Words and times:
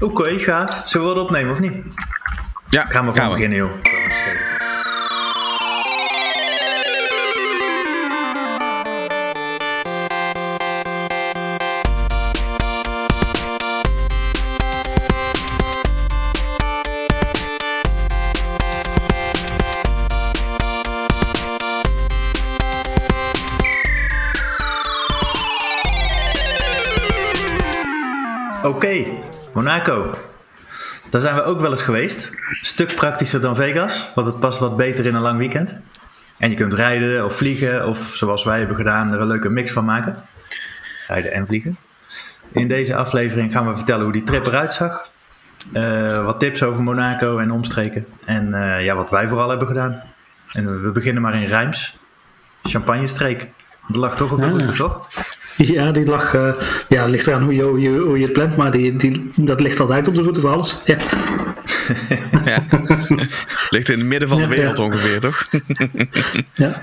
Oké, 0.00 0.38
gaaf. 0.38 0.82
Zullen 0.84 1.08
we 1.08 1.14
wat 1.14 1.22
opnemen 1.24 1.52
of 1.52 1.60
niet? 1.60 1.72
Ja, 2.68 2.84
Gaan 2.84 3.06
we 3.06 3.12
gewoon 3.12 3.30
beginnen, 3.30 3.58
joh. 3.58 3.70
Monaco. 29.60 30.14
Daar 31.10 31.20
zijn 31.20 31.34
we 31.34 31.42
ook 31.42 31.60
wel 31.60 31.70
eens 31.70 31.82
geweest. 31.82 32.30
Stuk 32.62 32.94
praktischer 32.94 33.40
dan 33.40 33.56
Vegas, 33.56 34.12
want 34.14 34.26
het 34.26 34.40
past 34.40 34.58
wat 34.58 34.76
beter 34.76 35.06
in 35.06 35.14
een 35.14 35.20
lang 35.20 35.38
weekend. 35.38 35.76
En 36.38 36.50
je 36.50 36.56
kunt 36.56 36.74
rijden 36.74 37.24
of 37.24 37.36
vliegen, 37.36 37.86
of 37.86 37.98
zoals 37.98 38.44
wij 38.44 38.58
hebben 38.58 38.76
gedaan, 38.76 39.12
er 39.12 39.20
een 39.20 39.26
leuke 39.26 39.48
mix 39.48 39.70
van 39.70 39.84
maken. 39.84 40.16
Rijden 41.06 41.32
en 41.32 41.46
vliegen. 41.46 41.76
In 42.52 42.68
deze 42.68 42.96
aflevering 42.96 43.52
gaan 43.52 43.66
we 43.66 43.76
vertellen 43.76 44.02
hoe 44.02 44.12
die 44.12 44.22
trip 44.22 44.46
eruit 44.46 44.72
zag. 44.72 45.10
Eh, 45.72 46.24
wat 46.24 46.40
tips 46.40 46.62
over 46.62 46.82
Monaco 46.82 47.38
en 47.38 47.50
omstreken. 47.50 48.06
En 48.24 48.54
eh, 48.54 48.84
ja, 48.84 48.94
wat 48.94 49.10
wij 49.10 49.28
vooral 49.28 49.48
hebben 49.48 49.68
gedaan. 49.68 50.02
En 50.52 50.82
we 50.82 50.90
beginnen 50.90 51.22
maar 51.22 51.34
in 51.34 51.48
Rijms. 51.48 51.98
Champagne-streek. 52.62 53.48
Dat 53.90 54.00
lag 54.00 54.16
toch 54.16 54.32
op 54.32 54.40
de 54.40 54.46
route, 54.48 54.72
toch? 54.72 55.00
Ja, 55.56 55.92
die 55.92 56.04
lag, 56.04 56.34
eh, 56.34 56.54
ja, 56.88 57.06
ligt 57.06 57.26
eraan 57.26 57.42
hoe 57.42 57.54
je, 57.54 57.62
hoe 57.62 57.80
je, 57.80 57.90
hoe 57.98 58.18
je 58.18 58.24
het 58.24 58.32
plant, 58.32 58.56
maar 58.56 58.70
die, 58.70 58.96
die, 58.96 59.32
dat 59.36 59.60
ligt 59.60 59.80
altijd 59.80 60.08
op 60.08 60.14
de 60.14 60.20
route 60.22 60.40
voor 60.40 60.50
alles. 60.50 60.82
Ja, 60.84 60.96
Ja. 62.44 62.64
Ligt 63.70 63.88
in 63.90 63.98
het 63.98 64.06
midden 64.08 64.28
van 64.28 64.38
de 64.38 64.46
wereld 64.46 64.78
ja. 64.78 64.84
ongeveer, 64.84 65.20
toch? 65.20 65.48
ja. 66.54 66.82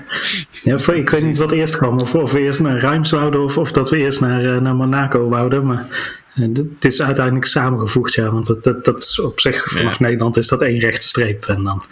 ja 0.62 0.78
voor- 0.78 0.94
ik 0.96 1.10
weet 1.10 1.22
niet 1.24 1.38
wat 1.38 1.50
eerst 1.52 1.76
kwam, 1.76 1.98
of, 2.00 2.14
of 2.14 2.32
we 2.32 2.38
eerst 2.40 2.60
naar 2.60 2.78
Rijms 2.78 3.10
wouden 3.10 3.40
of, 3.44 3.58
of 3.58 3.72
dat 3.72 3.90
we 3.90 3.96
eerst 3.96 4.20
naar, 4.20 4.54
eh, 4.54 4.60
naar 4.60 4.74
Monaco 4.74 5.28
wouden, 5.28 5.66
maar 5.66 5.86
eh, 6.34 6.48
het 6.54 6.84
is 6.84 7.02
uiteindelijk 7.02 7.46
samengevoegd, 7.46 8.14
ja, 8.14 8.30
want 8.30 8.46
dat, 8.46 8.64
dat, 8.64 8.84
dat 8.84 9.02
is 9.02 9.20
op 9.20 9.40
zich, 9.40 9.64
vanaf 9.68 9.98
Ja. 9.98 10.04
Nederland 10.06 10.36
is 10.36 10.48
dat 10.48 10.62
één 10.62 10.78
rechte 10.78 11.06
streep 11.08 11.44
en 11.44 11.64
dan 11.64 11.82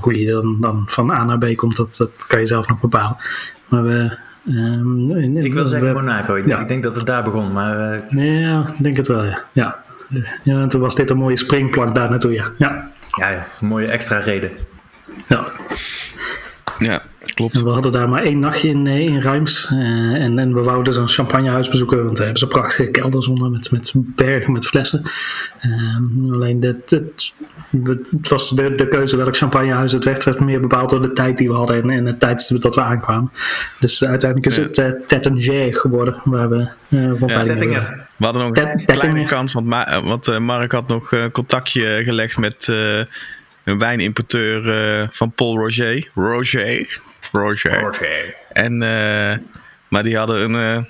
hoe 0.00 0.20
je 0.20 0.30
dan, 0.32 0.56
dan 0.60 0.82
van 0.86 1.10
A 1.10 1.24
naar 1.24 1.38
B 1.38 1.56
komt, 1.56 1.76
dat, 1.76 1.94
dat 1.98 2.26
kan 2.26 2.38
je 2.40 2.46
zelf 2.46 2.68
nog 2.68 2.80
bepalen. 2.80 3.16
Maar 3.68 3.84
we... 3.84 4.16
ehm, 4.46 5.10
in- 5.10 5.36
Ik 5.36 5.54
wil 5.54 5.66
zeggen 5.66 5.88
we- 5.88 5.94
Monaco. 5.94 6.34
Ik, 6.34 6.46
Ja. 6.48 6.58
ik 6.58 6.68
denk 6.68 6.82
dat 6.82 6.96
het 6.96 7.06
daar 7.06 7.22
begon, 7.22 7.52
maar 7.52 7.92
eh, 7.92 8.00
Ja, 8.40 8.64
ik 8.76 8.82
denk 8.82 8.96
het 8.96 9.06
wel, 9.08 9.24
ja. 9.24 9.42
Ja, 9.52 9.76
ja 10.44 10.60
en 10.60 10.68
toen 10.68 10.80
was 10.80 10.94
dit 10.94 11.10
een 11.10 11.16
mooie 11.16 11.36
springplank 11.36 11.94
daar 11.94 12.10
naartoe, 12.10 12.32
ja. 12.32 12.44
Ja, 12.58 12.90
ja, 13.10 13.28
ja, 13.28 13.44
een 13.60 13.66
mooie 13.68 13.86
extra 13.86 14.18
reden. 14.18 14.50
ja. 15.26 15.44
Ja, 16.78 17.02
klopt. 17.34 17.54
En 17.54 17.64
we 17.64 17.70
hadden 17.70 17.92
daar 17.92 18.08
maar 18.08 18.22
één 18.22 18.38
nachtje 18.38 18.68
in, 18.68 18.86
eh, 18.86 18.98
in 19.00 19.18
Rijms. 19.20 19.68
Eh, 19.70 19.78
en, 19.78 20.38
en 20.38 20.54
we 20.54 20.62
wouden 20.62 20.92
zo'n 20.92 21.08
champagnehuis 21.08 21.68
bezoeken, 21.68 21.96
want 22.04 22.16
daar 22.16 22.24
hebben 22.26 22.42
ze 22.42 22.46
prachtige 22.48 22.90
kelders 22.90 23.26
onder 23.26 23.50
met, 23.50 23.70
met 23.70 23.92
bergen 23.96 24.52
met 24.52 24.66
flessen. 24.66 25.10
Ehm, 25.60 26.32
alleen 26.32 26.60
dit, 26.60 26.90
het, 26.90 27.32
het 28.10 28.28
was 28.28 28.50
de, 28.50 28.74
de 28.74 28.88
keuze 28.88 29.16
welk 29.16 29.36
champagnehuis 29.36 29.92
het 29.92 30.04
werd, 30.04 30.24
werd 30.24 30.40
meer 30.40 30.60
bepaald 30.60 30.90
door 30.90 31.02
de 31.02 31.10
tijd 31.10 31.38
die 31.38 31.48
we 31.48 31.54
hadden 31.54 31.82
en, 31.82 31.90
en 31.90 32.06
het 32.06 32.20
tijdstip 32.20 32.60
dat 32.60 32.74
we 32.74 32.80
aankwamen. 32.82 33.30
Dus 33.80 34.04
uiteindelijk 34.04 34.50
is 34.50 34.56
Ja. 34.56 34.62
het 34.62 34.78
uh, 34.78 35.06
Tettinger 35.06 35.74
geworden, 35.74 36.20
waar 36.24 36.48
we 36.48 36.56
eh 36.88 37.08
rondleiding. 37.18 37.46
Tettinger. 37.58 38.06
We 38.16 38.24
hadden 38.24 38.42
nog 38.42 38.52
Tet- 38.54 38.66
een 38.66 38.84
kleine 38.98 39.24
kans, 39.24 39.52
want, 39.52 39.66
Ma 39.66 40.02
want 40.02 40.28
eh, 40.28 40.38
Mark 40.38 40.72
had 40.72 40.88
nog 40.88 41.12
eh, 41.12 41.24
contactje 41.32 42.00
gelegd 42.04 42.38
met 42.38 42.68
eh, 42.68 43.00
een 43.68 43.78
wijnimporteur 43.78 44.68
eh, 45.00 45.08
van 45.10 45.30
Paul 45.30 45.56
Roger. 45.58 46.08
Roger. 46.14 46.86
Roger. 47.32 48.34
En, 48.52 48.82
eh, 48.82 49.36
maar 49.88 50.02
die 50.02 50.16
hadden 50.16 50.54
een, 50.54 50.76
eh, 50.76 50.84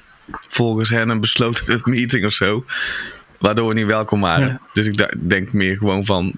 volgens 0.46 0.90
hen 0.90 1.08
een 1.08 1.20
besloten 1.20 1.80
meeting 1.84 2.26
of 2.26 2.32
zo. 2.32 2.64
Waardoor 3.38 3.68
we 3.68 3.74
niet 3.74 3.86
welkom 3.86 4.20
waren. 4.20 4.46
Ja. 4.48 4.60
Dus 4.72 4.86
ik 4.86 5.28
denk 5.28 5.52
meer 5.52 5.76
gewoon 5.76 6.04
van. 6.04 6.32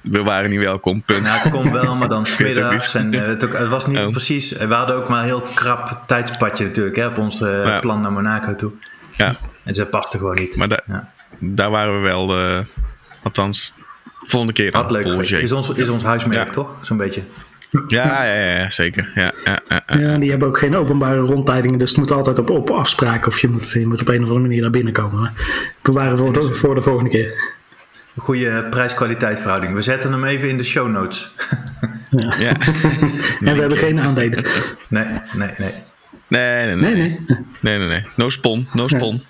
We 0.00 0.22
waren 0.22 0.50
niet 0.50 0.58
welkom, 0.58 1.02
punt. 1.02 1.22
Nou, 1.22 1.38
het 1.40 1.52
kon 1.52 1.72
wel, 1.72 1.96
maar 1.96 2.08
dan 2.08 2.26
smiddags. 2.36 2.94
En 2.94 3.12
het, 3.12 3.44
ook- 3.44 3.52
het 3.58 3.68
was 3.68 3.86
niet 3.86 3.98
Oh. 3.98 4.10
precies. 4.10 4.52
We 4.52 4.74
hadden 4.74 4.96
ook 4.96 5.08
maar 5.08 5.18
een 5.18 5.24
heel 5.24 5.40
krap 5.54 6.02
tijdspadje 6.06 6.64
natuurlijk 6.64 6.96
hè, 6.96 7.06
op 7.06 7.18
ons 7.18 7.38
Ja. 7.38 7.78
plan 7.80 8.00
naar 8.00 8.12
Monaco 8.12 8.54
toe. 8.54 8.72
Ja, 9.16 9.36
En 9.64 9.72
dat 9.72 9.90
paste 9.90 10.18
gewoon 10.18 10.34
niet. 10.34 10.56
maar 10.56 10.68
da- 10.68 10.80
ja. 10.86 11.10
daar 11.38 11.70
waren 11.70 11.94
we 12.02 12.08
wel. 12.08 12.38
eh, 12.38 12.58
althans, 13.22 13.72
volgende 14.32 14.54
keer. 14.54 14.70
Wat 14.70 14.88
dan, 14.88 14.96
leuk 14.96 15.08
geweest. 15.10 15.32
Is 15.32 15.52
ons, 15.52 15.70
is 15.70 15.88
ons 15.88 16.02
huismerk, 16.02 16.46
Ja. 16.46 16.52
toch? 16.52 16.74
Zo'n 16.80 16.96
beetje. 16.96 17.22
Ja, 17.88 18.24
ja, 18.24 18.34
ja, 18.34 18.58
ja, 18.58 18.70
zeker. 18.70 19.10
Ja, 19.14 19.32
ja, 19.44 19.60
ja, 19.68 19.82
ja. 19.86 19.98
Ja, 19.98 20.18
die 20.18 20.30
hebben 20.30 20.48
ook 20.48 20.58
geen 20.58 20.76
openbare 20.76 21.18
rondleidingen, 21.18 21.78
dus 21.78 21.88
het 21.90 21.98
moet 21.98 22.10
altijd 22.10 22.38
op, 22.38 22.50
op 22.50 22.70
afspraak 22.70 23.26
of 23.26 23.40
je 23.40 23.48
moet, 23.48 23.70
je 23.72 23.86
moet 23.86 24.00
op 24.00 24.08
een 24.08 24.14
of 24.22 24.26
andere 24.26 24.40
manier 24.40 24.60
naar 24.60 24.70
binnen 24.70 24.92
komen. 24.92 25.30
Bewaren 25.82 26.18
voor 26.18 26.32
de, 26.32 26.54
voor 26.54 26.74
de 26.74 26.82
volgende 26.82 27.10
keer. 27.10 27.34
Goede 28.16 28.66
prijs-kwaliteit 28.70 29.40
verhouding. 29.40 29.74
We 29.74 29.82
zetten 29.82 30.12
hem 30.12 30.24
even 30.24 30.48
in 30.48 30.56
de 30.58 30.64
show 30.64 30.88
notes. 30.90 31.32
Ja. 32.10 32.34
Ja. 32.38 32.56
En 33.48 33.54
we 33.54 33.60
hebben 33.60 33.78
geen 33.78 34.00
aandelen. 34.00 34.44
nee, 34.88 35.04
nee, 35.36 35.50
nee. 35.58 35.72
Nee, 36.32 36.66
nee, 36.66 36.74
nee. 36.76 36.94
Nee, 36.94 37.14
nee. 37.60 37.78
Nee, 37.78 37.88
nee. 37.88 38.04
No 38.16 38.30
spon, 38.30 38.68
no 38.72 38.88
spon. 38.88 39.22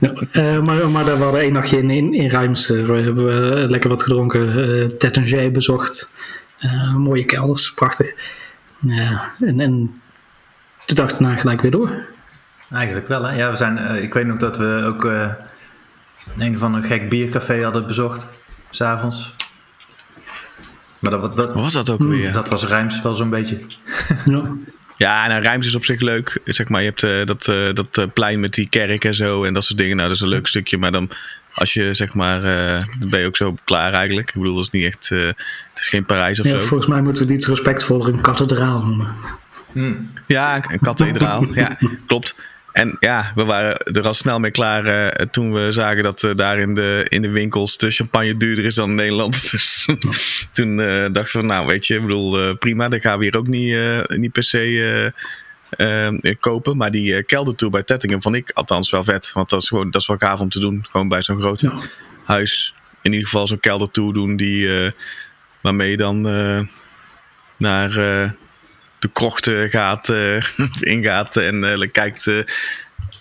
Ja, 0.00 0.12
eh, 0.32 0.60
maar, 0.60 0.88
maar 0.90 1.04
daar 1.04 1.16
hadden 1.16 1.40
één 1.40 1.52
nachtje 1.52 1.78
in, 1.78 1.90
in, 1.90 2.14
in 2.14 2.28
Rijms. 2.28 2.70
eh, 2.70 2.84
we 2.84 2.92
hebben 2.92 3.24
we 3.26 3.66
lekker 3.70 3.88
wat 3.90 4.02
gedronken. 4.02 4.48
eh 4.82 4.88
Tettinger 4.96 5.50
bezocht. 5.50 6.12
Eh, 6.58 6.94
mooie 6.94 7.24
kelders, 7.24 7.72
prachtig. 7.74 8.12
En, 9.38 9.60
en 9.60 10.00
de 10.86 10.94
dag 10.94 11.12
daarna 11.16 11.36
gelijk 11.36 11.60
weer 11.60 11.70
door. 11.70 11.90
Eigenlijk 12.70 13.08
wel, 13.08 13.22
hè? 13.24 13.36
Ja, 13.36 13.50
we 13.50 13.56
zijn, 13.56 13.78
eh, 13.78 14.02
ik 14.02 14.14
weet 14.14 14.26
nog 14.26 14.38
dat 14.38 14.56
we 14.56 14.82
ook 14.86 15.04
eh, 15.04 15.28
een 16.38 16.58
van 16.58 16.74
een 16.74 16.82
gek 16.84 17.08
biercafé 17.08 17.62
hadden 17.62 17.86
bezocht. 17.86 18.28
S'avonds. 18.70 19.34
Maar 20.98 21.10
dat, 21.10 21.36
dat, 21.36 21.52
Wat 21.54 21.62
was 21.62 21.72
dat 21.72 21.90
ook 21.90 22.02
weer? 22.02 22.32
dat 22.32 22.48
was 22.48 22.66
Rijms 22.66 23.02
wel 23.02 23.14
zo'n 23.14 23.30
beetje. 23.30 23.58
Ja. 24.24 24.42
Ja, 24.98 25.26
nou, 25.26 25.42
Rijms 25.42 25.66
is 25.66 25.74
op 25.74 25.84
zich 25.84 26.00
leuk. 26.00 26.40
Zeg 26.44 26.68
maar, 26.68 26.80
je 26.82 26.86
hebt 26.88 27.02
eh, 27.02 27.24
dat, 27.26 27.48
eh, 27.48 27.74
dat 27.74 27.98
eh, 27.98 28.04
plein 28.14 28.40
met 28.40 28.54
die 28.54 28.68
kerk 28.68 29.04
en 29.04 29.14
zo 29.14 29.44
en 29.44 29.54
dat 29.54 29.64
soort 29.64 29.78
dingen. 29.78 29.96
Nou, 29.96 30.08
dat 30.08 30.16
is 30.16 30.22
een 30.22 30.28
leuk 30.28 30.46
stukje. 30.46 30.78
Maar 30.78 30.92
dan, 30.92 31.10
als 31.54 31.72
je 31.72 31.94
zeg 31.94 32.14
maar, 32.14 32.44
eh, 32.44 32.84
dan 32.98 33.08
ben 33.10 33.20
je 33.20 33.26
ook 33.26 33.36
zo 33.36 33.54
klaar 33.64 33.92
eigenlijk. 33.92 34.28
Ik 34.28 34.34
bedoel, 34.34 34.54
dat 34.54 34.64
is 34.64 34.70
niet 34.70 34.84
echt, 34.84 35.10
eh, 35.10 35.18
het 35.26 35.80
is 35.80 35.88
geen 35.88 36.04
Parijs 36.04 36.40
of 36.40 36.46
Ja, 36.46 36.52
zo. 36.52 36.60
volgens 36.66 36.88
mij 36.88 37.00
moeten 37.00 37.26
we 37.26 37.32
dit 37.32 37.46
respectvoller 37.46 38.08
een 38.08 38.20
kathedraal 38.20 38.82
noemen. 38.84 39.14
Ja, 40.26 40.56
een 40.70 40.80
kathedraal. 40.80 41.46
ja, 41.52 41.78
klopt. 42.06 42.34
En 42.78 42.96
ja, 43.00 43.32
we 43.34 43.44
waren 43.44 43.76
er 43.78 44.06
al 44.06 44.14
snel 44.14 44.38
mee 44.38 44.50
klaar 44.50 44.86
eh, 44.86 45.26
toen 45.26 45.52
we 45.52 45.72
zagen 45.72 46.02
dat 46.02 46.22
eh, 46.22 46.34
daar 46.34 46.58
in 46.58 46.74
de, 46.74 47.06
in 47.08 47.22
de 47.22 47.30
winkels 47.30 47.76
de 47.76 47.90
champagne 47.90 48.36
duurder 48.36 48.64
is 48.64 48.74
dan 48.74 48.88
in 48.88 48.94
Nederland. 48.94 49.36
Dus 49.50 49.88
toen 50.52 50.80
eh, 50.80 51.06
dachten 51.12 51.40
we, 51.40 51.46
nou 51.46 51.66
weet 51.66 51.86
je, 51.86 51.94
ik 51.94 52.00
bedoel, 52.00 52.56
prima, 52.56 52.88
dan 52.88 53.00
gaan 53.00 53.18
we 53.18 53.24
hier 53.24 53.36
ook 53.36 53.46
niet, 53.46 53.76
niet 54.08 54.32
per 54.32 54.44
se 54.44 55.12
kopen. 56.40 56.76
Maar 56.76 56.90
die 56.90 57.16
eh, 57.16 57.26
keldertour 57.26 57.70
bij 57.72 57.82
Tettingen 57.82 58.22
vond 58.22 58.34
ik 58.34 58.50
althans 58.54 58.90
wel 58.90 59.04
vet. 59.04 59.32
Want 59.32 59.50
dat 59.50 59.62
is, 59.62 59.68
gewoon, 59.68 59.90
dat 59.90 60.00
is 60.00 60.06
wel 60.06 60.16
gaaf 60.16 60.40
om 60.40 60.48
te 60.48 60.60
doen, 60.60 60.86
gewoon 60.90 61.08
bij 61.08 61.22
zo'n 61.22 61.38
groot 61.38 61.60
Ja. 61.60 61.72
huis. 62.24 62.74
In 63.02 63.12
ieder 63.12 63.28
geval 63.28 63.46
zo'n 63.46 63.60
keldertour 63.60 64.12
doen 64.12 64.36
die, 64.36 64.68
waarmee 65.60 65.90
je 65.90 65.96
dan 65.96 66.20
naar... 67.56 67.90
eh, 68.98 69.08
de 69.08 69.08
krochten 69.12 69.70
gaat, 69.70 70.08
eh, 70.08 70.42
ingaat 70.94 71.36
en 71.36 71.64
eh, 71.64 71.88
kijkt 71.92 72.26
eh, 72.26 72.38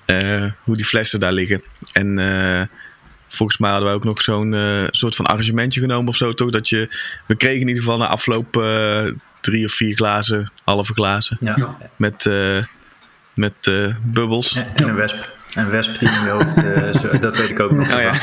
eh, 0.05 0.51
hoe 0.63 0.75
die 0.75 0.85
flessen 0.85 1.19
daar 1.19 1.31
liggen. 1.31 1.63
En 1.93 2.19
eh, 2.19 2.61
volgens 3.27 3.57
mij 3.57 3.71
hadden 3.71 3.89
we 3.89 3.95
ook 3.95 4.03
nog 4.03 4.21
zo'n 4.21 4.53
eh, 4.53 4.83
soort 4.89 5.15
van 5.15 5.25
arrangementje 5.25 5.79
genomen 5.81 6.07
of 6.07 6.15
zo, 6.15 6.33
toch? 6.33 6.49
Dat 6.49 6.69
je, 6.69 6.97
we 7.25 7.35
kregen 7.35 7.61
in 7.61 7.67
ieder 7.67 7.83
geval 7.83 7.97
na 7.97 8.07
afloop 8.07 8.57
eh, 8.57 9.05
drie 9.41 9.65
of 9.65 9.71
vier 9.73 9.95
glazen, 9.95 10.51
halve 10.63 10.93
glazen, 10.93 11.37
Ja. 11.39 11.77
Met, 11.95 12.25
eh, 12.25 12.63
met 13.33 13.53
eh, 13.61 13.95
bubbels. 14.03 14.55
En 14.55 14.67
en 14.75 14.87
een 14.87 14.95
wesp. 14.95 15.36
Een 15.57 15.69
wesp 15.69 15.99
die 15.99 16.09
in 16.09 16.23
je 16.23 16.29
hoofd, 16.29 16.53
eh, 16.63 16.93
zo- 17.01 17.17
dat 17.27 17.37
weet 17.37 17.49
ik 17.49 17.59
ook 17.59 17.71
nog. 17.71 17.93
Oh 17.93 18.01
ja. 18.01 18.13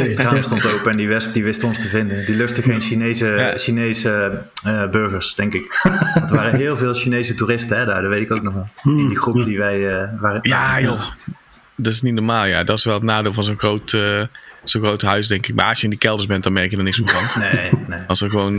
Het 0.00 0.18
raam 0.28 0.42
stond 0.42 0.66
open 0.66 0.90
en 0.90 0.96
die 0.96 1.08
wesp 1.08 1.32
die 1.34 1.44
wist 1.44 1.62
ons 1.62 1.80
te 1.80 1.88
vinden. 1.88 2.26
Die 2.26 2.36
lustte 2.36 2.62
geen 2.62 2.80
Chinese, 2.80 3.26
Ja. 3.26 3.58
Chinese 3.58 4.40
eh, 4.64 4.88
burgers, 4.90 5.34
denk 5.34 5.54
ik. 5.54 5.80
Want 6.14 6.30
er 6.30 6.36
waren 6.36 6.54
heel 6.58 6.76
veel 6.76 6.94
Chinese 6.94 7.34
toeristen 7.34 7.78
hè, 7.78 7.84
daar, 7.84 8.00
dat 8.02 8.10
weet 8.10 8.22
ik 8.22 8.30
ook 8.32 8.42
nog 8.42 8.54
wel. 8.54 8.68
In 8.84 9.08
die 9.08 9.18
groep 9.18 9.44
die 9.44 9.58
wij 9.58 10.00
eh, 10.00 10.08
waren. 10.20 10.40
Ja, 10.42 10.80
joh. 10.80 11.02
Dat 11.76 11.92
is 11.92 12.02
niet 12.02 12.14
normaal, 12.14 12.44
ja. 12.44 12.64
Dat 12.64 12.78
is 12.78 12.84
wel 12.84 12.94
het 12.94 13.02
nadeel 13.02 13.32
van 13.32 13.44
zo'n 13.44 13.58
groot, 13.58 13.92
eh, 13.92 14.22
zo'n 14.64 14.82
groot 14.82 15.02
huis, 15.02 15.26
denk 15.28 15.46
ik. 15.46 15.54
Maar 15.54 15.66
als 15.66 15.78
je 15.78 15.84
in 15.84 15.90
die 15.90 15.98
kelders 15.98 16.28
bent, 16.28 16.42
dan 16.42 16.52
merk 16.52 16.70
je 16.70 16.76
er 16.76 16.82
niks 16.82 17.00
meer 17.00 17.08
van. 17.08 17.42
Nee, 17.42 17.70
nee. 17.86 18.00
Als 18.06 18.20
er 18.20 18.30
gewoon. 18.30 18.56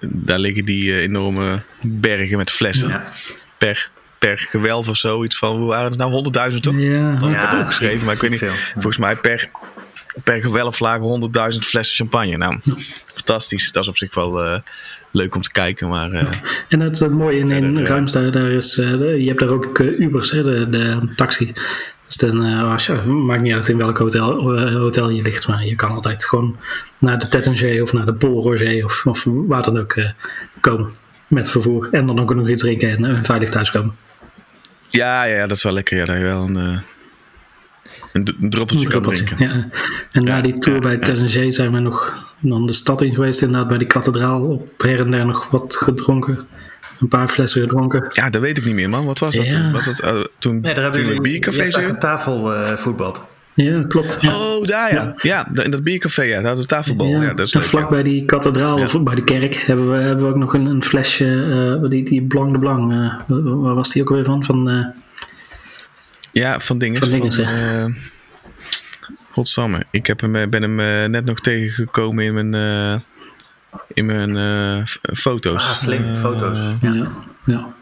daar 0.00 0.38
liggen 0.38 0.64
die 0.64 1.00
enorme 1.00 1.60
bergen 1.80 2.36
met 2.36 2.50
flessen 2.50 2.88
Ja. 2.88 3.04
per. 3.58 3.90
Per 4.18 4.38
gewelf 4.38 4.88
of 4.88 4.96
zo. 4.96 5.24
Iets 5.24 5.36
van, 5.38 5.56
hoe 5.56 5.68
waren 5.68 5.90
het 5.90 5.98
nou? 5.98 6.24
100.000 6.52 6.60
toch? 6.60 6.74
Ja, 6.76 7.14
Dat 7.18 7.28
ik 7.30 7.34
Ja, 7.34 7.60
opgeschreven, 7.60 8.04
maar 8.06 8.14
ik 8.14 8.20
weet 8.20 8.30
niet. 8.30 8.38
veel. 8.38 8.52
Volgens 8.72 8.96
mij 8.98 9.16
per, 9.16 9.48
per 10.24 10.40
gewelf 10.42 10.78
lagen 10.80 11.30
100.000 11.52 11.58
flessen 11.58 11.96
champagne. 11.96 12.36
Nou, 12.36 12.58
fantastisch. 13.14 13.72
Dat 13.72 13.82
is 13.82 13.88
op 13.88 13.96
zich 13.96 14.14
wel 14.14 14.44
eh, 14.44 14.58
leuk 15.10 15.34
om 15.34 15.42
te 15.42 15.50
kijken. 15.52 15.88
Maar 15.88 16.10
eh, 16.12 16.26
En 16.68 16.80
het 16.80 17.10
mooie 17.10 17.38
in, 17.38 17.50
in 17.50 17.78
eh, 17.78 17.84
Ruims, 17.86 18.12
daar, 18.12 18.30
daar 18.30 18.50
is, 18.50 18.72
de- 18.74 19.16
je 19.20 19.26
hebt 19.28 19.40
daar 19.40 19.48
ook 19.48 19.78
Ubers, 19.78 20.30
hè, 20.30 20.42
de, 20.42 20.66
de 20.70 21.12
taxi. 21.16 21.52
Dus 22.06 22.16
dan, 22.16 22.44
eh, 22.44 22.70
als 22.72 22.86
je, 22.86 22.92
maakt 23.06 23.42
niet 23.42 23.54
uit 23.54 23.68
in 23.68 23.76
welk 23.76 23.98
hotel, 23.98 24.58
hotel 24.72 25.10
je 25.10 25.22
ligt, 25.22 25.48
maar 25.48 25.64
je 25.66 25.74
kan 25.74 25.90
altijd 25.90 26.24
gewoon 26.24 26.56
naar 26.98 27.18
de 27.18 27.28
Tettinger 27.28 27.82
of 27.82 27.92
naar 27.92 28.04
de 28.06 28.12
Paul 28.12 28.42
Roger 28.42 28.84
of, 28.84 29.06
of 29.06 29.24
waar 29.26 29.62
dan 29.62 29.78
ook 29.78 29.92
eh, 29.92 30.10
komen 30.60 30.90
met 31.26 31.50
vervoer. 31.50 31.88
En 31.90 32.06
dan 32.06 32.20
ook 32.20 32.34
nog 32.34 32.48
iets 32.48 32.62
drinken 32.62 33.04
en 33.04 33.24
veilig 33.24 33.48
thuiskomen. 33.48 33.94
Ja, 34.96 35.24
ja, 35.24 35.46
dat 35.46 35.56
is 35.56 35.62
wel 35.62 35.72
lekker. 35.72 35.96
Ja, 35.96 36.04
dat 36.04 36.16
je 36.16 36.22
wel 36.22 36.42
een, 36.42 36.56
eh, 36.56 36.78
een, 38.12 38.34
een 38.40 38.50
druppeltje 38.50 38.88
kan 38.88 39.02
druppeltje, 39.02 39.24
drinken. 39.24 39.46
Ja. 39.58 39.68
En 40.12 40.24
na 40.24 40.40
die 40.40 40.58
tour 40.58 40.76
ja, 40.76 40.82
bij 40.82 40.92
ja. 40.92 40.98
Tettinger 40.98 41.52
zijn 41.52 41.72
we 41.72 41.78
nog 41.78 42.24
dan 42.40 42.66
de 42.66 42.72
stad 42.72 43.02
in 43.02 43.14
geweest, 43.14 43.42
inderdaad 43.42 43.68
bij 43.68 43.78
die 43.78 43.86
kathedraal. 43.86 44.40
Op 44.42 44.82
her 44.82 45.00
en 45.00 45.10
der 45.10 45.26
nog 45.26 45.50
wat 45.50 45.76
gedronken. 45.76 46.38
Een 47.00 47.08
paar 47.08 47.28
flessen 47.28 47.60
gedronken. 47.60 48.06
Ja, 48.12 48.30
dat 48.30 48.40
weet 48.40 48.58
ik 48.58 48.64
niet 48.64 48.74
meer, 48.74 48.88
man. 48.88 49.04
Wat 49.06 49.18
was 49.18 49.34
dat 49.34 49.44
Ja. 49.44 49.50
toen? 49.50 49.72
Was 49.72 49.84
dat, 49.84 50.00
eh, 50.00 50.14
toen 50.38 50.60
Nee, 50.60 50.74
daar 50.74 50.82
hebben 50.82 51.00
we 51.00 51.06
jullie 51.06 51.20
biercafé 51.22 51.56
je 51.56 51.62
hebt 51.62 51.74
daar 51.74 51.82
zo? 51.84 51.88
een 51.88 51.98
tafel 51.98 52.54
eh, 52.54 52.72
voetbald. 52.76 53.22
Ja, 53.56 53.82
klopt. 53.88 54.18
Ja. 54.20 54.36
Oh, 54.36 54.64
daar 54.64 54.92
ja. 54.92 55.14
Ja, 55.16 55.48
in 55.62 55.70
dat 55.70 55.82
biercafé, 55.82 56.22
ja. 56.22 56.34
Daar 56.34 56.44
hadden 56.44 56.62
we 56.62 56.68
tafelbal. 56.68 57.06
Ja, 57.06 57.34
dat 57.34 57.46
is 57.46 57.52
en 57.52 57.60
leuk, 57.60 57.68
vlak 57.68 57.82
ja. 57.82 57.88
bij 57.88 58.02
die 58.02 58.24
kathedraal 58.24 58.78
of 58.78 59.02
bij 59.02 59.14
de 59.14 59.24
kerk 59.24 59.54
hebben 59.54 59.90
we, 59.90 59.96
hebben 59.96 60.24
we 60.24 60.30
ook 60.30 60.36
nog 60.36 60.54
een, 60.54 60.66
een 60.66 60.84
flesje, 60.84 61.78
eh, 61.82 61.90
die, 61.90 62.04
die 62.04 62.22
Blanc 62.22 62.52
de 62.52 62.58
Blanc, 62.58 62.92
eh, 62.92 63.20
waar 63.62 63.74
was 63.74 63.92
die 63.92 64.02
ook 64.02 64.08
weer 64.08 64.24
van? 64.24 64.44
Van 64.44 64.68
eh, 64.68 64.86
Ja, 66.32 66.60
van 66.60 66.78
dingen. 66.78 67.00
Van 67.00 67.08
Dinges, 67.08 67.38
eh, 67.38 67.84
Godsamme. 69.30 69.84
Ik 69.90 70.06
heb 70.06 70.20
hem, 70.20 70.50
ben 70.50 70.62
hem 70.62 71.10
net 71.10 71.24
nog 71.24 71.40
tegengekomen 71.40 72.24
in 72.24 72.34
mijn, 72.34 72.54
eh, 72.54 73.00
in 73.94 74.06
mijn 74.06 74.36
eh, 74.36 74.84
foto's. 75.14 75.62
Ah, 75.62 75.74
slim, 75.74 76.16
foto's. 76.16 76.58
Ja. 76.80 77.08
ja. 77.44 77.74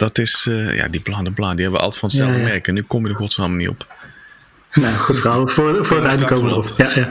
Dat 0.00 0.18
is, 0.18 0.46
eh, 0.50 0.76
ja, 0.76 0.88
die 0.88 1.00
Blanc 1.00 1.24
de 1.24 1.30
Blanc, 1.30 1.52
die 1.52 1.62
hebben 1.62 1.80
we 1.80 1.84
altijd 1.86 2.00
van 2.00 2.08
hetzelfde 2.08 2.38
Ja, 2.38 2.44
ja. 2.44 2.50
merk. 2.50 2.68
En 2.68 2.74
nu 2.74 2.82
kom 2.82 3.02
je 3.04 3.08
er 3.10 3.14
godsamme 3.16 3.56
niet 3.56 3.68
op. 3.68 3.86
Nou, 4.74 4.94
goed 4.96 5.18
verhaal. 5.18 5.48
Voor, 5.48 5.84
voor 5.84 5.96
het 5.96 6.06
einde 6.06 6.24
komen 6.24 6.44
we 6.44 6.50
erop. 6.50 6.74
Ja, 6.76 6.90
ja. 6.94 7.08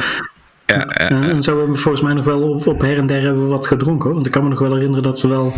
Ja, 0.65 0.77
ja, 0.77 0.86
En, 0.86 1.21
ja. 1.21 1.30
en 1.30 1.41
zo 1.41 1.57
hebben 1.57 1.75
we 1.75 1.81
volgens 1.81 2.03
mij 2.03 2.13
nog 2.13 2.25
wel 2.25 2.41
op, 2.41 2.68
op 2.68 2.81
her 2.81 2.97
en 2.97 3.07
der 3.07 3.21
hebben 3.21 3.41
we 3.44 3.47
wat 3.50 3.68
gedronken. 3.68 4.06
hoor. 4.06 4.13
Want 4.13 4.25
ik 4.25 4.31
kan 4.31 4.44
me 4.44 4.50
nog 4.50 4.59
wel 4.59 4.74
herinneren 4.74 5.03
dat 5.03 5.19
ze 5.19 5.27
wel 5.27 5.53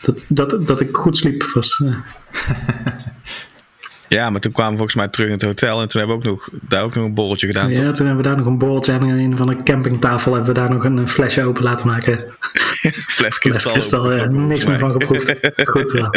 dat, 0.00 0.24
dat, 0.28 0.66
dat 0.66 0.80
ik 0.80 0.96
goed 0.96 1.16
sliep. 1.16 1.50
Was, 1.54 1.82
eh, 1.84 1.94
ja, 4.08 4.30
maar 4.30 4.40
toen 4.40 4.52
kwamen 4.52 4.70
we 4.72 4.76
volgens 4.78 4.96
mij 4.96 5.08
terug 5.08 5.26
in 5.26 5.32
het 5.32 5.42
hotel. 5.42 5.80
En 5.80 5.88
toen 5.88 6.00
hebben 6.00 6.18
we 6.20 6.24
ook 6.28 6.30
nog, 6.30 6.48
daar 6.62 6.82
ook 6.82 6.94
nog 6.94 7.04
een 7.04 7.14
borreltje 7.14 7.46
gedaan. 7.46 7.70
ja, 7.70 7.74
toch? 7.84 7.94
toen 7.94 8.06
hebben 8.06 8.24
we 8.24 8.28
daar 8.30 8.38
nog 8.38 8.46
een 8.46 8.58
borreltje 8.58 8.92
en 8.92 9.02
in 9.02 9.18
een 9.18 9.36
van 9.36 9.46
de 9.46 9.56
campingtafel 9.56 10.34
hebben 10.34 10.54
we 10.54 10.60
daar 10.60 10.70
nog 10.70 10.84
een, 10.84 11.08
flesje 11.08 11.44
open 11.44 11.62
laten 11.62 11.86
maken. 11.86 12.24
Fles 13.16 13.38
kristal. 13.38 14.16
ja, 14.16 14.24
niks 14.24 14.64
meer 14.64 14.78
van 14.78 14.90
geproefd. 14.92 15.34
Goed 15.72 15.90
wel. 15.90 16.10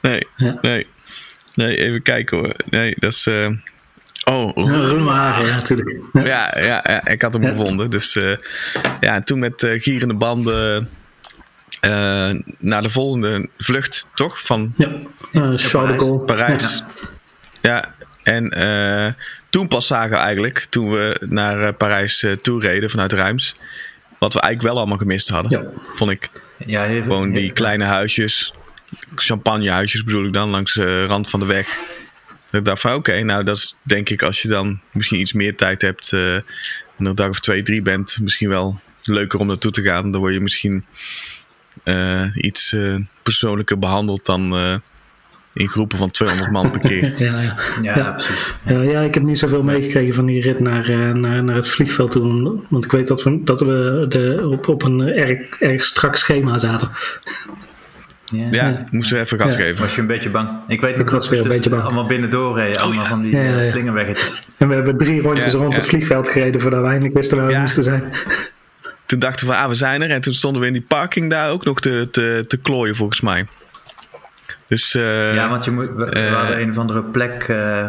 Nee, 0.00 0.26
Ja. 0.36 0.58
nee. 0.60 0.86
Nee, 1.54 1.76
even 1.76 2.02
kijken 2.02 2.38
hoor. 2.38 2.54
Nee, 2.70 2.94
dat 2.98 3.12
is... 3.12 3.26
eh, 3.26 3.48
Oh, 4.24 4.56
Ja, 4.56 4.86
Roemer 4.88 5.14
ja, 5.14 5.40
natuurlijk. 5.54 5.96
Ja. 6.12 6.24
Ja, 6.24 6.58
ja, 6.58 6.84
ja, 6.86 7.06
ik 7.06 7.22
had 7.22 7.32
hem 7.32 7.44
gevonden. 7.44 7.90
Dus 7.90 8.16
eh, 8.16 8.36
ja, 9.00 9.14
en 9.14 9.24
toen 9.24 9.38
met 9.38 9.62
eh, 9.62 9.80
gierende 9.82 10.14
banden 10.14 10.88
naar 12.58 12.82
de 12.82 12.88
volgende 12.90 13.48
vlucht, 13.58 14.06
toch? 14.14 14.40
Van 14.42 14.72
Ja, 14.76 14.90
uh, 15.32 15.52
Charles 15.56 15.98
de 15.98 16.04
Gaulle. 16.04 16.18
Parijs. 16.24 16.82
Ja, 17.60 17.94
en 18.22 18.50
eh, 18.50 19.12
toen 19.50 19.68
pas 19.68 19.86
zagen 19.86 20.10
we 20.10 20.16
eigenlijk, 20.16 20.66
toen 20.70 20.90
we 20.90 21.26
naar 21.28 21.62
eh, 21.62 21.74
Parijs 21.76 22.22
eh, 22.22 22.32
toe 22.32 22.60
reden 22.60 22.90
vanuit 22.90 23.12
Ruims, 23.12 23.54
wat 24.18 24.32
we 24.34 24.40
eigenlijk 24.40 24.72
wel 24.72 24.78
allemaal 24.82 24.98
gemist 24.98 25.28
hadden, 25.28 25.60
Ja. 25.60 25.68
vond 25.94 26.10
ik. 26.10 26.30
Ja, 26.66 26.82
heel, 26.82 27.02
Gewoon 27.02 27.30
die 27.30 27.42
heel- 27.42 27.52
kleine 27.52 27.84
huisjes, 27.84 28.54
champagnehuisjes 29.14 30.04
bedoel 30.04 30.26
ik 30.26 30.32
dan, 30.32 30.48
langs 30.48 30.74
de 30.74 31.04
rand 31.04 31.30
van 31.30 31.40
de 31.40 31.46
weg. 31.46 31.78
Dat 32.50 32.60
ik 32.60 32.64
dacht 32.66 32.80
van 32.80 32.94
oké, 32.94 33.22
nou 33.22 33.44
dat 33.44 33.56
is 33.56 33.76
denk 33.82 34.08
ik 34.08 34.22
als 34.22 34.42
je 34.42 34.48
dan 34.48 34.80
misschien 34.92 35.20
iets 35.20 35.32
meer 35.32 35.56
tijd 35.56 35.82
hebt 35.82 36.12
eh, 36.12 36.34
er 36.34 36.44
een 36.98 37.14
dag 37.14 37.28
of 37.28 37.40
twee, 37.40 37.62
drie 37.62 37.82
bent, 37.82 38.18
misschien 38.20 38.48
wel 38.48 38.80
leuker 39.04 39.38
om 39.38 39.46
naartoe 39.46 39.70
te 39.70 39.82
gaan. 39.82 40.10
Dan 40.10 40.20
word 40.20 40.34
je 40.34 40.40
misschien 40.40 40.84
eh, 41.82 42.24
iets 42.34 42.72
eh, 42.72 42.94
persoonlijker 43.22 43.78
behandeld 43.78 44.26
dan 44.26 44.56
eh, 44.56 44.74
in 45.60 45.68
groepen 45.68 45.98
van 45.98 46.10
200 46.10 46.50
man 46.50 46.70
per 46.70 46.80
keer. 46.80 47.12
Ja, 47.26 47.40
ja. 47.40 47.54
Ja, 47.82 47.96
Ja. 47.96 48.10
precies. 48.12 48.46
Ja, 48.66 48.80
ja, 48.80 49.00
ik 49.00 49.14
heb 49.14 49.22
niet 49.22 49.38
zoveel 49.38 49.62
meegekregen 49.62 50.14
van 50.14 50.26
die 50.26 50.40
rit 50.42 50.60
naar, 50.60 50.88
eh, 50.88 51.12
naar, 51.12 51.44
naar 51.44 51.54
het 51.54 51.68
vliegveld 51.68 52.10
toen. 52.10 52.64
Want 52.68 52.84
ik 52.84 52.90
weet 52.92 53.06
dat 53.06 53.22
we, 53.22 53.40
dat 53.44 53.60
we 53.60 54.04
de, 54.08 54.48
op, 54.50 54.68
op 54.68 54.82
een 54.82 55.00
erg, 55.00 55.38
erg 55.60 55.84
strak 55.84 56.16
schema 56.16 56.58
zaten. 56.58 56.88
Ja. 58.32 58.46
Ja, 58.50 58.84
moesten 58.90 59.16
we 59.16 59.22
even 59.22 59.38
gas 59.38 59.52
Ja. 59.54 59.60
geven. 59.60 59.82
Was 59.82 59.94
je 59.94 60.00
een 60.00 60.06
beetje 60.06 60.30
bang? 60.30 60.48
Ik 60.68 60.80
weet 60.80 60.96
nog 60.96 61.10
was 61.10 61.20
dat 61.22 61.30
we 61.30 61.36
tussen- 61.36 61.54
beetje 61.54 61.70
bang. 61.70 61.82
allemaal 61.82 62.06
binnendoor 62.06 62.56
reden. 62.58 62.80
allemaal 62.80 63.04
van 63.04 63.20
die 63.20 63.36
Ja, 63.36 63.42
ja, 63.42 63.56
eh, 63.58 63.64
ja. 63.64 63.70
slingerweggetjes. 63.70 64.42
En 64.58 64.68
we 64.68 64.74
hebben 64.74 64.96
drie 64.96 65.20
rondjes 65.22 65.52
Ja, 65.52 65.58
rond 65.58 65.72
ja. 65.72 65.78
het 65.78 65.88
vliegveld 65.88 66.28
gereden 66.28 66.60
voordat 66.60 66.80
we 66.80 66.86
eindelijk 66.86 67.14
wisten 67.14 67.36
waar 67.36 67.46
we 67.46 67.58
moesten 67.58 67.84
zijn. 67.84 68.02
Toen 69.06 69.18
dachten 69.18 69.46
we, 69.46 69.54
ah, 69.54 69.68
we 69.68 69.74
zijn 69.74 70.02
er. 70.02 70.10
En 70.10 70.20
toen 70.20 70.32
stonden 70.34 70.60
we 70.60 70.66
in 70.66 70.72
die 70.72 70.84
parking 70.88 71.30
daar 71.30 71.50
ook 71.50 71.64
nog 71.64 71.80
te, 71.80 72.08
te, 72.10 72.44
te 72.48 72.56
klooien, 72.56 72.96
volgens 72.96 73.20
mij. 73.20 73.44
Dus 74.70 74.94
eh, 74.94 75.34
Ja, 75.34 75.48
want 75.48 75.64
je 75.64 75.70
moet, 75.70 75.88
we, 75.96 76.04
we 76.04 76.10
eh, 76.10 76.34
hadden 76.36 76.60
een 76.60 76.70
of 76.70 76.78
andere 76.78 77.02
plek, 77.02 77.42
eh, 77.48 77.86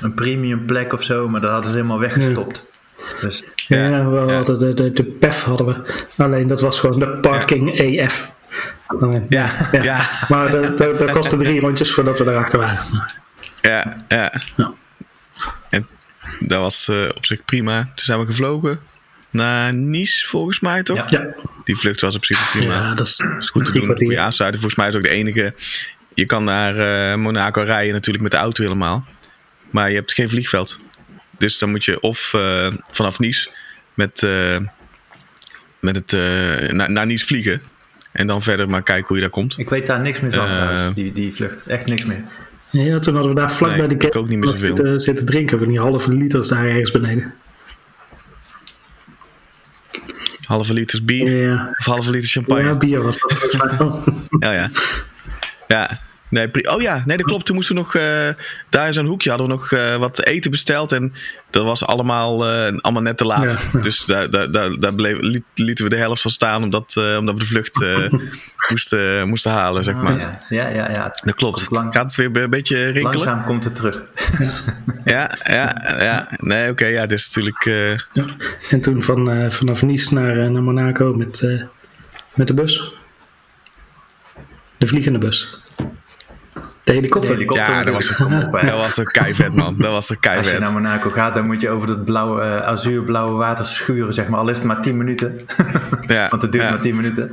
een 0.00 0.14
premium 0.14 0.66
plek 0.66 0.92
of 0.92 1.02
zo, 1.02 1.28
maar 1.28 1.40
dat 1.40 1.50
hadden 1.50 1.70
ze 1.70 1.76
helemaal 1.76 1.98
weggestopt. 1.98 2.64
Dus 3.20 3.42
Ja, 3.54 3.76
Ja, 3.86 4.10
we 4.10 4.16
ja. 4.26 4.34
hadden 4.34 4.58
de, 4.58 4.74
de, 4.74 4.90
de 4.92 5.04
PEF 5.04 5.42
hadden 5.42 5.66
we. 5.66 6.02
Alleen 6.22 6.46
dat 6.46 6.60
was 6.60 6.78
gewoon 6.78 6.98
de 6.98 7.08
parking 7.08 7.78
EF. 7.78 8.30
Alleen, 8.86 9.26
ja, 9.28 9.50
ja, 9.72 9.82
ja, 9.82 10.10
Maar 10.28 10.50
dat, 10.50 11.12
kostte 11.12 11.36
drie 11.36 11.60
rondjes 11.60 11.92
voordat 11.92 12.18
we 12.18 12.24
erachter 12.24 12.58
waren. 12.58 12.78
ja, 13.60 14.04
Ja. 14.08 14.32
En 15.70 15.86
dat 16.40 16.60
was 16.60 16.88
eh, 16.88 17.08
op 17.16 17.26
zich 17.26 17.44
prima. 17.44 17.82
Toen 17.82 18.04
zijn 18.04 18.18
we 18.20 18.26
gevlogen 18.26 18.80
naar 19.30 19.74
Nice, 19.74 20.26
volgens 20.26 20.60
mij 20.60 20.82
toch? 20.82 21.10
Ja. 21.10 21.20
Ja, 21.20 21.34
Die 21.64 21.76
vlucht 21.76 22.00
was 22.00 22.16
op 22.16 22.24
zich 22.24 22.50
prima. 22.50 22.74
ja 22.74 22.94
dat 22.94 23.06
is, 23.06 23.20
is 23.38 23.50
goed 23.50 23.64
te 23.64 23.72
doen. 23.72 24.18
aansluiten. 24.18 24.60
Volgens 24.60 24.80
mij 24.80 24.88
is 24.88 24.96
ook 24.96 25.02
de 25.02 25.08
enige. 25.08 25.54
Je 26.20 26.26
kan 26.26 26.44
naar 26.44 26.78
eh, 27.10 27.18
Monaco 27.18 27.62
rijden 27.62 27.92
natuurlijk 27.92 28.22
met 28.22 28.32
de 28.32 28.38
auto 28.38 28.62
helemaal. 28.62 29.04
Maar 29.70 29.88
je 29.88 29.94
hebt 29.94 30.12
geen 30.12 30.28
vliegveld. 30.28 30.76
Dus 31.38 31.58
dan 31.58 31.70
moet 31.70 31.84
je 31.84 32.00
of 32.00 32.34
eh, 32.34 32.72
vanaf 32.90 33.18
Nice 33.18 33.50
met, 33.94 34.22
eh, 34.22 34.56
met 35.78 35.96
het, 35.96 36.12
eh, 36.12 36.70
naar, 36.72 36.90
naar 36.90 37.06
Nice 37.06 37.26
vliegen. 37.26 37.62
En 38.12 38.26
dan 38.26 38.42
verder 38.42 38.68
maar 38.70 38.82
kijken 38.82 39.06
hoe 39.06 39.16
je 39.16 39.22
daar 39.22 39.30
komt. 39.32 39.58
ik 39.58 39.68
weet 39.68 39.86
daar 39.86 40.02
niks 40.02 40.20
meer 40.20 40.32
van 40.32 40.50
trouwens, 40.50 40.94
die, 40.94 41.12
die 41.12 41.34
vlucht. 41.34 41.66
Echt 41.66 41.86
niks 41.86 42.04
meer. 42.04 42.24
Ja, 42.70 42.98
toen 42.98 43.14
hadden 43.14 43.34
we 43.34 43.40
daar 43.40 43.52
vlak 43.52 43.68
Nee, 43.70 43.78
bij 43.78 43.88
de 43.88 43.94
ik 43.94 44.00
kerk 44.00 44.16
ook 44.16 44.28
niet 44.28 44.38
meer 44.38 44.48
zoveel. 44.48 44.76
zitten, 44.76 45.00
zitten 45.00 45.26
drinken. 45.26 45.58
Van 45.58 45.68
die 45.68 45.78
halve 45.80 46.12
liters 46.12 46.48
daar 46.48 46.66
ergens 46.66 46.90
beneden. 46.90 47.34
Halve 50.46 50.72
liters 50.72 51.04
bier. 51.04 51.36
Ja, 51.36 51.74
Of 51.78 51.84
halve 51.84 52.10
liter 52.10 52.28
champagne. 52.28 52.62
ja 52.64 52.74
bier 52.74 53.02
was 53.02 53.18
dat. 53.18 53.98
Ja, 54.38 54.52
ja. 54.52 54.70
Ja. 55.68 56.00
Nee, 56.30 56.48
pri- 56.48 56.66
oh 56.68 56.80
ja, 56.82 57.02
nee, 57.06 57.16
dat 57.16 57.26
klopt. 57.26 57.46
Toen 57.46 57.54
moesten 57.54 57.74
we 57.74 57.80
nog, 57.80 57.94
eh, 57.94 58.28
daar 58.68 58.86
in 58.86 58.92
zo'n 58.92 59.06
hoekje 59.06 59.28
hadden 59.30 59.48
we 59.48 59.52
nog 59.54 59.72
eh, 59.72 59.96
wat 59.96 60.24
eten 60.24 60.50
besteld. 60.50 60.92
En 60.92 61.12
dat 61.50 61.64
was 61.64 61.84
allemaal, 61.86 62.46
eh, 62.46 62.76
allemaal 62.80 63.02
net 63.02 63.16
te 63.16 63.24
laat. 63.24 63.68
Ja. 63.72 63.80
Dus 63.86 64.04
daar, 64.04 64.30
daar, 64.30 64.50
daar, 64.50 64.78
daar 64.80 64.94
bleef, 64.94 65.20
liet- 65.20 65.44
lieten 65.54 65.84
we 65.84 65.90
de 65.90 65.96
helft 65.96 66.22
van 66.22 66.30
staan, 66.30 66.62
omdat, 66.62 66.94
eh, 66.96 67.16
omdat 67.18 67.34
we 67.34 67.40
de 67.40 67.46
vlucht 67.46 67.82
eh, 67.82 68.12
moesten, 68.70 69.28
moesten 69.28 69.50
halen, 69.52 69.84
zeg 69.84 69.94
maar. 69.94 70.18
Ja, 70.18 70.40
ja, 70.48 70.68
ja. 70.68 70.90
ja. 70.90 71.16
Dat 71.24 71.34
klopt. 71.34 71.66
Lang- 71.70 71.92
Gaat 71.94 72.04
het 72.04 72.14
weer 72.32 72.42
een 72.42 72.50
beetje 72.50 72.76
rinkelen? 72.76 73.02
Langzaam 73.12 73.44
komt 73.44 73.64
het 73.64 73.76
terug. 73.76 74.02
Ja, 75.04 75.30
ja, 75.44 75.94
ja. 75.98 76.26
Nee, 76.36 76.70
oké, 76.70 76.86
ja, 76.86 77.06
dit 77.06 77.18
is 77.18 77.26
natuurlijk... 77.34 77.64
eh, 77.66 77.90
Ja. 78.12 78.24
En 78.70 78.80
toen 78.80 79.02
van, 79.02 79.30
eh, 79.30 79.50
vanaf 79.50 79.82
Nice 79.82 80.14
naar, 80.14 80.50
naar 80.50 80.62
Monaco 80.62 81.14
met, 81.14 81.42
eh, 81.42 81.62
met 82.34 82.46
de 82.46 82.54
bus. 82.54 82.94
De 84.78 84.86
vliegende 84.86 85.18
bus. 85.18 85.58
De 86.90 86.96
helikopter. 86.96 87.30
De 87.30 87.36
helikopter 87.36 87.74
ja, 87.74 87.82
dat 87.84 87.94
was. 87.94 88.14
Kom 88.14 88.42
op, 88.42 88.52
hè. 88.52 88.66
dat 88.70 88.78
was 88.78 88.94
toch 88.94 89.04
keivet, 89.04 89.54
man. 89.54 89.74
Dat 89.78 89.90
was 89.90 90.06
toch 90.06 90.16
Als 90.16 90.26
je 90.26 90.40
keivet. 90.40 90.60
naar 90.60 90.72
Monaco 90.72 91.10
gaat, 91.10 91.34
dan 91.34 91.46
moet 91.46 91.60
je 91.60 91.70
over 91.70 91.86
dat 91.86 92.04
blauwe, 92.04 92.42
eh, 92.42 92.60
azuurblauwe 92.60 93.36
water 93.36 93.64
schuren, 93.64 94.14
zeg 94.14 94.28
maar. 94.28 94.40
Al 94.40 94.48
is 94.48 94.56
het 94.56 94.66
maar 94.66 94.80
10 94.80 94.96
minuten. 94.96 95.40
Ja, 96.06 96.28
Want 96.30 96.42
het 96.42 96.52
duurt 96.52 96.64
ja. 96.64 96.70
maar 96.70 96.80
10 96.80 96.96
minuten. 96.96 97.30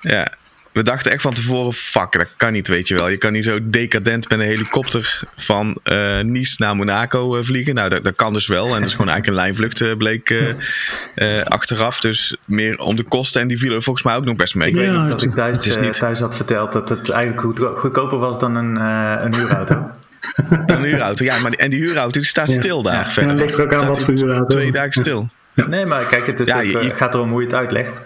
Ja, 0.00 0.32
we 0.72 0.82
dachten 0.82 1.12
echt 1.12 1.22
van 1.22 1.34
tevoren, 1.34 1.72
fuck, 1.72 2.12
dat 2.12 2.28
kan 2.36 2.52
niet, 2.52 2.68
weet 2.68 2.88
je 2.88 2.94
wel. 2.94 3.08
Je 3.08 3.16
kan 3.16 3.32
niet 3.32 3.44
zo 3.44 3.58
decadent 3.62 4.28
met 4.28 4.38
een 4.38 4.44
helikopter 4.44 5.20
van 5.36 5.78
eh, 5.82 6.20
Nice 6.20 6.54
naar 6.58 6.76
Monaco 6.76 7.36
eh, 7.36 7.44
vliegen. 7.44 7.74
Nou, 7.74 7.88
dat, 7.88 8.04
dat 8.04 8.14
kan 8.14 8.32
dus 8.32 8.46
wel. 8.46 8.64
En 8.66 8.78
dat 8.80 8.88
is 8.88 8.90
gewoon 8.94 9.08
eigenlijk 9.10 9.26
een 9.26 9.44
lijnvlucht, 9.44 9.80
eh, 9.80 9.96
bleek 9.96 10.30
eh, 10.30 11.38
eh, 11.38 11.44
achteraf. 11.46 12.00
Dus 12.00 12.36
meer 12.44 12.78
om 12.78 12.96
de 12.96 13.02
kosten. 13.02 13.40
En 13.40 13.48
die 13.48 13.58
vielen 13.58 13.82
volgens 13.82 14.04
mij 14.04 14.16
ook 14.16 14.24
nog 14.24 14.36
best 14.36 14.54
mee. 14.54 14.68
Ik 14.68 14.74
weet 14.74 14.84
Ja, 14.86 14.92
nog 14.92 15.08
dat 15.08 15.22
ik 15.22 15.34
thuis, 15.34 15.66
is 15.66 15.76
niet- 15.78 15.92
thuis 15.98 16.20
had 16.20 16.36
verteld 16.36 16.72
dat 16.72 16.88
het 16.88 17.10
eigenlijk 17.10 17.40
goedko- 17.42 17.76
goedkoper 17.76 18.18
was 18.18 18.38
dan 18.38 18.54
een, 18.54 18.76
eh, 18.76 19.14
een 19.24 19.34
huurauto. 19.34 19.90
Een 20.66 20.82
huurauto. 20.82 21.24
Ja, 21.24 21.38
maar 21.38 21.50
die, 21.50 21.60
en 21.60 21.70
die 21.70 21.80
huurauto 21.80 22.18
die 22.20 22.28
staat 22.28 22.48
Ja. 22.48 22.54
stil 22.54 22.82
daar 22.82 22.94
Ja. 22.94 23.04
verder. 23.10 23.22
En 23.30 23.36
dan 23.36 23.46
ligt 23.46 23.58
er 23.58 23.64
ook 23.64 23.72
aan 23.72 23.78
Staat 23.78 23.88
wat 23.88 24.02
voor 24.02 24.14
huurauto. 24.14 24.54
Twee 24.54 24.72
dagen 24.72 24.92
stil. 24.92 25.28
Nee, 25.54 25.86
maar 25.86 26.04
kijk, 26.06 26.26
het, 26.26 26.40
is 26.40 26.46
Ja, 26.46 26.56
ook, 26.56 26.62
je- 26.62 26.78
eh, 26.78 26.84
je- 26.84 26.90
gaat 26.94 27.14
erom 27.14 27.30
hoe 27.30 27.40
je 27.40 27.46
het 27.46 27.54
uitlegt. 27.56 28.00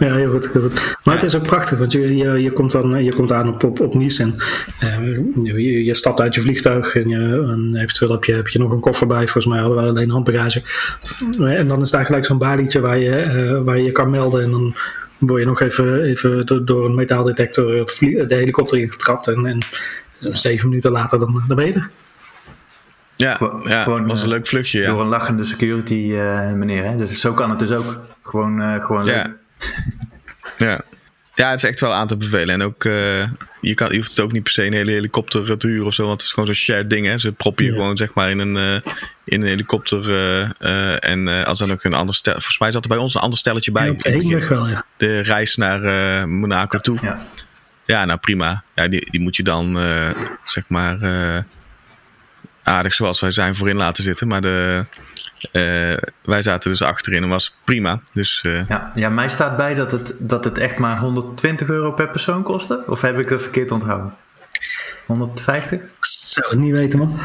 Ja, 0.00 0.14
heel 0.14 0.26
goed. 0.28 0.52
Heel 0.52 0.62
goed. 0.62 0.96
Maar 1.04 1.14
het 1.14 1.22
is 1.22 1.36
ook 1.36 1.42
prachtig, 1.42 1.78
want 1.78 1.92
je, 1.92 2.16
je, 2.16 2.42
je, 2.42 2.52
komt, 2.52 2.70
dan, 2.72 3.04
je 3.04 3.14
komt 3.14 3.32
aan 3.32 3.48
op, 3.48 3.64
op, 3.64 3.80
op 3.80 3.94
Nice 3.94 4.22
en 4.22 4.34
eh, 4.80 5.16
je, 5.42 5.84
je 5.84 5.94
stapt 5.94 6.20
uit 6.20 6.34
je 6.34 6.40
vliegtuig 6.40 6.94
en, 6.94 7.08
je, 7.08 7.16
en 7.52 7.76
eventueel 7.82 8.10
heb 8.10 8.24
je, 8.24 8.32
heb 8.34 8.48
je 8.48 8.58
nog 8.58 8.72
een 8.72 8.80
koffer 8.80 9.06
bij. 9.06 9.22
Volgens 9.22 9.46
mij 9.46 9.58
hadden 9.58 9.82
we 9.82 9.88
alleen 9.88 10.10
handbagage. 10.10 10.62
Eh, 11.40 11.58
En 11.58 11.68
dan 11.68 11.80
is 11.80 11.90
daar 11.90 12.04
gelijk 12.04 12.24
zo'n 12.24 12.38
balietje 12.38 12.80
waar 12.80 12.98
je, 12.98 13.10
eh, 13.16 13.58
waar 13.64 13.76
je 13.78 13.84
je 13.84 13.92
kan 13.92 14.10
melden 14.10 14.42
en 14.42 14.50
dan 14.50 14.74
word 15.18 15.40
je 15.40 15.46
nog 15.46 15.60
even, 15.60 16.02
even 16.02 16.46
door, 16.46 16.64
door 16.64 16.84
een 16.84 16.94
metaaldetector 16.94 17.72
de 18.00 18.24
helikopter 18.34 18.78
ingetrapt 18.78 19.28
en, 19.28 19.46
en 19.46 19.58
zeven 20.36 20.68
minuten 20.68 20.90
later 20.90 21.18
dan, 21.18 21.42
dan 21.48 21.56
ben 21.56 21.66
je 21.66 21.72
er. 21.72 21.88
Ja, 23.24 23.34
Gewoon- 23.34 23.62
ja 23.64 23.82
gewoon, 23.82 24.06
was 24.06 24.18
een 24.18 24.24
eh, 24.26 24.30
leuk 24.32 24.46
vluchtje. 24.46 24.80
Ja. 24.80 24.86
Door 24.86 25.00
een 25.00 25.06
lachende 25.06 25.44
security 25.44 26.12
eh, 26.14 26.52
meneer. 26.52 26.84
Hè? 26.84 26.96
Dus 26.96 27.20
zo 27.20 27.32
kan 27.32 27.50
het 27.50 27.58
dus 27.58 27.70
ook. 27.70 28.00
Gewoon, 28.22 28.62
eh, 28.62 28.84
gewoon 28.84 29.04
leuk. 29.04 29.14
Ja. 29.14 29.36
ja. 30.58 30.80
Ja, 31.34 31.50
het 31.50 31.62
is 31.62 31.68
echt 31.68 31.80
wel 31.80 31.92
aan 31.92 32.06
te 32.06 32.16
bevelen. 32.16 32.54
En 32.54 32.62
ook, 32.62 32.82
je, 33.60 33.74
kan, 33.74 33.90
je 33.90 33.96
hoeft 33.96 34.10
het 34.10 34.20
ook 34.20 34.32
niet 34.32 34.42
per 34.42 34.52
se 34.52 34.66
een 34.66 34.72
hele 34.72 34.90
helikopter 34.90 35.58
te 35.58 35.66
huren 35.66 35.86
of 35.86 35.94
zo. 35.94 36.02
Want 36.02 36.12
het 36.14 36.22
is 36.22 36.30
gewoon 36.32 36.46
zo'n 36.46 36.54
shared 36.64 36.90
ding. 36.90 37.06
Hè. 37.06 37.18
Ze 37.18 37.32
proppen 37.32 37.64
je 37.64 37.70
Ja. 37.70 37.76
gewoon 37.76 37.96
zeg 37.96 38.14
maar 38.14 38.30
in 38.30 38.38
een, 38.38 38.56
in 39.24 39.40
een 39.42 39.48
helikopter. 39.48 40.10
en 41.00 41.44
als 41.44 41.58
dan 41.58 41.72
ook 41.72 41.84
een 41.84 41.94
ander 41.94 42.14
stel... 42.14 42.32
Volgens 42.32 42.58
mij 42.58 42.72
zat 42.72 42.82
er 42.82 42.88
bij 42.88 42.98
ons 42.98 43.14
een 43.14 43.20
ander 43.20 43.38
stelletje 43.38 43.72
bij. 43.72 43.86
Ja, 43.86 44.10
de 44.10 44.46
wel, 44.48 44.68
ja. 44.68 44.84
De 44.96 45.20
reis 45.20 45.56
naar 45.56 46.28
Monaco 46.28 46.78
toe. 46.78 46.98
Ja. 47.02 47.22
Ja, 47.86 48.04
nou 48.04 48.18
prima. 48.18 48.62
Ja, 48.74 48.88
die, 48.88 49.10
die 49.10 49.20
moet 49.20 49.36
je 49.36 49.42
dan, 49.42 49.78
zeg 50.42 50.64
maar, 50.68 50.98
aardig 52.64 52.94
zoals 52.94 53.20
wij 53.20 53.32
zijn 53.32 53.54
voorin 53.54 53.76
laten 53.76 54.02
zitten. 54.02 54.28
Maar 54.28 54.40
de, 54.40 54.84
eh, 55.52 55.96
wij 56.24 56.42
zaten 56.42 56.70
dus 56.70 56.82
achterin 56.82 57.22
en 57.22 57.28
was 57.28 57.56
prima. 57.64 58.00
Dus 58.12 58.42
eh, 58.42 58.68
Ja, 58.68 58.90
ja, 58.94 59.08
mij 59.08 59.28
staat 59.28 59.56
bij 59.56 59.74
dat 59.74 59.90
het, 59.90 60.14
dat 60.18 60.44
het 60.44 60.58
echt 60.58 60.78
maar 60.78 60.98
120 60.98 61.68
euro 61.68 61.92
per 61.92 62.08
persoon 62.08 62.42
kostte. 62.42 62.84
Of 62.86 63.00
heb 63.00 63.18
ik 63.18 63.28
dat 63.28 63.42
verkeerd 63.42 63.70
onthouden? 63.70 64.14
150? 65.06 65.82
Ik 65.82 65.90
zou 66.00 66.48
het 66.48 66.58
niet 66.58 66.72
weten, 66.72 66.98
man. 66.98 67.18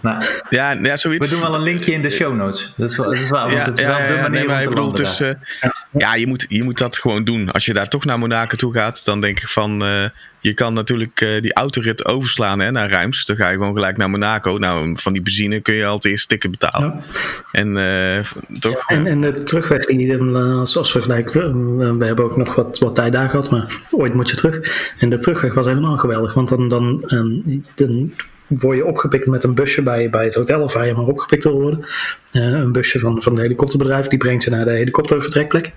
Nou, 0.00 0.24
ja, 0.50 0.72
ja, 0.72 0.96
zoiets. 0.96 1.28
we 1.28 1.32
doen 1.34 1.42
wel 1.42 1.54
een 1.54 1.62
linkje 1.62 1.92
in 1.92 2.02
de 2.02 2.10
show 2.10 2.36
notes. 2.36 2.74
Dat 2.76 2.90
is 2.90 2.96
wel, 2.96 3.06
dat 3.06 3.14
is 3.14 3.30
wel, 3.30 3.50
want 3.50 3.66
het 3.66 3.78
is 3.78 3.84
wel 3.84 4.06
de 4.06 4.14
manier 4.14 4.30
nee, 4.30 4.46
maar 4.46 4.58
om 4.58 4.62
te 4.62 4.68
bedoel, 4.68 4.92
dus, 4.92 5.20
eh, 5.20 5.30
ja, 5.90 6.14
je 6.14 6.26
moet, 6.26 6.46
je 6.48 6.64
moet 6.64 6.78
dat 6.78 6.98
gewoon 6.98 7.24
doen. 7.24 7.50
Als 7.50 7.64
je 7.64 7.72
daar 7.72 7.88
toch 7.88 8.04
naar 8.04 8.18
Monaco 8.18 8.56
toe 8.56 8.72
gaat, 8.72 9.04
dan 9.04 9.20
denk 9.20 9.40
ik 9.40 9.48
van... 9.48 9.84
eh, 9.84 10.04
je 10.40 10.54
kan 10.54 10.72
natuurlijk 10.72 11.20
eh, 11.20 11.42
die 11.42 11.54
autorit 11.54 12.04
overslaan 12.04 12.58
hè, 12.58 12.70
naar 12.70 12.88
Rijms. 12.88 13.24
Dan 13.24 13.36
ga 13.36 13.48
je 13.48 13.56
gewoon 13.56 13.74
gelijk 13.74 13.96
naar 13.96 14.10
Monaco. 14.10 14.56
Nou, 14.56 14.90
van 14.94 15.12
die 15.12 15.22
benzine 15.22 15.60
kun 15.60 15.74
je 15.74 15.86
altijd 15.86 16.12
eerst 16.12 16.24
stikken 16.24 16.50
betalen. 16.50 17.02
Ja. 17.06 17.18
En 17.52 17.76
eh, 17.76 18.24
toch? 18.58 18.88
En, 18.88 19.06
en 19.06 19.20
de 19.20 19.42
terugweg, 19.42 19.86
die, 19.86 20.22
als, 20.22 20.76
als 20.76 20.90
vergelijk, 20.90 21.32
we, 21.32 21.96
we 21.98 22.04
hebben 22.04 22.24
ook 22.24 22.36
nog 22.36 22.54
wat, 22.54 22.78
wat 22.78 22.94
tijd 22.94 23.12
daar 23.12 23.28
gehad, 23.28 23.50
maar 23.50 23.76
ooit 23.90 24.14
moet 24.14 24.30
je 24.30 24.36
terug. 24.36 24.92
En 24.98 25.08
de 25.08 25.18
terugweg 25.18 25.54
was 25.54 25.66
helemaal 25.66 25.96
geweldig, 25.96 26.34
want 26.34 26.48
dan, 26.48 26.68
dan, 26.68 27.02
ehm, 27.06 27.58
dan 27.74 28.12
word 28.48 28.76
je 28.76 28.86
opgepikt 28.86 29.26
met 29.26 29.44
een 29.44 29.54
busje 29.54 29.82
bij, 29.82 30.10
bij 30.10 30.24
het 30.24 30.34
hotel 30.34 30.62
of 30.62 30.72
waar 30.72 30.86
je 30.86 30.92
maar 30.92 31.06
opgepikt 31.06 31.44
wil 31.44 31.60
worden. 31.60 31.84
Eh, 32.32 32.42
een 32.42 32.72
busje 32.72 32.98
van, 32.98 33.22
van 33.22 33.32
het 33.32 33.42
helikopterbedrijf, 33.42 34.06
die 34.06 34.18
brengt 34.18 34.44
je 34.44 34.50
naar 34.50 34.64
de 34.64 34.70
helikoptervertrekplek. 34.70 35.72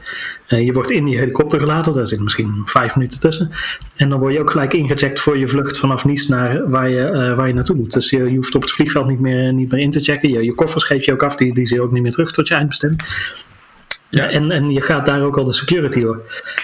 Eh, 0.47 0.65
je 0.65 0.73
wordt 0.73 0.91
in 0.91 1.05
die 1.05 1.17
helikopter 1.17 1.59
geladen, 1.59 1.93
daar 1.93 2.07
zit 2.07 2.19
misschien 2.19 2.61
vijf 2.65 2.95
minuten 2.95 3.19
tussen. 3.19 3.49
En 3.95 4.09
dan 4.09 4.19
word 4.19 4.33
je 4.33 4.39
ook 4.39 4.51
gelijk 4.51 4.73
ingecheckt 4.73 5.19
voor 5.19 5.37
je 5.37 5.47
vlucht 5.47 5.79
vanaf 5.79 6.05
Nice 6.05 6.31
naar 6.31 6.69
waar 6.69 6.89
je, 6.89 7.03
eh, 7.03 7.35
waar 7.35 7.47
je 7.47 7.53
naartoe 7.53 7.75
moet. 7.75 7.93
Dus 7.93 8.09
je, 8.09 8.17
je 8.17 8.35
hoeft 8.35 8.55
op 8.55 8.61
het 8.61 8.71
vliegveld 8.71 9.07
niet 9.07 9.19
meer, 9.19 9.53
niet 9.53 9.71
meer 9.71 9.81
in 9.81 9.91
te 9.91 9.99
checken. 9.99 10.29
Je, 10.29 10.43
je 10.43 10.55
koffers 10.55 10.83
geef 10.83 11.05
je 11.05 11.13
ook 11.13 11.23
af, 11.23 11.35
die, 11.35 11.53
die 11.53 11.65
zie 11.65 11.75
je 11.75 11.83
ook 11.83 11.91
niet 11.91 12.03
meer 12.03 12.11
terug 12.11 12.31
tot 12.31 12.47
je 12.47 12.53
eindbestemming. 12.53 13.01
Ja, 14.11 14.29
en, 14.29 14.51
en 14.51 14.69
je 14.71 14.81
gaat 14.81 15.05
daar 15.05 15.21
ook 15.21 15.37
al 15.37 15.43
de 15.43 15.53
security 15.53 15.99
door. 15.99 16.21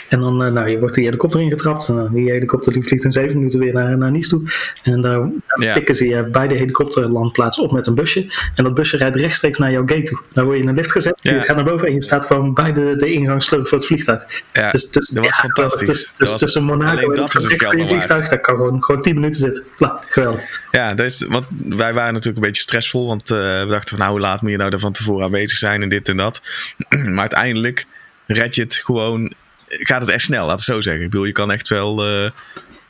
En 0.10 0.20
dan, 0.20 0.44
eh, 0.44 0.51
nou, 0.51 0.70
je 0.70 0.80
wordt 0.80 0.96
die 0.96 1.04
helikopter 1.04 1.42
ingetrapt. 1.42 1.88
En 1.88 1.96
dan 1.96 2.13
die 2.13 2.32
helikopter 2.32 2.74
die 2.74 2.84
vliegt 2.84 3.04
in 3.04 3.12
zeven 3.12 3.38
minuten 3.38 3.60
weer 3.60 3.74
naar, 3.74 3.98
naar 3.98 4.12
Nice 4.12 4.30
toe. 4.30 4.42
En 4.84 5.01
daar, 5.01 5.20
daar 5.20 5.32
Ja. 5.56 5.74
pikken 5.74 5.96
ze 5.96 6.08
je 6.08 6.24
bij 6.24 6.48
de 6.48 6.56
helikopterlandplaats 6.56 7.60
op 7.60 7.72
met 7.72 7.88
een 7.88 7.96
busje. 7.96 8.25
En 8.56 8.63
dat 8.63 8.74
busje 8.74 8.98
rijdt 8.98 9.16
rechtstreeks 9.16 9.58
naar 9.58 9.72
jouw 9.72 9.86
gate 9.86 10.04
toe. 10.04 10.20
Dan 10.34 10.44
word 10.44 10.58
je 10.58 10.63
in 10.63 10.70
een 10.70 10.75
lift 10.75 10.92
gezet. 10.92 11.18
Ja. 11.22 11.34
Je 11.34 11.42
gaat 11.42 11.56
naar 11.56 11.66
boven 11.66 11.88
en 11.88 11.94
je 11.94 12.01
staat 12.01 12.25
gewoon 12.25 12.54
bij 12.54 12.74
de, 12.74 12.96
de 12.96 13.36
voor 13.48 13.77
het 13.77 13.86
vliegtuig. 13.86 14.42
Ja, 14.54 14.70
dus, 14.70 14.89
dus, 14.89 15.10
dat 15.10 15.24
was 15.24 15.36
fantastisch. 15.39 15.88
Dus, 15.88 16.06
Dat 16.06 16.13
dus 16.18 16.30
was- 16.30 16.39
tussen 16.39 16.63
Monaco 16.63 17.10
en 17.10 17.16
dat 17.16 17.36
is 17.36 17.44
het 17.44 17.63
vliegtuig, 17.88 18.30
dat 18.30 18.42
kan 18.42 18.56
gewoon, 18.56 18.84
gewoon 18.84 19.01
tien 19.01 19.13
minuten 19.16 19.39
zitten. 19.42 19.63
Klaar, 19.77 20.04
geweldig. 20.10 20.62
Ja, 20.72 20.94
dat 20.94 21.06
is, 21.06 21.25
want 21.30 21.48
wij 21.68 21.94
waren 21.94 22.13
natuurlijk 22.13 22.38
een 22.38 22.50
beetje 22.50 22.62
stressvol. 22.62 23.08
Want 23.08 23.32
eh, 23.32 23.38
we 23.38 23.66
dachten 23.70 23.89
van 23.89 23.98
nou, 24.00 24.12
hoe 24.12 24.20
laat 24.20 24.42
moet 24.42 24.51
je 24.51 24.58
nou 24.58 24.72
er 24.72 24.80
van 24.80 24.92
tevoren 24.92 25.25
aanwezig 25.25 25.58
zijn 25.58 25.82
en 25.82 25.89
dit 25.89 26.10
en 26.10 26.18
dat. 26.18 26.42
maar 27.16 27.24
uiteindelijk 27.41 27.86
red 28.25 28.56
je 28.56 28.62
het 28.62 28.75
gewoon... 28.75 29.34
Gaat 29.67 30.01
het 30.01 30.10
echt 30.10 30.24
snel, 30.24 30.46
laat 30.46 30.56
het 30.56 30.65
zo 30.65 30.82
zeggen. 30.82 31.03
Ik 31.03 31.10
bedoel, 31.10 31.25
je 31.25 31.32
kan 31.32 31.51
echt 31.51 31.67
wel 31.67 32.03
eh, 32.06 32.25
eh, 32.25 32.32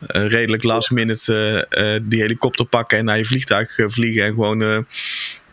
redelijk 0.08 0.64
last 0.64 0.92
minute 0.92 1.66
eh, 1.70 1.96
eh, 1.96 2.02
die 2.06 2.22
helikopter 2.22 2.66
pakken 2.66 2.98
en 2.98 3.06
naar 3.06 3.18
je 3.18 3.26
vliegtuig 3.26 3.76
vliegen. 3.88 4.24
En 4.24 4.30
gewoon 4.34 4.62
eh, 4.62 4.78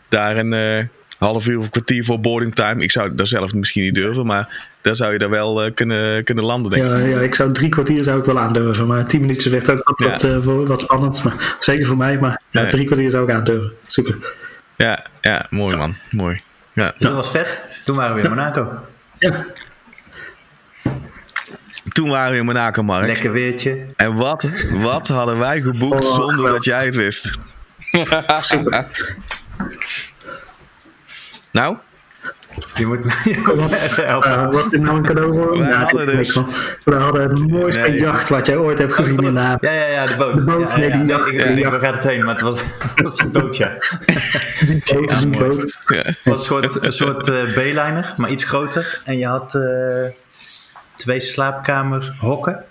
daar 0.09 0.37
een 0.37 0.53
eh, 0.53 0.83
half 1.17 1.47
uur 1.47 1.57
of 1.57 1.63
een 1.63 1.69
kwartier 1.69 2.03
voor 2.03 2.19
boarding 2.19 2.55
time. 2.55 2.83
Ik 2.83 2.91
zou 2.91 3.15
dat 3.15 3.27
zelf 3.27 3.53
misschien 3.53 3.83
niet 3.83 3.95
durven, 3.95 4.25
maar 4.25 4.67
daar 4.81 4.95
zou 4.95 5.11
je 5.13 5.17
daar 5.19 5.29
wel 5.29 5.63
eh, 5.63 5.73
kunnen, 5.73 6.23
kunnen 6.23 6.43
landen, 6.43 6.71
denk 6.71 6.83
ik. 6.85 6.89
Ja, 6.91 6.97
ja, 6.97 7.19
ik 7.19 7.35
zou 7.35 7.51
drie 7.53 7.69
kwartier 7.69 8.03
zou 8.03 8.19
ik 8.19 8.25
wel 8.25 8.39
aandurven. 8.39 8.87
Maar 8.87 9.07
tien 9.07 9.21
minuutjes 9.21 9.51
werd 9.51 9.69
ook 9.71 9.81
wat, 9.83 9.99
Ja. 9.99 10.09
wat, 10.09 10.23
eh, 10.23 10.37
voor- 10.43 10.67
wat 10.67 10.81
spannend. 10.81 11.23
Maar, 11.23 11.55
zeker 11.59 11.85
voor 11.85 11.97
mij, 11.97 12.17
maar 12.17 12.41
ja, 12.51 12.61
Nee. 12.61 12.69
drie 12.69 12.85
kwartier 12.85 13.11
zou 13.11 13.29
ik 13.29 13.35
aandurven. 13.35 13.71
Super. 13.87 14.15
Ja, 14.77 15.05
ja 15.21 15.45
mooi 15.49 15.75
man. 15.75 15.95
Mooi. 16.11 16.41
Ja. 16.73 16.93
Dat 16.97 17.13
was 17.13 17.31
vet. 17.31 17.73
Toen 17.85 17.95
waren 17.95 18.15
we 18.15 18.21
in 18.21 18.29
Monaco. 18.29 18.85
Ja, 19.19 19.45
Toen 21.93 22.09
waren 22.09 22.31
we 22.31 22.37
in 22.37 22.45
Monaco, 22.45 22.83
Mark. 22.83 23.05
Lekker 23.07 23.31
weertje. 23.31 23.85
En 23.95 24.13
wat, 24.15 24.47
wat 24.71 25.07
hadden 25.07 25.39
wij 25.39 25.61
geboekt 25.61 26.05
Oh, 26.05 26.13
zonder 26.15 26.49
dat 26.51 26.63
jij 26.63 26.85
het 26.85 26.95
wist? 26.95 27.31
super. 28.41 28.87
Nou, 31.51 31.77
je 32.75 32.85
moet 32.85 33.03
me 33.03 33.79
even 33.85 34.05
helpen. 34.07 34.31
Uh, 34.31 34.51
wat 34.51 34.71
nou 34.71 34.95
een 34.97 35.03
cadeau 35.03 35.33
voor? 35.33 35.57
Ja, 35.57 35.79
hadden 35.83 36.17
dus- 36.17 36.31
van. 36.31 36.47
We 36.83 36.95
hadden 36.95 37.21
het 37.21 37.51
mooiste 37.51 37.81
Nee. 37.81 37.99
jacht 37.99 38.29
wat 38.29 38.45
jij 38.45 38.57
ooit 38.57 38.77
hebt 38.77 38.93
gezien 38.93 39.19
in 39.19 39.33
de 39.33 39.39
haven. 39.39 39.67
Ja, 39.71 39.73
ja, 39.73 39.85
ja, 39.85 40.05
de 40.05 40.15
boot. 40.15 40.37
De 40.37 40.43
boot, 40.45 40.71
ja, 40.71 40.77
ja, 40.77 41.03
ja, 41.07 41.25
ik, 41.25 41.55
die 41.55 41.67
waar 41.69 41.79
gaat 41.79 41.93
het 41.95 42.03
heen? 42.03 42.23
Maar 42.25 42.33
het 42.33 42.43
was, 42.43 42.61
het 42.61 43.01
was 43.01 43.15
die 43.15 43.27
boot, 43.27 43.57
ja. 43.57 43.71
Die 44.67 44.81
boot, 44.93 45.11
Ja, 45.11 45.17
die 45.19 45.27
mooi. 45.27 45.49
boot. 45.49 45.77
ja. 45.85 45.95
Het 45.95 46.17
was 46.23 46.39
een 46.39 46.45
soort, 46.45 46.83
een 46.83 46.93
soort 46.93 47.27
eh, 47.27 47.43
B-liner, 47.53 48.13
maar 48.17 48.29
iets 48.29 48.43
groter. 48.43 49.01
En 49.05 49.17
je 49.17 49.25
had 49.27 49.55
eh, 49.55 50.11
twee 50.95 51.19
slaapkamerhokken. 51.19 52.63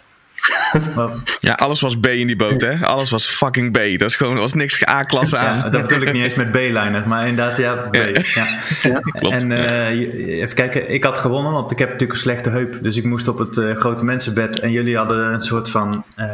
Ja, 1.41 1.53
alles 1.53 1.81
was 1.81 1.99
B 2.01 2.07
in 2.07 2.27
die 2.27 2.37
boot, 2.37 2.61
hè? 2.61 2.87
Alles 2.87 3.11
was 3.11 3.27
fucking 3.27 3.73
B. 3.73 3.99
Dat 3.99 4.09
is 4.09 4.17
gewoon, 4.17 4.35
er 4.35 4.41
was 4.41 4.53
niks 4.55 4.89
A-klasse 4.89 5.37
aan. 5.37 5.57
Ja, 5.57 5.69
dat 5.69 5.83
bedoel 5.89 6.03
ik 6.03 6.13
niet 6.13 6.23
eens 6.23 6.35
met 6.35 6.51
B-liner, 6.51 7.03
maar 7.09 7.27
inderdaad, 7.27 7.57
ja, 7.59 7.75
B. 7.75 7.95
Ja. 7.95 8.47
Ja. 8.83 9.01
Klopt. 9.01 9.43
En 9.43 9.53
eh, 9.53 10.41
even 10.41 10.55
kijken, 10.55 10.91
ik 10.91 11.05
had 11.05 11.19
gewonnen, 11.19 11.53
want 11.53 11.71
ik 11.71 11.79
heb 11.79 11.89
natuurlijk 11.89 12.13
een 12.13 12.25
slechte 12.25 12.51
heup. 12.51 12.79
Dus 12.83 12.97
ik 12.97 13.05
moest 13.05 13.29
op 13.29 13.39
het 13.39 13.59
eh, 13.59 13.75
grote 13.77 14.05
mensenbed. 14.05 14.61
En 14.61 14.71
jullie 14.71 14.97
hadden 14.97 15.33
een 15.33 15.41
soort 15.41 15.71
van, 15.71 16.05
eh, 16.17 16.27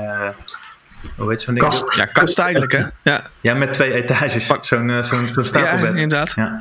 hoe 1.16 1.30
heet 1.30 1.42
zo'n 1.42 1.54
ding? 1.54 1.66
Kast. 1.68 1.94
Ja, 1.94 2.04
kast 2.04 2.38
eigenlijk, 2.38 2.72
hè? 2.72 2.82
Ja, 3.02 3.26
Ja, 3.40 3.54
met 3.54 3.72
twee 3.72 3.92
etages. 3.92 4.46
Zo'n 4.46 4.58
zo'n 4.62 5.02
zo'n 5.02 5.28
ja 5.34 5.42
stapelbed. 5.42 5.94
inderdaad. 5.94 6.32
Ja. 6.36 6.58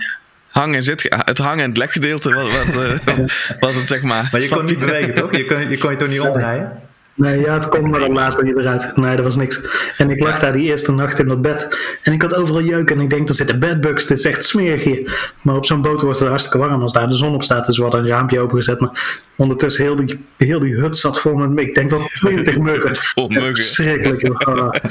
Hang 0.50 0.76
en 0.76 0.84
zit, 0.84 1.16
het 1.26 1.38
hang- 1.38 1.62
en 1.62 1.68
het 1.70 1.78
lekgedeelte 1.78 2.34
was, 2.34 2.44
was, 2.66 2.76
eh, 3.06 3.16
was 3.60 3.76
het, 3.76 3.88
zeg 3.88 4.02
maar. 4.02 4.30
Maar 4.32 4.42
je 4.42 4.50
kon 4.50 4.66
niet 4.66 4.80
bewegen, 4.80 5.14
toch? 5.14 5.36
Je 5.36 5.46
kon 5.46 5.70
je, 5.70 5.78
kon 5.78 5.92
je 5.92 5.98
toch 5.98 6.08
niet 6.08 6.20
omdraaien? 6.20 6.72
Nee, 7.20 7.40
ja, 7.40 7.54
het 7.54 7.70
kon 7.70 7.90
maar 7.90 8.10
laatst 8.10 8.42
niet 8.42 8.58
eruit. 8.58 8.96
Nee, 8.96 9.16
dat 9.16 9.26
was 9.26 9.36
niks. 9.36 9.62
En 9.98 10.10
ik 10.10 10.20
lag 10.20 10.40
daar 10.40 10.54
die 10.54 10.64
eerste 10.70 10.92
nacht 10.92 11.20
in 11.20 11.28
dat 11.28 11.42
bed. 11.42 11.78
En 12.04 12.14
ik 12.14 12.22
had 12.22 12.36
overal 12.36 12.62
jeuk. 12.62 12.92
En 12.92 13.00
ik 13.00 13.10
denk, 13.10 13.30
er 13.30 13.36
zitten 13.36 13.60
bedbugs. 13.60 14.06
Dit 14.08 14.18
is 14.18 14.26
echt 14.26 14.46
smerig 14.46 14.84
hier. 14.84 15.34
Maar 15.42 15.56
op 15.56 15.66
zo'n 15.66 15.82
boot 15.82 16.02
wordt 16.02 16.20
het 16.20 16.28
hartstikke 16.28 16.58
warm 16.58 16.82
als 16.82 16.94
daar 16.94 17.08
de 17.08 17.16
zon 17.16 17.34
op 17.34 17.44
staat. 17.44 17.66
Dus 17.66 17.78
we 17.78 17.84
hadden 17.84 18.02
een 18.02 18.08
raampje 18.08 18.40
opengezet. 18.40 18.80
Maar 18.80 19.24
ondertussen, 19.36 19.84
heel 19.84 19.96
die, 19.96 20.26
heel 20.38 20.60
die 20.60 20.76
hut 20.76 20.98
zat 20.98 21.20
vol 21.20 21.34
met, 21.36 21.66
ik 21.66 21.76
denk 21.76 21.90
wel 21.90 22.02
20 22.14 22.58
muggen. 22.68 22.96
Vol 22.96 23.28
muggen. 23.30 23.86
Er 23.86 24.82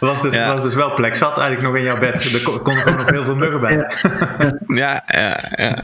was 0.06 0.22
dus, 0.22 0.34
Ja. 0.34 0.52
was 0.52 0.62
dus 0.62 0.74
wel 0.74 0.94
plek 0.94 1.16
zat 1.16 1.38
eigenlijk 1.38 1.62
nog 1.62 1.76
in 1.76 1.82
jouw 1.82 1.98
bed. 1.98 2.32
Er 2.34 2.42
kon, 2.42 2.62
kon 2.62 2.76
gewoon 2.76 2.98
nog 2.98 3.10
heel 3.10 3.24
veel 3.24 3.36
muggen 3.36 3.60
bij. 3.60 3.72
Ja. 3.72 3.90
Ja, 4.66 5.02
ja, 5.06 5.40
ja. 5.56 5.82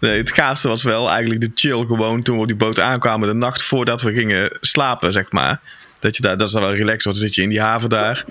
Nee, 0.00 0.18
het 0.18 0.32
gaafste 0.32 0.68
was 0.68 0.82
wel 0.82 1.10
eigenlijk 1.10 1.40
de 1.40 1.50
chill 1.54 1.84
gewoon 1.86 2.22
toen 2.22 2.34
we 2.34 2.40
op 2.40 2.46
die 2.46 2.56
boot 2.56 2.80
aankwamen. 2.80 3.28
De 3.28 3.34
nacht 3.34 3.62
voordat 3.62 4.02
we 4.02 4.12
gingen 4.12 4.58
slapen, 4.60 5.12
zeg 5.12 5.32
maar. 5.32 5.60
Dat, 6.00 6.16
je 6.16 6.22
daar, 6.22 6.36
dat 6.36 6.46
is 6.46 6.52
dan 6.52 6.62
wel 6.62 6.74
relaxed, 6.74 7.04
want 7.04 7.16
dan 7.16 7.26
zit 7.26 7.34
je 7.34 7.42
in 7.42 7.48
die 7.48 7.60
haven 7.60 7.88
daar. 7.88 8.24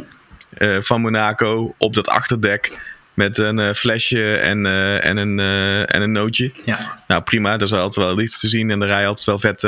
eh, 0.50 0.78
van 0.82 1.02
Monaco 1.02 1.76
op 1.78 1.96
dat 1.96 2.08
achterdek. 2.08 2.88
Met 3.14 3.38
een 3.38 3.60
eh, 3.60 3.74
flesje 3.74 4.36
en, 4.38 4.66
eh, 4.66 5.06
en, 5.06 5.18
een, 5.18 5.40
en 5.86 6.02
een 6.02 6.12
nootje. 6.12 6.52
Ja, 6.66 7.00
Nou 7.08 7.22
prima, 7.22 7.54
er 7.54 7.62
is 7.62 7.74
altijd 7.74 8.06
wel 8.06 8.20
iets 8.20 8.40
te 8.40 8.48
zien. 8.50 8.72
En 8.72 8.80
de 8.80 8.86
rij 8.86 9.08
altijd 9.08 9.26
wel 9.26 9.40
vet. 9.40 9.64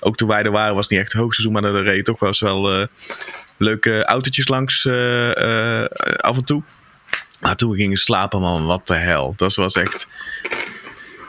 ook 0.00 0.16
toen 0.16 0.28
wij 0.28 0.42
er 0.42 0.50
waren 0.50 0.74
was 0.74 0.82
het 0.82 0.90
niet 0.92 1.00
echt 1.00 1.12
hoogseizoen. 1.12 1.52
Maar 1.52 1.64
er 1.64 1.82
reed 1.82 2.04
toch 2.04 2.18
wel 2.18 2.28
eens 2.28 2.40
wel 2.40 2.88
leuke 3.56 4.04
autootjes 4.04 4.48
langs 4.48 4.86
af 6.16 6.36
en 6.36 6.44
toe. 6.44 6.62
Maar 7.40 7.56
toen 7.56 7.70
we 7.70 7.76
gingen 7.76 7.96
slapen, 7.96 8.40
man, 8.40 8.66
wat 8.66 8.86
de 8.86 8.94
hel. 8.94 9.32
Dat 9.36 9.54
was 9.54 9.76
echt... 9.76 10.08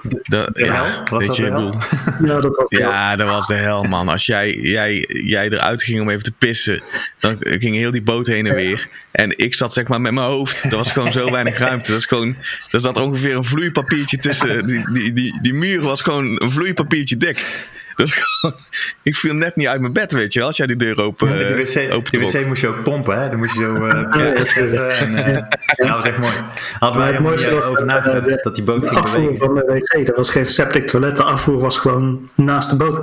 De, 0.03 0.49
de 0.53 0.65
hel? 0.65 1.03
Was 1.09 1.19
weet 1.19 1.27
dat 1.27 1.35
je, 1.35 1.43
de 1.43 1.49
hel? 1.49 1.75
Ja, 2.27 2.39
dat 2.39 2.55
was 2.55 2.65
ja, 2.67 3.15
dat 3.15 3.27
was 3.27 3.47
de 3.47 3.53
hel, 3.53 3.83
man. 3.83 4.07
Als 4.07 4.25
jij, 4.25 4.55
jij, 4.55 5.05
jij 5.07 5.49
eruit 5.49 5.83
ging 5.83 6.01
om 6.01 6.09
even 6.09 6.23
te 6.23 6.31
pissen, 6.31 6.81
dan 7.19 7.35
ging 7.39 7.75
heel 7.75 7.91
die 7.91 8.03
boot 8.03 8.27
heen 8.27 8.45
en 8.45 8.55
weer. 8.55 8.87
En 9.11 9.37
ik 9.37 9.55
zat 9.55 9.73
zeg 9.73 9.87
maar 9.87 10.01
met 10.01 10.13
mijn 10.13 10.27
hoofd. 10.27 10.63
Er 10.63 10.77
was 10.77 10.91
gewoon 10.91 11.11
zo 11.11 11.31
weinig 11.31 11.57
ruimte. 11.57 11.91
Dat 11.91 11.99
is 11.99 12.05
gewoon, 12.05 12.35
er 12.71 12.79
zat 12.79 13.01
ongeveer 13.01 13.35
een 13.35 13.45
vloeipapiertje 13.45 14.17
tussen. 14.17 14.65
Die, 14.65 14.91
die, 14.91 15.13
die, 15.13 15.39
die 15.41 15.53
muur 15.53 15.81
was 15.81 16.01
gewoon 16.01 16.41
een 16.41 16.51
vloeipapiertje 16.51 17.17
dik. 17.17 17.67
Dat 17.95 18.07
is 18.07 18.13
gewoon, 18.13 18.55
ik 19.03 19.15
viel 19.15 19.33
net 19.33 19.55
niet 19.55 19.67
uit 19.67 19.81
mijn 19.81 19.93
bed, 19.93 20.11
weet 20.11 20.33
je 20.33 20.39
wel, 20.39 20.47
als 20.47 20.57
jij 20.57 20.67
die 20.67 20.75
deur 20.75 21.01
open, 21.01 21.29
Ja, 21.39 21.47
die, 21.47 21.55
wc, 21.55 21.93
open 21.93 22.11
die 22.11 22.19
trok. 22.29 22.31
wc 22.41 22.45
moest 22.47 22.61
je 22.61 22.67
ook 22.67 22.83
pompen, 22.83 23.21
hè? 23.21 23.29
Dan 23.29 23.37
moest 23.37 23.53
je 23.55 23.59
zo 23.61 23.85
eh 23.85 24.39
opzetten. 24.41 24.89
En, 24.91 25.15
eh, 25.15 25.33
ja, 25.33 25.47
dat 25.75 25.89
was 25.95 26.05
echt 26.05 26.17
mooi. 26.17 26.33
Hadden 26.79 26.99
wij 27.01 27.07
het 27.11 27.17
helemaal 27.17 27.17
niet 27.17 27.21
mooiste 27.21 27.55
was, 27.55 27.63
over 27.63 27.79
eh, 27.81 27.85
nagedacht 27.87 28.25
de- 28.25 28.39
dat 28.43 28.55
die 28.55 28.63
boot 28.63 28.83
de 28.83 28.87
ging 28.89 28.99
afvoer 29.01 29.19
bewegen. 29.21 29.45
van 29.45 29.55
de 29.55 29.63
wc, 29.95 30.05
dat 30.05 30.15
was 30.15 30.29
geen 30.29 30.45
septic 30.45 30.87
toilet. 30.87 31.15
De 31.15 31.23
afvoer 31.23 31.59
was 31.59 31.77
gewoon 31.77 32.29
naast 32.35 32.69
de 32.69 32.75
boot. 32.75 33.01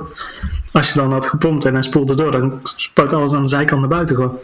Als 0.71 0.87
je 0.87 0.99
dan 0.99 1.11
had 1.11 1.25
gepompt 1.25 1.65
en 1.65 1.73
hij 1.73 1.81
spoelde 1.81 2.15
door, 2.15 2.31
dan 2.31 2.59
spuit 2.75 3.13
alles 3.13 3.33
aan 3.33 3.41
de 3.41 3.47
zijkant 3.49 3.79
naar 3.79 3.89
buiten 3.89 4.15
gewoon. 4.15 4.39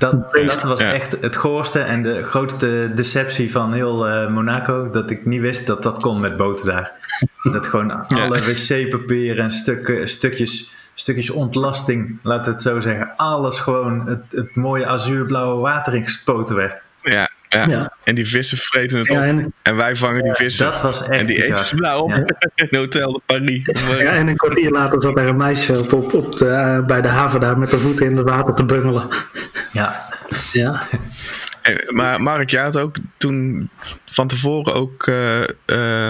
Dat, 0.00 0.32
dat 0.32 0.62
was 0.62 0.80
Ja. 0.80 0.92
echt 0.92 1.16
het 1.20 1.36
goorste 1.36 1.78
en 1.78 2.02
de 2.02 2.24
grootste 2.24 2.90
deceptie 2.94 3.50
van 3.52 3.72
heel 3.72 4.08
eh, 4.08 4.28
Monaco. 4.28 4.90
Dat 4.90 5.10
ik 5.10 5.26
niet 5.26 5.40
wist 5.40 5.66
dat 5.66 5.82
dat 5.82 6.00
kon 6.00 6.20
met 6.20 6.36
boten 6.36 6.66
daar. 6.66 6.92
Dat 7.52 7.66
gewoon 7.66 8.06
alle 8.06 8.40
wc-papier 8.40 9.38
en 9.38 9.50
stukken, 9.50 10.08
stukjes, 10.08 10.74
stukjes 10.94 11.30
ontlasting, 11.30 12.18
laten 12.22 12.44
we 12.44 12.50
het 12.50 12.62
zo 12.62 12.80
zeggen. 12.80 13.12
Alles 13.16 13.58
gewoon 13.60 14.06
het, 14.08 14.26
het 14.30 14.54
mooie 14.56 14.86
azuurblauwe 14.86 15.60
water 15.60 15.94
ingespoten 15.94 16.56
werd. 16.56 16.80
Ja, 17.02 17.30
ja. 17.58 17.66
Ja. 17.68 17.92
En 18.04 18.14
die 18.14 18.28
vissen 18.28 18.58
vreten 18.58 18.98
het 18.98 19.10
op. 19.10 19.16
Ja, 19.16 19.22
en, 19.22 19.52
en, 19.62 19.76
wij 19.76 19.96
vangen 19.96 20.22
die 20.24 20.34
vissen. 20.34 20.70
Dat 20.70 20.80
was 20.80 21.00
echt 21.00 21.20
en 21.20 21.26
die 21.26 21.44
eten 21.44 21.66
ze 21.66 21.76
nou 21.76 22.02
op 22.02 22.10
Ja. 22.10 22.24
in 22.68 22.78
Hotel 22.78 23.12
de 23.12 23.20
Paris. 23.26 23.62
Ja, 23.98 24.10
en 24.12 24.28
een 24.28 24.36
kwartier 24.36 24.70
later 24.70 25.00
zat 25.00 25.16
er 25.18 25.26
een 25.26 25.36
meisje 25.36 25.78
op, 25.78 25.92
op, 25.92 26.14
op 26.14 26.36
de, 26.36 26.46
eh, 26.46 26.84
bij 26.86 27.00
de 27.00 27.08
haven 27.08 27.40
daar 27.40 27.58
met 27.58 27.70
de 27.70 27.78
voeten 27.78 28.06
in 28.06 28.16
het 28.16 28.28
water 28.28 28.54
te 28.54 28.64
bungelen. 28.64 29.04
Ja, 29.72 29.98
Ja, 30.52 30.82
En- 31.62 31.80
Maar 31.88 32.22
Mark, 32.22 32.50
jij 32.50 32.62
had 32.62 32.76
ook 32.76 32.96
toen 33.16 33.70
van 34.06 34.28
tevoren 34.28 34.74
ook 34.74 35.06
eh, 35.06 35.42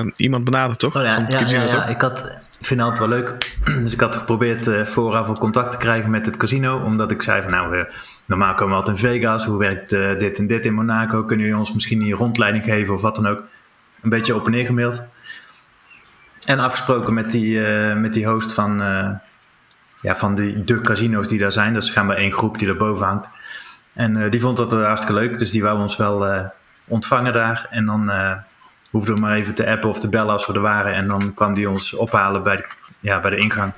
eh, 0.01 0.07
iemand 0.17 0.45
benaderd, 0.45 0.79
toch? 0.79 0.97
Oh 0.97 1.03
ja, 1.03 1.15
Van 1.15 1.23
het 1.23 1.33
ja, 1.33 1.39
casino, 1.39 1.59
ja, 1.61 1.65
ja. 1.67 1.71
toch? 1.73 1.89
Ik, 1.89 2.01
had, 2.01 2.41
ik 2.59 2.67
vind 2.67 2.81
het 2.81 2.89
altijd 2.89 3.09
wel 3.09 3.19
leuk. 3.19 3.35
Dus 3.85 3.93
ik 3.93 4.01
had 4.01 4.17
geprobeerd 4.17 4.67
eh, 4.67 4.85
vooraf 4.85 5.29
al 5.29 5.39
contact 5.39 5.71
te 5.71 5.77
krijgen 5.77 6.11
met 6.11 6.27
het 6.27 6.37
casino. 6.37 6.79
Omdat 6.79 7.11
ik 7.11 7.23
zei 7.23 7.43
van 7.43 7.51
nou, 7.51 7.85
normaal 8.31 8.55
komen 8.55 8.77
we 8.77 8.85
altijd 8.85 8.97
in 8.99 9.09
Vegas. 9.09 9.45
Hoe 9.45 9.59
werkt 9.59 9.93
eh, 9.93 10.19
dit 10.19 10.39
en 10.39 10.47
dit 10.47 10.67
in 10.67 10.75
Monaco? 10.75 11.25
Kunnen 11.25 11.47
jullie 11.47 11.61
ons 11.61 11.73
misschien 11.73 12.01
een 12.01 12.13
rondleiding 12.13 12.65
geven 12.65 12.95
of 12.95 13.01
wat 13.01 13.17
dan 13.17 13.27
ook? 13.27 13.43
Een 14.03 14.11
beetje 14.11 14.35
op 14.35 14.47
en 14.47 14.51
neer 14.51 14.67
gemaild. 14.67 15.03
En 16.47 16.59
afgesproken 16.59 17.15
met 17.15 17.31
die, 17.31 17.67
eh, 17.67 17.97
met 17.97 18.13
die 18.13 18.27
host 18.27 18.53
van, 18.53 18.83
eh, 18.83 19.11
ja, 20.01 20.17
van 20.17 20.35
die, 20.35 20.65
de 20.65 20.81
casino's 20.81 21.29
die 21.29 21.39
daar 21.39 21.53
zijn. 21.53 21.75
Dat 21.75 21.83
is 21.83 21.95
maar 21.95 22.17
één 22.17 22.33
groep 22.33 22.59
die 22.59 22.67
daarboven 22.67 23.07
hangt. 23.07 23.29
En 23.95 24.31
die 24.31 24.41
vond 24.41 24.57
dat 24.57 24.73
hartstikke 24.73 25.21
leuk. 25.21 25.39
Dus 25.39 25.51
die 25.51 25.63
wou 25.63 25.79
ons 25.79 25.97
wel 25.97 26.51
ontvangen 26.87 27.33
daar. 27.33 27.67
En 27.71 27.87
dan 27.87 28.13
hoefden 28.91 29.15
we 29.15 29.21
maar 29.21 29.35
even 29.35 29.55
te 29.55 29.71
appen 29.71 29.89
of 29.89 30.01
te 30.01 30.09
bellen 30.09 30.33
als 30.33 30.47
we 30.47 30.53
er 30.53 30.61
waren. 30.61 30.95
En 30.95 31.09
dan 31.09 31.35
kwam 31.35 31.55
die 31.55 31.71
ons 31.71 31.95
ophalen 31.95 32.43
bij 32.43 32.65
ja, 33.01 33.21
bij 33.21 33.31
de 33.31 33.37
ingang. 33.37 33.73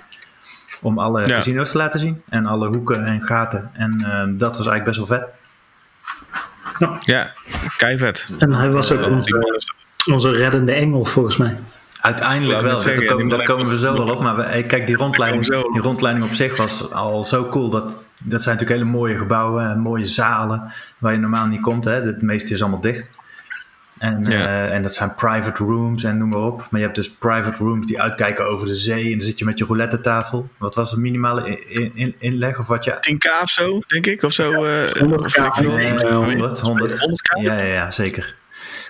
Om 0.83 0.99
alle 0.99 1.21
Ja. 1.27 1.27
casino's 1.35 1.71
te 1.71 1.77
laten 1.77 2.01
zien. 2.01 2.23
En 2.29 2.47
alle 2.47 2.69
hoeken 2.69 3.05
en 3.05 3.23
gaten. 3.23 3.71
En 3.73 3.93
eh, 4.05 4.23
dat 4.39 4.57
was 4.57 4.67
eigenlijk 4.67 4.85
best 4.85 4.97
wel 4.97 5.07
vet. 5.07 5.31
Ja, 7.01 7.31
keivet. 7.77 8.29
en 8.39 8.53
hij 8.53 8.73
was 8.73 8.93
ook 8.93 9.07
onze, 9.07 9.61
onze 10.11 10.31
reddende 10.31 10.73
engel 10.73 11.05
volgens 11.05 11.37
mij. 11.37 11.57
Uiteindelijk 12.01 12.61
wel. 12.61 12.79
zeggen, 12.79 13.07
daar, 13.07 13.17
komen, 13.17 13.29
daar 13.29 13.67
we 13.67 13.79
zo 13.79 13.93
wel 13.93 14.15
op. 14.15 14.21
Maar 14.21 14.37
we, 14.37 14.63
kijk, 14.67 14.87
die 14.87 14.97
rondleiding, 14.97 15.47
die 15.47 15.81
rondleiding 15.81 16.27
op 16.27 16.33
zich 16.33 16.57
was 16.57 16.93
al 16.93 17.25
zo 17.25 17.49
cool. 17.49 17.71
Dat, 17.71 18.05
dat 18.19 18.43
zijn 18.43 18.57
natuurlijk 18.57 18.81
hele 18.81 18.97
mooie 18.97 19.17
gebouwen. 19.19 19.71
en 19.71 19.79
Mooie 19.79 20.05
zalen. 20.05 20.73
Waar 20.99 21.13
je 21.13 21.19
normaal 21.19 21.47
niet 21.47 21.61
komt. 21.61 21.85
Hè. 21.85 21.93
Het 21.93 22.23
meeste 22.23 22.55
is 22.55 22.63
allemaal 22.63 22.81
dicht. 22.81 23.09
En, 24.03 24.25
Ja. 24.29 24.47
eh, 24.47 24.75
en 24.75 24.83
dat 24.83 24.95
zijn 24.95 25.15
private 25.15 25.65
rooms 25.65 26.05
en 26.05 26.19
noem 26.19 26.29
maar 26.29 26.41
op. 26.41 26.59
Maar 26.71 26.81
je 26.81 26.87
hebt 26.87 26.95
dus 26.99 27.11
private 27.11 27.57
rooms 27.65 27.87
die 27.87 28.01
uitkijken 28.01 28.47
over 28.47 28.67
de 28.67 28.75
zee. 28.75 29.05
En 29.05 29.11
dan 29.19 29.21
zit 29.27 29.39
je 29.39 29.45
met 29.45 29.59
je 29.59 29.65
roulette 29.65 30.01
tafel. 30.01 30.49
Wat 30.59 30.75
was 30.75 30.91
de 30.91 31.01
minimale 31.01 31.49
in, 31.49 31.61
in, 31.69 31.91
in- 31.95 32.15
inleg? 32.19 32.59
Of 32.59 32.67
wat 32.67 32.85
je... 32.85 32.91
10k 32.91 33.43
of 33.43 33.49
zo, 33.51 33.81
denk 33.87 34.07
ik. 34.07 34.23
Of 34.23 34.33
zo. 34.33 34.65
eh, 34.65 34.87
100K, 34.87 35.13
of 35.15 35.37
weet 35.37 35.47
ik 35.47 35.55
veel. 35.55 35.71
nee, 35.77 35.89
Eh, 35.99 36.15
100, 36.25 36.59
100. 36.61 36.93
100k? 37.01 37.41
Ja, 37.43 37.59
ja, 37.59 37.65
ja, 37.65 37.91
zeker. 37.91 38.35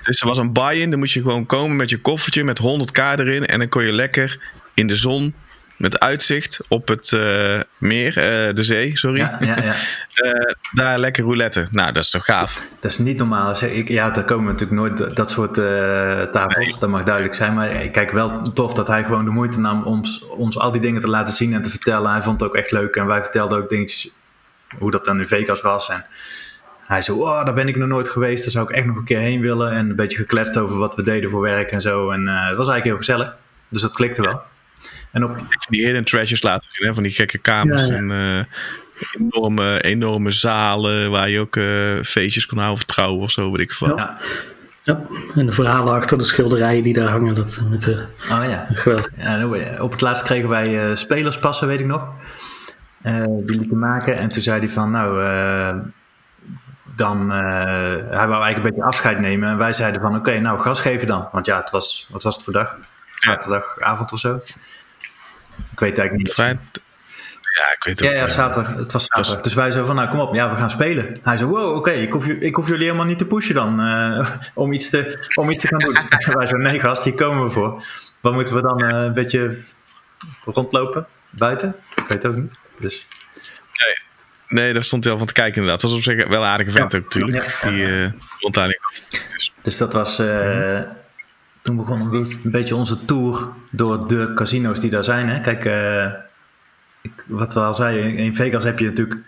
Dus 0.02 0.20
er 0.20 0.26
was 0.28 0.38
een 0.38 0.52
buy-in. 0.52 0.90
Dan 0.90 0.98
moest 0.98 1.14
je 1.14 1.20
gewoon 1.22 1.46
komen 1.46 1.76
met 1.76 1.90
je 1.90 1.98
koffertje 2.00 2.44
met 2.44 2.58
100k 2.58 2.98
erin. 3.18 3.46
En 3.46 3.58
dan 3.58 3.68
kon 3.68 3.84
je 3.84 3.92
lekker 3.92 4.38
in 4.74 4.86
de 4.86 4.96
zon 4.96 5.34
met 5.76 5.98
uitzicht 6.00 6.60
op 6.68 6.88
het 6.88 7.12
eh, 7.12 7.60
meer, 7.78 8.08
eh, 8.16 8.54
de 8.54 8.64
zee, 8.64 8.98
sorry. 8.98 9.18
Ja, 9.18 9.36
ja, 9.40 9.62
ja. 9.62 9.74
Eh, 10.12 10.54
daar 10.72 10.98
lekker 10.98 11.24
roulette. 11.24 11.66
Nou, 11.70 11.92
dat 11.92 12.02
is 12.02 12.10
toch 12.10 12.24
gaaf. 12.24 12.66
Dat 12.80 12.90
is 12.90 12.98
niet 12.98 13.16
normaal. 13.16 13.62
Ik, 13.64 13.88
ja, 13.88 14.10
daar 14.10 14.24
komen 14.24 14.44
natuurlijk 14.52 14.80
nooit 14.80 15.16
dat- 15.16 15.30
soort 15.30 15.54
tafels. 16.32 16.78
Dat 16.78 16.88
mag 16.88 17.02
duidelijk 17.02 17.34
zijn. 17.34 17.54
Maar 17.54 17.70
ik 17.70 17.92
kijk 17.92 18.10
wel 18.10 18.52
tof 18.52 18.74
dat 18.74 18.86
hij 18.88 19.04
gewoon 19.04 19.24
de 19.24 19.30
moeite 19.30 19.60
nam 19.60 19.82
om 19.82 20.02
ons, 20.36 20.58
al 20.58 20.72
die 20.72 20.80
dingen 20.80 21.00
te 21.00 21.08
laten 21.08 21.34
zien 21.34 21.54
en 21.54 21.62
te 21.62 21.70
vertellen. 21.70 22.10
Hij 22.10 22.22
vond 22.22 22.40
het 22.40 22.48
ook 22.48 22.56
echt 22.56 22.70
leuk. 22.70 22.96
En 22.96 23.06
wij 23.06 23.22
vertelden 23.22 23.58
ook 23.58 23.68
dingetjes 23.68 24.08
hoe 24.78 24.90
dat 24.90 25.04
dan 25.04 25.20
in 25.20 25.26
Vegas 25.28 25.60
was. 25.60 25.88
En 25.88 26.04
hij 26.86 27.02
zei, 27.02 27.18
oh, 27.18 27.44
daar 27.44 27.54
ben 27.54 27.68
ik 27.68 27.76
nog 27.76 27.88
nooit 27.88 28.08
geweest. 28.08 28.42
Daar 28.42 28.52
zou 28.52 28.68
ik 28.70 28.76
echt 28.76 28.86
nog 28.86 28.96
een 28.96 29.04
keer 29.04 29.18
heen 29.18 29.40
willen. 29.40 29.70
En 29.72 29.90
een 29.90 29.96
beetje 29.96 30.16
gekletst 30.18 30.56
over 30.58 30.78
wat 30.78 30.96
we 30.96 31.02
deden 31.02 31.30
voor 31.30 31.42
werk 31.42 31.70
en 31.70 31.80
zo. 31.80 32.10
En 32.10 32.26
het 32.26 32.56
was 32.56 32.68
eigenlijk 32.68 32.84
heel 32.84 32.96
gezellig. 32.96 33.34
Dus 33.68 33.82
dat 33.82 33.92
klikte 33.92 34.22
wel. 34.22 34.42
En 35.10 35.24
op, 35.24 35.36
Van 35.36 35.46
die 35.68 35.84
hidden 35.84 36.04
treasures 36.04 36.42
laten 36.42 36.70
zien, 36.72 36.86
hè? 36.86 36.94
van 36.94 37.02
die 37.02 37.12
gekke 37.12 37.38
kamers. 37.38 37.80
Ja, 37.80 37.86
ja. 37.86 37.94
En 37.94 38.10
eh, 38.10 38.44
enorme, 39.20 39.82
enorme 39.82 40.30
zalen 40.30 41.10
waar 41.10 41.28
je 41.28 41.40
ook 41.40 41.56
eh, 41.56 42.02
feestjes 42.02 42.46
kon 42.46 42.58
houden 42.58 42.80
of 42.80 42.84
trouwen 42.86 43.22
of 43.22 43.30
zo, 43.30 43.50
weet 43.52 43.60
ik 43.60 43.72
veel. 43.72 43.88
wat. 43.88 43.98
ja. 44.00 44.18
Ja, 44.84 45.00
en 45.34 45.46
de 45.46 45.52
verhalen 45.52 45.94
achter 45.94 46.18
de 46.18 46.24
schilderijen 46.24 46.82
die 46.82 46.92
daar 46.92 47.08
hangen, 47.08 47.34
dat 47.34 47.64
met 47.70 47.82
de 47.82 48.04
Oh 48.30 48.44
ja. 48.48 48.66
geweldig. 48.72 49.10
Ja, 49.16 49.82
op 49.82 49.90
het 49.90 50.00
laatst 50.00 50.24
kregen 50.24 50.48
wij 50.48 50.90
eh, 50.90 50.96
spelerspassen, 50.96 51.66
weet 51.68 51.80
ik 51.80 51.86
nog. 51.86 52.08
Eh, 53.02 53.24
die 53.26 53.58
lieten 53.58 53.78
maken. 53.78 54.16
En 54.16 54.28
toen 54.28 54.42
zei 54.42 54.58
hij 54.58 54.68
van, 54.68 54.90
nou, 54.90 55.24
eh, 55.24 55.76
dan... 56.96 57.32
eh, 57.32 57.38
hij 58.10 58.26
wou 58.28 58.42
eigenlijk 58.42 58.56
een 58.56 58.62
beetje 58.62 58.82
afscheid 58.84 59.18
nemen. 59.20 59.48
En 59.50 59.58
wij 59.58 59.72
zeiden 59.72 60.00
van, 60.00 60.16
oké, 60.16 60.38
nou, 60.40 60.58
gas 60.60 60.80
geven 60.80 61.06
dan. 61.06 61.28
Want 61.32 61.46
ja, 61.46 61.60
het 61.60 61.70
was, 61.70 62.08
wat 62.10 62.22
was 62.22 62.34
het 62.34 62.44
voor 62.44 62.52
dag? 62.52 62.78
Zaterdagavond 63.24 64.12
of 64.12 64.18
zo. 64.18 64.40
Ik 65.72 65.80
weet 65.80 65.98
eigenlijk 65.98 66.12
niet. 66.26 66.32
Vrij- 66.32 66.58
Ja, 67.56 67.72
ik 67.72 67.84
weet 67.84 68.00
het 68.00 68.08
Ja, 68.08 68.14
ook. 68.22 68.28
ja, 68.28 68.34
zaterdag. 68.34 68.74
Het 68.76 68.92
was 68.92 69.04
zaterdag. 69.06 69.40
Dus 69.42 69.54
wij 69.54 69.64
zeiden 69.70 69.86
van, 69.86 69.96
nou 69.96 70.08
kom 70.08 70.20
op, 70.20 70.34
ja, 70.34 70.50
we 70.50 70.56
gaan 70.56 70.70
spelen. 70.70 71.16
Hij 71.22 71.36
zei, 71.36 71.50
wow, 71.50 71.76
oké, 71.76 71.90
ik, 71.90 72.12
hoef, 72.12 72.26
ik 72.26 72.54
hoef 72.54 72.68
jullie 72.68 72.84
helemaal 72.84 73.06
niet 73.06 73.18
te 73.18 73.24
pushen 73.26 73.54
dan. 73.54 73.80
eh, 73.80 74.30
om, 74.54 74.72
iets 74.72 74.90
te, 74.90 75.28
om 75.34 75.50
iets 75.50 75.62
te 75.62 75.68
gaan 75.68 75.78
doen. 75.78 75.92
wij 76.08 76.46
zeiden, 76.46 76.62
nee 76.62 76.80
gast, 76.80 77.04
hier 77.04 77.14
komen 77.14 77.44
we 77.44 77.50
voor. 77.50 77.82
Wat 78.20 78.32
moeten 78.32 78.54
we 78.54 78.62
dan 78.62 78.82
eh, 78.84 78.88
een 79.02 79.14
beetje 79.14 79.58
rondlopen? 80.44 81.06
Buiten? 81.30 81.74
Ik 81.94 82.04
weet 82.08 82.22
het 82.22 82.26
ook 82.32 82.36
niet. 82.36 82.52
Dus, 82.78 83.06
Nee, 84.48 84.72
daar 84.72 84.84
stond 84.84 85.04
hij 85.04 85.12
al 85.12 85.18
van 85.18 85.26
te 85.26 85.32
kijken 85.32 85.54
inderdaad. 85.54 85.80
Dat 85.80 85.90
was 85.90 85.98
op 85.98 86.04
zich 86.04 86.28
wel 86.28 86.40
een 86.42 86.48
aardige 86.48 86.70
vent 86.70 86.94
ook 86.94 87.02
natuurlijk. 87.02 87.44
Ja. 87.62 87.68
Die 87.70 87.86
eh 87.86 88.10
rondleiding. 88.38 88.80
dus 89.62 89.76
dat 89.76 89.92
was... 89.92 90.18
eh, 90.18 90.80
Toen 91.62 91.76
begon 91.76 92.00
een 92.00 92.10
be- 92.10 92.36
een 92.44 92.50
beetje 92.50 92.76
onze 92.76 93.04
tour 93.04 93.48
door 93.70 94.08
de 94.08 94.32
casino's 94.34 94.80
die 94.80 94.90
daar 94.90 95.04
zijn. 95.04 95.28
Hè? 95.28 95.40
Kijk, 95.40 95.64
eh, 95.64 96.04
ik, 97.00 97.24
wat 97.28 97.54
we 97.54 97.60
al 97.60 97.74
zeiden, 97.74 98.14
in 98.16 98.34
Vegas 98.34 98.64
heb 98.64 98.78
je 98.78 98.84
natuurlijk... 98.84 99.20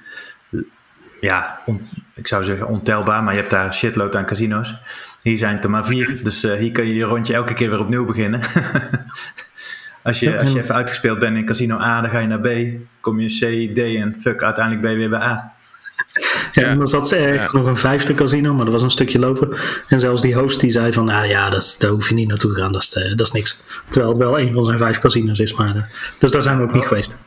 Ja, 1.20 1.58
on- 1.64 1.88
ik 2.14 2.26
zou 2.26 2.44
zeggen 2.44 2.66
ontelbaar, 2.68 3.22
maar 3.22 3.34
je 3.34 3.38
hebt 3.40 3.50
daar 3.50 3.74
shitload 3.74 4.16
aan 4.16 4.26
casino's. 4.26 4.74
Hier 5.22 5.36
zijn 5.36 5.54
het 5.54 5.64
er 5.64 5.70
maar 5.70 5.84
vier, 5.84 6.20
dus 6.22 6.44
eh, 6.44 6.52
hier 6.58 6.72
kun 6.72 6.86
je 6.86 6.94
je 6.94 7.04
rondje 7.04 7.34
elke 7.34 7.54
keer 7.54 7.70
weer 7.70 7.80
opnieuw 7.80 8.04
beginnen. 8.04 8.40
als, 10.02 10.20
je, 10.20 10.38
als 10.38 10.52
je 10.52 10.58
even 10.58 10.74
uitgespeeld 10.74 11.18
bent 11.18 11.36
in 11.36 11.44
casino 11.46 11.78
A, 11.78 12.00
dan 12.00 12.10
ga 12.10 12.18
je 12.18 12.26
naar 12.26 12.40
B. 12.40 12.48
Kom 13.00 13.20
je 13.20 13.28
C, 13.28 13.74
D 13.74 13.78
en 13.78 14.16
fuck, 14.20 14.42
uiteindelijk 14.42 14.82
ben 14.84 14.92
je 14.92 14.98
weer 14.98 15.10
bij 15.10 15.20
A. 15.20 15.53
Ja, 16.52 16.62
Ja. 16.62 16.62
en 16.68 16.76
dan 16.78 16.86
zat 16.86 17.08
ze 17.08 17.16
ergens 17.16 17.52
nog 17.52 17.66
een 17.66 17.76
vijfde 17.76 18.14
casino, 18.14 18.54
maar 18.54 18.64
dat 18.64 18.72
was 18.74 18.82
een 18.82 18.90
stukje 18.90 19.18
lopen. 19.18 19.56
En 19.88 20.00
zelfs 20.00 20.22
die 20.22 20.34
host 20.34 20.60
die 20.60 20.70
zei 20.70 20.92
van, 20.92 21.08
ah 21.08 21.26
ja, 21.26 21.50
dat 21.50 21.74
daar 21.78 21.90
hoef 21.90 22.08
je 22.08 22.14
niet 22.14 22.28
naartoe 22.28 22.52
te 22.54 22.60
gaan, 22.60 22.72
dat 22.72 22.82
is, 22.82 22.94
eh, 22.94 23.08
dat 23.16 23.26
is 23.26 23.32
niks. 23.32 23.58
Terwijl 23.88 24.12
het 24.12 24.22
wel 24.22 24.38
een 24.40 24.52
van 24.52 24.62
zijn 24.64 24.78
vijf 24.78 24.98
casinos 24.98 25.38
is, 25.40 25.54
maar... 25.54 25.76
eh, 25.76 25.82
dus 26.18 26.30
daar 26.30 26.42
zijn 26.42 26.56
we 26.58 26.62
ook 26.62 26.72
niet 26.74 26.86
geweest. 26.86 27.18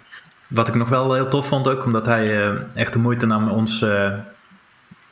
Wat 0.47 0.67
ik 0.67 0.75
nog 0.75 0.89
wel 0.89 1.13
heel 1.13 1.27
tof 1.27 1.47
vond 1.47 1.67
ook, 1.67 1.85
omdat 1.85 2.05
hij 2.05 2.43
eh, 2.47 2.55
echt 2.73 2.93
de 2.93 2.99
moeite 2.99 3.25
nam 3.25 3.49
ons 3.49 3.81
eh, 3.81 4.13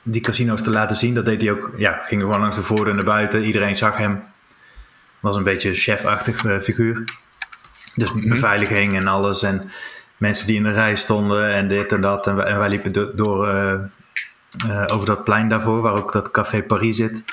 die 0.03 0.21
casino's 0.21 0.61
te 0.61 0.69
laten 0.71 0.95
zien. 0.97 1.13
Dat 1.13 1.25
deed 1.25 1.41
hij 1.41 1.51
ook, 1.51 1.71
ja, 1.77 2.01
ging 2.05 2.21
gewoon 2.21 2.39
langs 2.39 2.55
de 2.55 2.63
voordeur 2.63 2.95
naar 2.95 3.03
buiten. 3.03 3.43
Iedereen 3.43 3.75
zag 3.75 3.97
hem. 3.97 4.23
Was 5.19 5.35
een 5.35 5.43
beetje 5.43 5.69
een 5.69 5.75
chefachtig 5.75 6.39
figuur. 6.63 7.03
Dus 7.95 8.13
beveiliging 8.13 8.95
en 8.95 9.07
alles. 9.07 9.43
En 9.43 9.69
mensen 10.17 10.47
die 10.47 10.55
in 10.55 10.63
de 10.63 10.71
rij 10.71 10.95
stonden 10.95 11.49
en 11.53 11.67
dit 11.67 11.91
en 11.91 12.01
dat. 12.01 12.27
En 12.27 12.35
wij, 12.35 12.45
en 12.45 12.57
wij 12.57 12.69
liepen 12.69 12.91
do- 12.91 13.11
door, 13.15 13.49
eh, 13.49 13.71
eh, 13.71 14.83
over 14.93 15.05
dat 15.05 15.23
plein 15.23 15.49
daarvoor, 15.49 15.81
waar 15.81 15.93
ook 15.93 16.11
dat 16.11 16.31
Café 16.31 16.63
Paris 16.63 16.95
zit. 16.95 17.23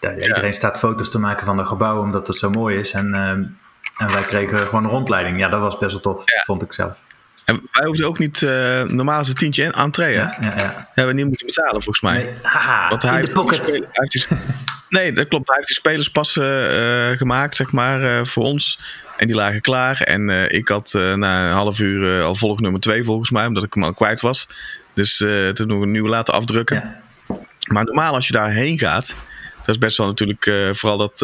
Daar, 0.00 0.18
Iedereen 0.18 0.54
staat 0.54 0.78
foto's 0.78 1.10
te 1.10 1.18
maken 1.18 1.46
van 1.46 1.56
dat 1.56 1.66
gebouw, 1.66 2.00
omdat 2.00 2.26
het 2.26 2.36
zo 2.36 2.50
mooi 2.50 2.78
is. 2.78 2.90
En, 2.92 3.14
eh, 3.14 3.28
en 3.30 4.12
wij 4.12 4.22
kregen 4.22 4.58
gewoon 4.58 4.84
een 4.84 4.90
rondleiding. 4.90 5.38
Ja, 5.38 5.48
dat 5.48 5.60
was 5.60 5.78
best 5.78 5.90
wel 5.92 6.00
tof, 6.00 6.22
Ja. 6.24 6.42
vond 6.46 6.62
ik 6.62 6.72
zelf. 6.72 6.98
En 7.44 7.60
wij 7.72 7.86
hoefden 7.86 8.06
ook 8.06 8.18
niet, 8.18 8.40
normaal 8.86 9.20
is 9.20 9.28
het 9.28 9.38
tientje 9.38 9.62
in 9.64 9.72
entree? 9.72 10.14
Ja, 10.14 10.36
ja, 10.40 10.46
ja. 10.56 10.88
Hebben 10.94 11.06
we 11.06 11.12
niet 11.20 11.26
moeten 11.28 11.46
betalen, 11.46 11.82
volgens 11.82 12.00
mij. 12.00 12.22
Nee, 12.22 12.34
haha, 12.42 12.88
Want 12.88 13.02
hij 13.02 13.18
in 13.20 13.24
de 13.24 13.32
pocket. 13.32 13.66
hij 13.66 13.82
heeft 13.92 14.28
nee, 14.90 15.12
dat 15.12 15.28
klopt. 15.28 15.46
Hij 15.46 15.56
heeft 15.56 15.68
die 15.68 15.76
spelerspassen 15.76 16.70
eh, 16.70 17.16
gemaakt, 17.16 17.56
zeg 17.56 17.72
maar, 17.72 18.02
eh, 18.02 18.24
voor 18.24 18.44
ons. 18.44 18.78
En 19.16 19.26
die 19.26 19.36
lagen 19.36 19.60
klaar. 19.60 20.00
En 20.00 20.30
eh, 20.30 20.58
ik 20.58 20.68
had 20.68 20.92
na 20.92 21.46
een 21.48 21.54
half 21.54 21.78
uur 21.78 22.22
al 22.22 22.34
volg 22.34 22.60
nummer 22.60 22.80
twee, 22.80 23.04
volgens 23.04 23.30
mij, 23.30 23.46
omdat 23.46 23.62
ik 23.62 23.74
hem 23.74 23.84
al 23.84 23.94
kwijt 23.94 24.20
was. 24.20 24.46
Dus 24.94 25.16
toen 25.52 25.66
nog 25.66 25.82
een 25.82 25.90
nieuwe 25.90 26.08
laten 26.08 26.34
afdrukken. 26.34 26.76
Ja. 26.76 27.36
Maar 27.68 27.84
normaal 27.84 28.14
als 28.14 28.26
je 28.26 28.32
daarheen 28.32 28.78
gaat, 28.78 29.16
dat 29.58 29.68
is 29.68 29.78
best 29.78 29.96
wel 29.96 30.06
natuurlijk 30.06 30.74
vooral 30.76 30.98
dat 30.98 31.18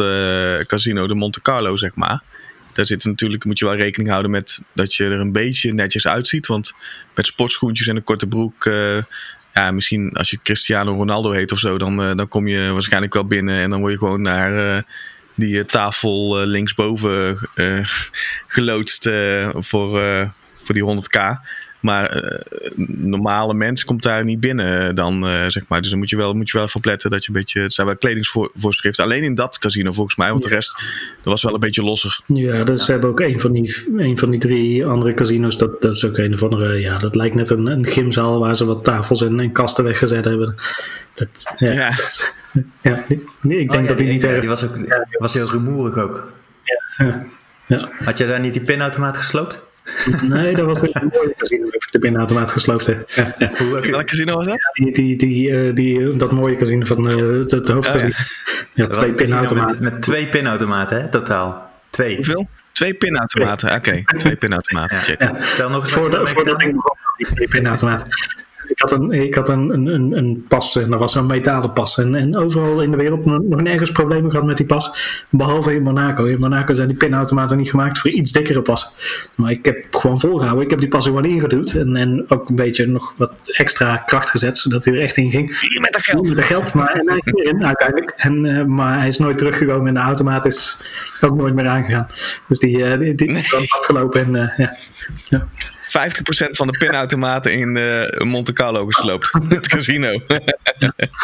casino 0.67 1.07
de 1.07 1.15
Monte 1.15 1.41
Carlo, 1.41 1.77
zeg 1.77 1.95
maar. 1.95 2.21
Daar 2.73 2.85
zit 2.85 3.05
natuurlijk, 3.05 3.45
moet 3.45 3.59
je 3.59 3.65
wel 3.65 3.75
rekening 3.75 4.09
houden 4.09 4.31
met 4.31 4.61
dat 4.73 4.95
je 4.95 5.03
er 5.03 5.19
een 5.19 5.31
beetje 5.31 5.73
netjes 5.73 6.07
uitziet. 6.07 6.47
Want 6.47 6.73
met 7.15 7.25
sportschoentjes 7.25 7.87
en 7.87 7.95
een 7.95 8.03
korte 8.03 8.27
broek, 8.27 8.65
ja, 9.57 9.71
misschien 9.71 10.13
als 10.13 10.29
je 10.29 10.39
Cristiano 10.43 10.93
Ronaldo 10.95 11.31
heet 11.31 11.51
of 11.51 11.59
zo, 11.59 11.77
dan, 11.77 12.03
eh, 12.03 12.15
dan 12.15 12.27
kom 12.27 12.47
je 12.47 12.71
waarschijnlijk 12.71 13.13
wel 13.13 13.25
binnen 13.25 13.59
en 13.59 13.69
dan 13.69 13.79
word 13.79 13.91
je 13.91 13.97
gewoon 13.97 14.21
naar 14.21 14.57
eh, 14.57 14.83
die 15.35 15.59
eh, 15.59 15.65
tafel 15.65 16.37
linksboven 16.37 17.37
geloodst 18.47 19.09
voor, 19.53 19.89
voor 20.63 20.75
die 20.75 20.83
100k. 20.83 21.19
Maar 21.79 22.05
eh, 22.05 22.41
normale 22.87 23.53
mens 23.53 23.85
komt 23.85 24.03
daar 24.03 24.23
niet 24.23 24.39
binnen 24.39 24.95
dan, 24.95 25.27
eh, 25.27 25.45
zeg 25.47 25.63
maar. 25.67 25.81
Dus 25.81 25.89
dan 25.89 25.99
moet 25.99 26.09
je 26.09 26.15
wel, 26.17 26.33
moet 26.33 26.49
je 26.49 26.57
wel 26.57 26.65
even 26.65 26.77
opletten 26.77 27.09
dat 27.09 27.23
je 27.25 27.27
een 27.31 27.37
beetje... 27.39 27.61
Het 27.61 27.73
zijn 27.73 27.87
wel 27.87 27.97
kledingsvoorschriften. 27.97 29.03
Alleen 29.03 29.23
in 29.23 29.35
dat 29.35 29.57
casino 29.57 29.91
volgens 29.91 30.15
mij. 30.15 30.29
Want 30.29 30.43
de 30.43 30.49
rest, 30.49 30.71
dat 31.15 31.23
was 31.33 31.43
wel 31.43 31.53
een 31.53 31.59
beetje 31.59 31.83
losser. 31.83 32.19
Ja, 32.25 32.63
dus 32.63 32.85
ze 32.85 32.91
hebben 32.91 33.09
ook 33.09 33.19
een 33.19 33.39
van 33.39 33.51
die, 33.51 33.85
een 33.97 34.17
van 34.17 34.29
die 34.31 34.39
drie 34.39 34.85
andere 34.85 35.13
casinos. 35.13 35.57
Dat, 35.57 35.81
dat 35.81 35.95
is 35.95 36.05
ook 36.05 36.17
een 36.17 36.33
of 36.33 36.43
andere. 36.43 36.79
Ja, 36.79 36.97
dat 36.97 37.15
lijkt 37.15 37.35
net 37.35 37.49
een, 37.49 37.65
een 37.65 37.85
gymzaal 37.85 38.39
waar 38.39 38.55
ze 38.55 38.65
wat 38.65 38.83
tafels 38.83 39.21
en, 39.21 39.39
en 39.39 39.51
kasten 39.51 39.83
weggezet 39.83 40.25
hebben. 40.25 40.55
Dat, 41.13 41.53
ja, 41.57 41.71
Ja. 41.71 41.89
dat 41.89 41.99
is- 42.05 42.31
ja, 42.81 43.03
nee, 43.41 43.59
ik 43.59 43.69
denk 43.69 43.73
Oh 43.73 43.81
ja, 43.81 43.87
dat 43.87 43.97
die 43.97 44.07
niet 44.07 44.21
ja, 44.21 44.27
erg. 44.29 44.39
die 44.39 44.49
was, 44.49 44.63
ook, 44.63 44.77
was 45.11 45.33
heel 45.33 45.51
rumoerig 45.51 45.97
ook. 45.97 46.31
Ja, 46.97 47.25
ja. 47.65 47.89
Had 48.03 48.17
jij 48.17 48.27
daar 48.27 48.39
niet 48.39 48.53
die 48.53 48.61
pinautomaat 48.63 49.17
gesloopt? 49.17 49.66
Nee, 50.21 50.55
dat 50.55 50.65
was 50.65 50.81
een 50.81 50.91
mooie 51.13 51.33
casino. 51.37 51.65
Heb 51.65 51.73
ik 51.83 51.87
de. 51.91 53.05
Ja, 53.07 53.35
ja. 53.37 53.51
Hoe 53.57 53.75
heb 53.75 53.83
je- 53.83 53.91
Welk 53.91 54.05
casino 54.07 54.35
was 54.35 54.45
dat? 54.45 54.57
Die, 54.73 54.91
die, 54.93 55.15
die, 55.15 55.51
eh, 55.67 55.75
die, 55.75 56.09
eh, 56.11 56.17
dat 56.19 56.31
mooie 56.31 56.55
casino 56.55 56.85
van 56.85 57.09
eh, 57.09 57.17
het, 57.39 57.51
het 57.51 57.67
hoofdcasino. 57.67 58.09
Oh, 58.11 58.17
ja. 58.73 58.85
Dat 58.85 58.93
twee 58.93 59.13
pinautomaten. 59.13 59.83
Met, 59.83 59.93
met 59.93 60.01
twee 60.01 60.27
pinautomaten, 60.27 61.01
hè, 61.01 61.09
totaal. 61.09 61.71
Twee. 61.89 62.15
Hoeveel? 62.15 62.47
Twee 62.71 62.93
pinautomaten. 62.93 63.75
Oké, 63.75 64.03
twee 64.17 64.35
pinautomaten. 64.35 64.97
Ja. 64.97 65.03
Check. 65.03 65.21
Ja. 65.21 65.33
Tel 65.57 65.69
nog 65.69 65.79
eens 65.83 65.93
je 65.93 65.99
Voordat, 65.99 66.61
ik 66.61 66.71
begon 66.73 66.97
die 67.35 67.47
pinautomaat. 67.47 68.07
Ik 68.67 68.79
had 68.79 68.91
een, 68.91 69.11
ik 69.11 69.35
had 69.35 69.49
een, 69.49 69.69
een, 69.69 70.17
een, 70.17 70.45
pas 70.47 70.75
en 70.75 70.89
dat 70.89 70.99
was 70.99 71.15
een 71.15 71.25
metalen 71.25 71.73
pas. 71.73 71.97
En, 71.97 72.15
en 72.15 72.37
overal 72.37 72.81
in 72.81 72.91
de 72.91 72.97
wereld 72.97 73.25
nog 73.25 73.61
nergens 73.61 73.91
problemen 73.91 74.31
gehad 74.31 74.45
met 74.45 74.57
die 74.57 74.65
pas. 74.65 74.91
Behalve 75.29 75.75
in 75.75 75.83
Monaco. 75.83 76.25
In 76.25 76.39
Monaco 76.39 76.73
zijn 76.73 76.87
die 76.87 76.97
pinautomaten 76.97 77.57
niet 77.57 77.69
gemaakt 77.69 77.99
voor 77.99 78.09
iets 78.09 78.31
dikkere 78.31 78.61
passen. 78.61 78.91
Maar 79.35 79.51
ik 79.51 79.65
heb 79.65 79.85
gewoon 79.91 80.19
volgehouden. 80.19 80.63
Ik 80.63 80.69
heb 80.69 80.79
die 80.79 80.87
pas 80.87 81.05
gewoon 81.05 81.25
ingeduwd. 81.25 81.73
En, 81.73 81.95
en 81.95 82.25
ook 82.27 82.49
een 82.49 82.55
beetje 82.55 82.85
nog 82.85 83.13
wat 83.17 83.37
extra 83.43 83.97
kracht 83.97 84.29
gezet, 84.29 84.57
zodat 84.57 84.85
hij 84.85 84.93
er 84.93 85.01
echt 85.01 85.17
in 85.17 85.31
ging. 85.31 85.59
Hier 85.59 85.81
met 85.81 85.93
dat 85.93 86.01
geld. 86.01 86.27
Met 86.27 86.35
dat 86.35 86.45
geld, 86.45 86.73
maar 86.73 86.91
en 86.91 87.09
hij 87.09 87.21
ging 87.23 87.43
erin 87.43 87.65
uiteindelijk. 87.65 88.13
En, 88.17 88.45
eh, 88.45 88.65
maar 88.65 88.99
hij 88.99 89.07
is 89.07 89.17
nooit 89.17 89.37
teruggekomen 89.37 89.87
en 89.87 89.93
de 89.93 89.99
automaat 89.99 90.45
is 90.45 90.81
ook 91.21 91.35
nooit 91.35 91.53
meer 91.53 91.67
aangegaan. 91.67 92.07
Dus 92.47 92.59
die, 92.59 92.83
eh 92.83 92.99
die, 92.99 93.15
die 93.15 93.41
kwam 93.43 93.63
afgelopen 93.67 94.21
en 94.21 94.35
eh, 94.35 94.57
ja. 94.57 94.77
ja. 95.23 95.47
50% 96.47 96.49
van 96.49 96.67
de 96.67 96.77
pinautomaten 96.77 97.53
in 97.53 97.77
eh, 97.77 98.21
Monte 98.25 98.53
Carlo 98.53 98.85
gesloopt. 98.85 99.31
Het 99.49 99.67
casino. 99.67 100.19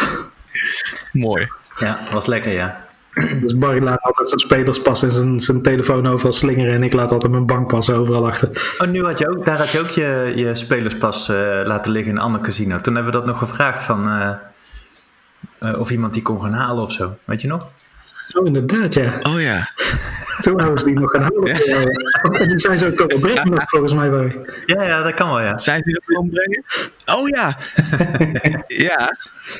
Mooi. 1.11 1.47
Ja, 1.79 1.99
was 2.11 2.27
lekker, 2.27 2.51
ja. 2.51 2.91
Dus 3.13 3.57
Barry 3.57 3.83
laat 3.83 4.01
altijd 4.01 4.27
zijn 4.27 4.39
spelerspas 4.39 5.03
en 5.03 5.11
zijn, 5.11 5.39
zijn 5.39 5.61
telefoon 5.61 6.07
overal 6.07 6.31
slingeren. 6.31 6.73
En 6.73 6.83
ik 6.83 6.93
laat 6.93 7.11
altijd 7.11 7.31
mijn 7.31 7.45
bankpas 7.45 7.89
overal 7.89 8.25
achter. 8.27 8.75
Oh, 8.77 8.87
nu 8.87 9.03
had 9.03 9.19
je 9.19 9.29
ook, 9.29 9.45
daar 9.45 9.57
had 9.57 9.71
je 9.71 9.79
ook 9.79 9.89
je, 9.89 10.33
je 10.35 10.55
spelerspas 10.55 11.29
eh, 11.29 11.35
laten 11.63 11.91
liggen 11.91 12.11
in 12.11 12.17
een 12.17 12.23
ander 12.23 12.41
casino. 12.41 12.77
Toen 12.77 12.95
hebben 12.95 13.13
we 13.13 13.19
dat 13.19 13.27
nog 13.27 13.37
gevraagd 13.37 13.83
van 13.83 14.09
eh, 14.09 14.33
eh, 15.59 15.79
of 15.79 15.91
iemand 15.91 16.13
die 16.13 16.21
kon 16.21 16.41
gaan 16.41 16.53
halen 16.53 16.83
of 16.83 16.91
zo. 16.91 17.17
Weet 17.23 17.41
je 17.41 17.47
nog? 17.47 17.67
Oh, 18.31 18.45
inderdaad, 18.45 18.93
ja. 18.93 19.19
Oh 19.21 19.41
ja. 19.41 19.69
Toen 20.41 20.59
hebben 20.59 20.79
ze 20.79 20.85
die 20.85 20.99
nog 20.99 21.11
gaan 21.11 21.21
houden. 21.21 21.67
Ja. 21.67 21.81
En 22.39 22.47
die 22.47 22.59
zijn 22.59 22.77
ze 22.77 22.85
ook 22.85 22.95
komen 22.95 23.19
brengen 23.19 23.49
nog, 23.49 23.63
volgens 23.65 23.93
mij, 23.93 24.09
Barry. 24.09 24.39
Ja, 24.65 24.83
ja, 24.83 25.01
dat 25.01 25.13
kan 25.13 25.27
wel, 25.27 25.41
ja. 25.41 25.57
Zijn 25.57 25.83
ze 25.83 25.91
dat 25.91 26.03
komen 26.05 26.31
brengen? 26.31 26.63
Oh 27.05 27.27
ja. 27.27 27.57
ja. 28.87 29.17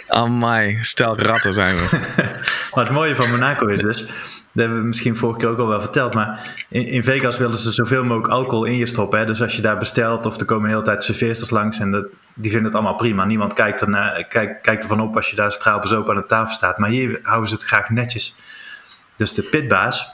Amai, 0.08 0.78
stel 0.82 1.20
ratten 1.20 1.54
zijn 1.54 1.76
we. 1.76 2.00
Maar 2.74 2.84
het 2.84 2.94
mooie 2.94 3.16
van 3.16 3.30
Monaco 3.30 3.66
is 3.66 3.80
dus, 3.80 3.98
dat 4.02 4.12
hebben 4.54 4.80
we 4.80 4.88
misschien 4.88 5.16
vorige 5.16 5.40
keer 5.40 5.50
ook 5.50 5.58
al 5.58 5.68
wel 5.68 5.82
verteld, 5.82 6.14
maar 6.14 6.56
in, 6.70 6.86
in 6.86 7.04
Vegas 7.04 7.38
willen 7.38 7.58
ze 7.58 7.72
zoveel 7.72 8.04
mogelijk 8.04 8.34
alcohol 8.34 8.66
in 8.66 8.78
je 8.78 8.86
stoppen. 8.86 9.20
Hè? 9.20 9.26
Dus 9.26 9.42
als 9.42 9.56
je 9.56 9.62
daar 9.62 9.78
bestelt 9.78 10.26
of 10.26 10.40
er 10.40 10.46
komen 10.46 10.64
de 10.64 10.70
hele 10.70 10.84
tijd 10.84 11.04
serveersters 11.04 11.50
langs 11.50 11.80
en 11.80 11.92
dat, 11.92 12.06
die 12.34 12.52
vinden 12.52 12.68
het 12.68 12.76
allemaal 12.76 12.96
prima. 12.96 13.26
Niemand 13.26 13.54
kijkt, 13.54 13.82
ernaar, 13.82 14.24
kijkt, 14.24 14.62
kijkt 14.62 14.84
ervan 14.84 15.02
op 15.02 15.16
als 15.16 15.30
je 15.30 15.36
daar 15.36 15.52
straalbezopen 15.52 16.16
aan 16.16 16.22
de 16.22 16.28
tafel 16.28 16.54
staat. 16.54 16.78
Maar 16.78 16.90
hier 16.90 17.20
houden 17.24 17.50
ze 17.50 17.56
het 17.56 17.64
graag 17.64 17.90
netjes. 17.90 18.36
Dus 19.16 19.34
de 19.34 19.44
pitbaas, 19.44 20.10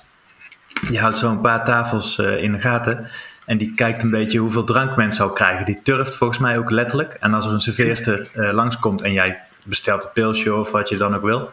die 0.88 1.00
houdt 1.00 1.18
zo 1.18 1.30
een 1.30 1.42
paar 1.42 1.66
tafels 1.66 2.18
eh, 2.18 2.44
in 2.44 2.52
de 2.52 2.60
gaten. 2.60 3.08
En 3.46 3.58
die 3.58 3.74
kijkt 3.76 4.04
een 4.04 4.10
beetje 4.10 4.40
hoeveel 4.40 4.64
drank 4.64 4.96
mensen 4.96 5.24
al 5.24 5.34
krijgen. 5.34 5.66
Die 5.66 5.82
turft 5.84 6.16
volgens 6.16 6.40
mij 6.40 6.58
ook 6.58 6.70
letterlijk. 6.70 7.14
En 7.20 7.34
als 7.34 7.46
er 7.46 7.54
een 7.54 7.62
serveerster 7.62 8.30
eh, 8.34 8.54
langskomt 8.54 9.02
en 9.02 9.14
jij 9.14 9.40
bestelt 9.64 10.04
een 10.04 10.12
pilsje 10.14 10.56
of 10.56 10.72
wat 10.72 10.90
je 10.90 10.98
dan 10.98 11.16
ook 11.16 11.24
wil. 11.24 11.52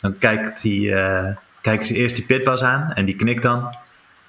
Dan 0.00 0.18
kijkt 0.18 0.62
die, 0.62 0.94
eh, 0.94 1.36
kijken 1.60 1.86
ze 1.86 1.94
eerst 1.94 2.16
die 2.16 2.24
pitbaas 2.24 2.62
aan 2.62 2.92
en 2.92 3.04
die 3.04 3.16
knikt 3.16 3.42
dan. 3.42 3.76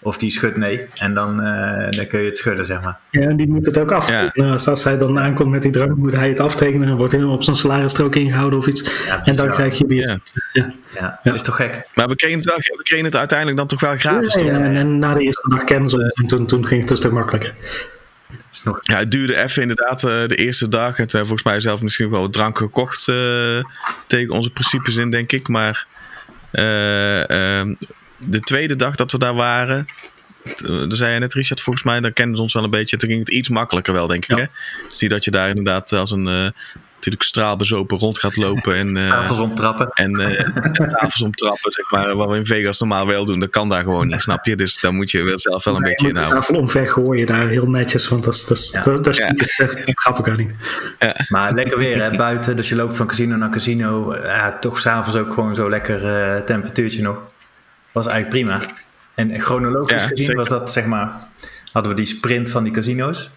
Of 0.04 0.18
die 0.18 0.30
schudt 0.30 0.58
nee. 0.58 0.86
En 0.96 1.14
dan, 1.14 1.42
eh, 1.42 1.90
dan 1.92 2.08
kun 2.08 2.20
je 2.20 2.26
het 2.26 2.38
schudden, 2.38 2.66
zeg 2.66 2.82
maar. 2.82 2.98
Ja, 3.10 3.22
en 3.22 3.36
die 3.36 3.48
moet 3.48 3.66
het 3.66 3.80
ook 3.80 3.92
aftekenen. 3.92 4.52
Als, 4.52 4.68
als 4.68 4.84
hij 4.84 4.98
dan 4.98 5.20
aankomt 5.20 5.50
met 5.52 5.62
die 5.62 5.72
drank, 5.72 5.96
moet 5.96 6.16
hij 6.16 6.30
het 6.30 6.40
aftekenen. 6.40 6.88
En 6.88 6.96
wordt 6.96 7.12
hij 7.14 7.24
op 7.24 7.44
zijn 7.44 7.56
salarisstrook 7.56 8.16
ingehouden 8.16 8.60
of 8.60 8.68
iets. 8.68 9.06
Ja, 9.06 9.26
en 9.26 9.36
dan 9.36 9.50
krijg 9.52 9.78
je 9.78 9.86
bier. 9.86 10.08
Ja. 10.08 10.18
Ja. 10.54 10.74
Ja, 10.96 11.20
Ja. 11.24 11.34
is 11.34 11.42
toch 11.42 11.56
gek? 11.56 11.88
Maar 11.96 12.08
we 12.08 12.16
kregen 12.16 12.38
het, 12.38 12.46
wel, 12.46 12.56
we 12.58 12.84
kregen 12.84 13.06
het 13.06 13.16
uiteindelijk 13.16 13.58
dan 13.58 13.68
toch 13.68 13.80
wel 13.80 13.98
gratis, 13.98 14.34
Ja, 14.34 14.40
toch? 14.40 14.50
ja, 14.50 14.54
en, 14.60 14.76
en 14.76 15.00
na 15.00 15.14
de 15.14 15.22
eerste 15.24 15.50
dag 15.50 15.64
kennen 15.64 15.90
ze 15.90 15.96
ons. 15.98 16.14
En 16.14 16.28
toen, 16.28 16.46
toen 16.46 16.66
ging 16.66 16.82
het 16.82 16.92
een 16.92 16.98
stuk 16.98 17.12
makkelijker. 17.12 17.54
Is 18.52 18.64
nog, 18.64 18.80
Ja, 18.82 18.98
het 18.98 19.12
duurde 19.12 19.36
even 19.42 19.62
inderdaad 19.62 20.04
eh, 20.04 20.28
de 20.28 20.36
eerste 20.36 20.68
dag. 20.70 20.98
Het 20.98 21.14
uh, 21.14 21.20
volgens 21.22 21.44
mij 21.44 21.60
zelf 21.62 21.82
misschien 21.82 22.10
wel 22.10 22.22
wat 22.22 22.34
drank 22.34 22.58
gekocht 22.58 23.08
eh, 23.08 23.16
tegen 24.08 24.34
onze 24.34 24.50
principes 24.50 24.98
in, 24.98 25.10
denk 25.12 25.32
ik. 25.32 25.48
Maar 25.48 25.86
eh, 26.52 27.30
ehm, 27.60 27.74
de 28.26 28.40
tweede 28.40 28.76
dag 28.76 28.96
dat 28.96 29.12
we 29.12 29.18
daar 29.18 29.36
waren, 29.36 29.86
t- 30.56 30.62
eh, 30.62 30.68
dan 30.70 30.96
zei 30.96 31.14
je 31.14 31.20
net 31.20 31.34
Richard 31.34 31.62
volgens 31.62 31.86
mij, 31.86 32.00
dan 32.00 32.14
kenden 32.14 32.36
ze 32.36 32.42
ons 32.42 32.54
wel 32.54 32.64
een 32.64 32.70
beetje. 32.70 32.98
Toen 32.98 33.10
ging 33.10 33.20
het 33.22 33.30
iets 33.30 33.50
makkelijker 33.50 33.94
wel, 33.94 34.08
denk 34.08 34.24
ik. 34.26 34.30
Ja. 34.38 34.44
Hè? 34.44 34.46
Dus 34.90 34.98
die 34.98 35.10
dat 35.10 35.26
je 35.26 35.32
daar 35.32 35.50
inderdaad 35.50 35.92
als 35.92 36.12
een 36.12 36.28
eh, 36.28 36.50
natuurlijk 36.96 37.24
straalbezopen 37.24 37.98
rond 37.98 38.20
gaat 38.20 38.36
lopen 38.36 38.76
en... 38.76 38.98
eh, 38.98 39.10
tafels 39.10 39.40
omtrappen. 39.40 39.90
en, 39.94 40.20
eh, 40.20 40.40
en 40.40 40.88
tafels 40.88 41.22
omtrappen, 41.22 41.72
zeg 41.72 41.92
maar, 41.92 42.16
wat 42.16 42.30
we 42.30 42.36
in 42.36 42.46
Vegas 42.46 42.80
normaal 42.80 43.08
wel 43.08 43.26
doen, 43.26 43.40
dat 43.40 43.50
kan 43.50 43.70
daar 43.70 43.84
gewoon 43.84 44.08
niet, 44.08 44.22
snap 44.22 44.46
je? 44.46 44.56
Dus 44.56 44.80
daar 44.80 44.94
moet 44.94 45.12
je 45.12 45.24
wel 45.24 45.40
zelf 45.40 45.64
wel 45.64 45.76
een 45.76 45.82
beetje 45.82 46.04
de 46.08 46.10
inhouden. 46.10 46.38
tafel 46.40 46.56
omver 46.56 46.88
gooien 46.88 47.26
daar 47.26 47.48
heel 47.48 47.68
netjes. 47.70 48.08
Want 48.08 48.24
dat 48.24 48.34
is, 48.34 48.46
dat 48.46 48.58
is, 48.58 48.70
Ja. 48.72 48.82
dat, 48.84 49.04
dat 49.04 49.14
is 49.14 49.18
Ja. 49.20 49.32
niet- 49.32 49.56
dat 49.86 50.00
grap 50.00 50.20
ik 50.20 50.28
ook 50.28 50.38
niet. 50.38 50.54
Maar 51.28 51.54
lekker 51.54 51.78
weer, 51.78 52.02
hè, 52.04 52.16
buiten. 52.16 52.56
Dus 52.56 52.70
je 52.70 52.76
loopt 52.76 52.96
van 52.98 53.08
casino 53.08 53.36
naar 53.36 53.50
casino. 53.50 54.16
Ja, 54.16 54.58
toch 54.60 54.80
s'avonds 54.80 55.20
ook 55.20 55.34
gewoon 55.34 55.56
zo 55.56 55.70
lekker 55.70 56.06
eh, 56.06 56.42
temperatuurtje 56.42 57.02
nog. 57.02 57.18
Was 57.92 58.08
eigenlijk 58.08 58.46
prima. 58.46 58.62
En 59.16 59.40
chronologisch 59.40 60.02
Ja, 60.02 60.08
gezien 60.08 60.26
zeker. 60.26 60.36
was 60.36 60.48
dat, 60.50 60.72
zeg 60.72 60.86
maar... 60.86 61.12
Hadden 61.72 61.92
we 61.92 61.98
die 61.98 62.06
sprint 62.06 62.50
van 62.50 62.64
die 62.64 62.74
casino's. 62.74 63.30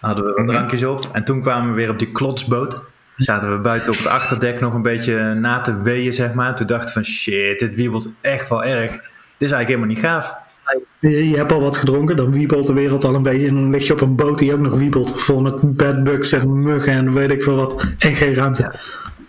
Hadden 0.00 0.24
we 0.24 0.30
wat 0.30 0.38
Mhm. 0.44 0.48
drankjes 0.54 0.84
op. 0.84 1.08
En 1.12 1.24
toen 1.24 1.40
kwamen 1.42 1.68
we 1.68 1.74
weer 1.74 1.90
op 1.90 1.98
die 1.98 2.12
klotsboot. 2.12 2.82
zaten 3.16 3.52
we 3.52 3.58
buiten 3.58 3.92
op 3.92 3.98
het 3.98 4.06
achterdek 4.06 4.60
nog 4.60 4.74
een 4.74 4.82
beetje 4.82 5.34
na 5.34 5.60
te 5.60 5.82
weeën, 5.82 6.12
zeg 6.12 6.32
maar. 6.32 6.56
Toen 6.56 6.66
dachten 6.66 6.86
we 6.88 6.92
van 6.92 7.04
shit, 7.04 7.58
dit 7.58 7.74
wiebelt 7.74 8.12
echt 8.20 8.48
wel 8.48 8.64
erg. 8.64 8.90
Dit 8.92 9.02
is 9.48 9.52
eigenlijk 9.52 9.68
helemaal 9.68 9.88
niet 9.88 9.98
gaaf. 9.98 10.34
Je, 10.98 11.28
je 11.28 11.36
hebt 11.36 11.52
al 11.52 11.60
wat 11.60 11.76
gedronken, 11.76 12.16
dan 12.16 12.32
wiebelt 12.32 12.66
de 12.66 12.72
wereld 12.72 13.04
al 13.04 13.14
een 13.14 13.22
beetje. 13.22 13.48
En 13.48 13.54
dan 13.54 13.70
lig 13.70 13.86
je 13.86 13.92
op 13.92 14.00
een 14.00 14.16
boot 14.16 14.38
die 14.38 14.52
ook 14.52 14.60
nog 14.60 14.78
wiebelt. 14.78 15.22
Vol 15.22 15.40
met 15.40 15.76
bedbugs 15.76 16.32
en 16.32 16.62
muggen 16.62 16.92
en 16.92 17.12
weet 17.12 17.30
ik 17.30 17.42
veel 17.42 17.56
wat. 17.56 17.84
En 17.98 18.14
geen 18.14 18.34
ruimte. 18.34 18.74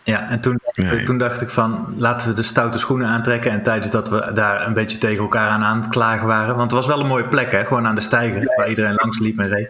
Ja, 0.04 0.30
en 0.30 0.42
toen, 0.42 0.60
Nee. 0.76 1.04
toen 1.04 1.18
dacht 1.18 1.42
ik 1.42 1.50
van 1.50 1.94
laten 1.98 2.28
we 2.28 2.34
de 2.34 2.44
stoute 2.44 2.80
schoenen 2.80 3.08
aantrekken. 3.08 3.52
En 3.52 3.64
tijdens 3.64 3.92
dat 3.92 4.10
we 4.10 4.32
daar 4.34 4.68
een 4.68 4.74
beetje 4.74 4.98
tegen 4.98 5.18
elkaar 5.18 5.50
aan 5.50 5.64
aan 5.64 5.82
het 5.82 5.88
klagen 5.88 6.28
waren. 6.28 6.56
Want 6.56 6.72
het 6.72 6.80
was 6.80 6.88
wel 6.88 7.00
een 7.00 7.08
mooie 7.08 7.28
plek, 7.28 7.52
hè? 7.52 7.66
Gewoon 7.66 7.88
aan 7.88 7.96
de 7.96 8.02
steiger, 8.02 8.54
waar 8.56 8.70
iedereen 8.70 8.96
langs 8.96 9.20
liep 9.20 9.40
en 9.40 9.50
reed. 9.50 9.70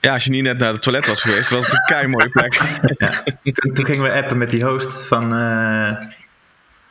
Ja, 0.00 0.12
als 0.12 0.24
je 0.24 0.30
niet 0.30 0.42
net 0.42 0.58
naar 0.58 0.72
het 0.72 0.82
toilet 0.82 1.06
was 1.06 1.22
geweest, 1.22 1.50
was 1.50 1.66
het 1.66 1.74
een 1.74 1.84
kei 1.84 2.06
mooie 2.06 2.28
plek. 2.28 2.60
Toen, 3.52 3.72
toen 3.74 3.84
gingen 3.84 4.02
we 4.02 4.12
appen 4.12 4.38
met 4.38 4.50
die 4.50 4.64
host 4.64 4.92
van... 5.06 5.34
eh 5.34 5.92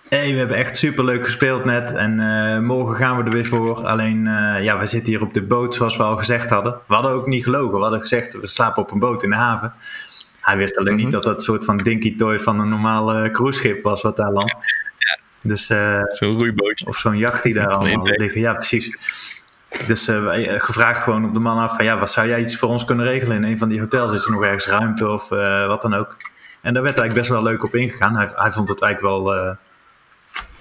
hey, 0.09 0.31
we 0.31 0.37
hebben 0.37 0.57
echt 0.57 0.77
super 0.77 1.03
leuk 1.03 1.25
gespeeld 1.25 1.65
net 1.65 1.93
en 1.93 2.19
eh, 2.19 2.59
morgen 2.59 2.95
gaan 2.95 3.17
we 3.17 3.23
er 3.23 3.31
weer 3.31 3.45
voor. 3.45 3.85
Alleen, 3.85 4.27
eh, 4.27 4.63
ja, 4.63 4.79
we 4.79 4.85
zitten 4.85 5.13
hier 5.13 5.21
op 5.21 5.33
de 5.33 5.41
boot 5.41 5.75
zoals 5.75 5.97
we 5.97 6.03
al 6.03 6.17
gezegd 6.17 6.49
hadden. 6.49 6.75
We 6.87 6.93
hadden 6.93 7.11
ook 7.11 7.27
niet 7.27 7.43
gelogen. 7.43 7.75
We 7.75 7.81
hadden 7.81 8.01
gezegd, 8.01 8.39
we 8.39 8.47
slapen 8.47 8.83
op 8.83 8.91
een 8.91 8.99
boot 8.99 9.23
in 9.23 9.29
de 9.29 9.35
haven. 9.35 9.73
Hij 10.47 10.57
wist 10.57 10.77
alleen 10.77 10.95
niet 10.95 11.11
dat 11.11 11.23
dat 11.23 11.37
een 11.37 11.43
soort 11.43 11.65
van 11.65 11.77
dinky 11.77 12.15
toy 12.15 12.39
van 12.39 12.59
een 12.59 12.69
normaal 12.69 13.13
eh, 13.13 13.31
cruiseschip 13.31 13.83
was 13.83 14.01
wat 14.01 14.17
daar 14.17 14.31
landt. 14.31 14.55
Dus, 15.41 15.69
eh, 15.69 16.01
Zo'n 16.09 16.37
roeibootje. 16.37 16.85
of 16.85 16.97
zo'n 16.97 17.17
jacht 17.17 17.43
die 17.43 17.53
daar 17.53 17.67
allemaal 17.67 18.01
liggen. 18.03 18.41
Ja, 18.41 18.53
precies. 18.53 18.97
Dus 19.87 20.07
eh, 20.07 20.23
gevraagd 20.57 21.03
gewoon 21.03 21.25
op 21.25 21.33
de 21.33 21.39
man 21.39 21.57
af 21.57 21.75
van 21.75 21.85
ja, 21.85 21.99
wat 21.99 22.11
zou 22.11 22.27
jij 22.27 22.39
iets 22.39 22.57
voor 22.57 22.69
ons 22.69 22.85
kunnen 22.85 23.05
regelen 23.05 23.37
in 23.37 23.43
een 23.43 23.57
van 23.57 23.69
die 23.69 23.79
hotels? 23.79 24.13
Is 24.13 24.25
er 24.25 24.31
nog 24.31 24.43
ergens 24.43 24.67
ruimte 24.67 25.07
of 25.07 25.29
wat 25.67 25.81
dan 25.81 25.93
ook? 25.93 26.15
En 26.61 26.73
daar 26.73 26.83
werd 26.83 26.97
eigenlijk 26.97 27.13
best 27.13 27.29
wel 27.29 27.43
leuk 27.43 27.63
op 27.63 27.75
ingegaan. 27.75 28.15
Hij, 28.15 28.29
hij 28.35 28.51
vond 28.51 28.69
het 28.69 28.81
eigenlijk 28.81 29.13
wel 29.13 29.55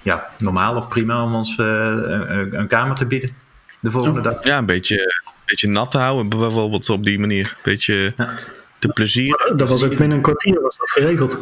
ja, 0.01 0.29
normaal 0.37 0.75
of 0.75 0.87
prima 0.87 1.23
om 1.23 1.35
ons 1.35 1.57
een, 1.57 2.59
een 2.59 2.67
kamer 2.67 2.95
te 2.95 3.05
bieden 3.05 3.35
de 3.79 3.91
volgende 3.91 4.21
dag. 4.21 4.43
Ja, 4.43 4.57
een 4.57 4.65
beetje, 4.65 4.97
een 5.25 5.31
beetje 5.45 5.67
nat 5.67 5.91
te 5.91 5.97
houden, 5.97 6.29
bijvoorbeeld 6.29 6.89
op 6.89 7.03
die 7.03 7.19
manier. 7.19 7.45
Een 7.45 7.61
beetje 7.63 8.13
Ja. 8.17 8.29
Te 8.79 8.87
plezier. 8.87 9.53
Dat 9.55 9.69
was 9.69 9.83
ook 9.83 9.97
binnen 9.97 10.17
een 10.17 10.23
kwartier 10.23 10.61
was 10.61 10.77
dat 10.77 10.89
geregeld. 10.89 11.37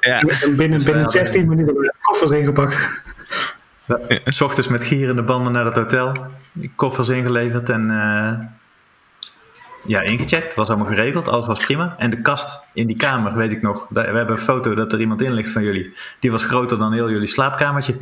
Ja, 0.00 0.20
En 0.20 0.22
binnen, 0.40 0.56
binnen 0.56 0.84
hadden- 0.84 1.10
16 1.10 1.48
minuten 1.48 1.74
werden 1.74 1.92
de 1.92 1.98
koffers 2.00 2.30
ingepakt. 2.30 3.02
S 4.24 4.40
ochtends 4.40 4.68
met 4.68 4.84
gierende 4.84 5.22
banden 5.22 5.52
naar 5.52 5.64
het 5.64 5.76
hotel, 5.76 6.12
die 6.52 6.72
koffers 6.76 7.08
ingeleverd 7.08 7.70
en 7.70 7.90
eh, 7.90 8.46
ja, 9.86 10.00
ingecheckt. 10.00 10.54
Was 10.54 10.68
allemaal 10.68 10.86
geregeld, 10.86 11.28
alles 11.28 11.46
was 11.46 11.64
prima. 11.64 11.94
En 11.98 12.10
de 12.10 12.20
kast 12.20 12.62
in 12.72 12.86
die 12.86 12.96
kamer, 12.96 13.34
weet 13.36 13.52
ik 13.52 13.62
nog. 13.62 13.86
daar- 13.90 14.10
We 14.10 14.16
hebben 14.16 14.36
een 14.36 14.42
foto 14.42 14.74
dat 14.74 14.92
er 14.92 15.00
iemand 15.00 15.22
in 15.22 15.32
ligt 15.32 15.50
van 15.52 15.62
jullie. 15.62 15.92
Die 16.20 16.30
was 16.30 16.44
groter 16.44 16.78
dan 16.78 16.92
heel 16.92 17.10
jullie 17.10 17.26
slaapkamertje. 17.28 17.94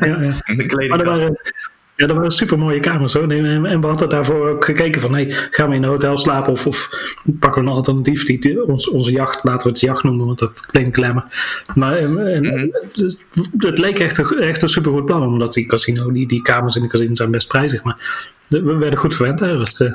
Ja, 0.00 0.06
ja. 0.06 0.16
De 0.16 0.32
Maar 0.46 0.56
er 0.56 0.66
kledingkast. 0.66 1.06
waren, 1.06 1.40
ja, 1.96 2.06
er 2.06 2.14
waren 2.14 2.30
super 2.30 2.58
mooie 2.58 2.80
kamers 2.80 3.12
hoor. 3.12 3.30
En, 3.30 3.66
en 3.66 3.80
we 3.80 3.86
hadden 3.86 4.08
daarvoor 4.08 4.48
ook 4.48 4.64
gekeken 4.64 5.00
van 5.00 5.14
hey, 5.14 5.26
gaan 5.50 5.68
we 5.68 5.74
in 5.74 5.82
een 5.82 5.88
hotel 5.88 6.18
slapen 6.18 6.52
of, 6.52 6.66
of 6.66 6.88
pakken 7.24 7.62
we 7.62 7.68
een 7.68 7.74
alternatief 7.74 8.24
die, 8.24 8.66
ons, 8.66 8.90
onze 8.90 9.12
jacht, 9.12 9.44
laten 9.44 9.62
we 9.62 9.68
het 9.68 9.80
jacht 9.80 10.02
noemen, 10.02 10.26
want 10.26 10.38
dat 10.38 10.66
klinkt 10.66 10.90
klemmen. 10.90 11.24
Maar 11.74 11.96
eh, 11.96 12.36
en, 12.36 12.70
het, 12.72 13.16
het 13.58 13.78
leek 13.78 13.98
echt 13.98 14.18
een, 14.18 14.38
echt 14.38 14.62
een 14.62 14.68
super 14.68 14.92
goed 14.92 15.04
plan, 15.04 15.22
omdat 15.22 15.52
die 15.52 15.66
casino, 15.66 16.12
die, 16.12 16.28
die 16.28 16.42
kamers 16.42 16.76
in 16.76 16.82
de 16.82 16.88
casino 16.88 17.14
zijn 17.14 17.30
best 17.30 17.48
prijzig. 17.48 17.82
Maar 17.82 18.28
we 18.48 18.74
werden 18.74 18.98
goed 18.98 19.14
verwend 19.14 19.38
daar. 19.38 19.58
Dus, 19.58 19.80
eh, 19.80 19.92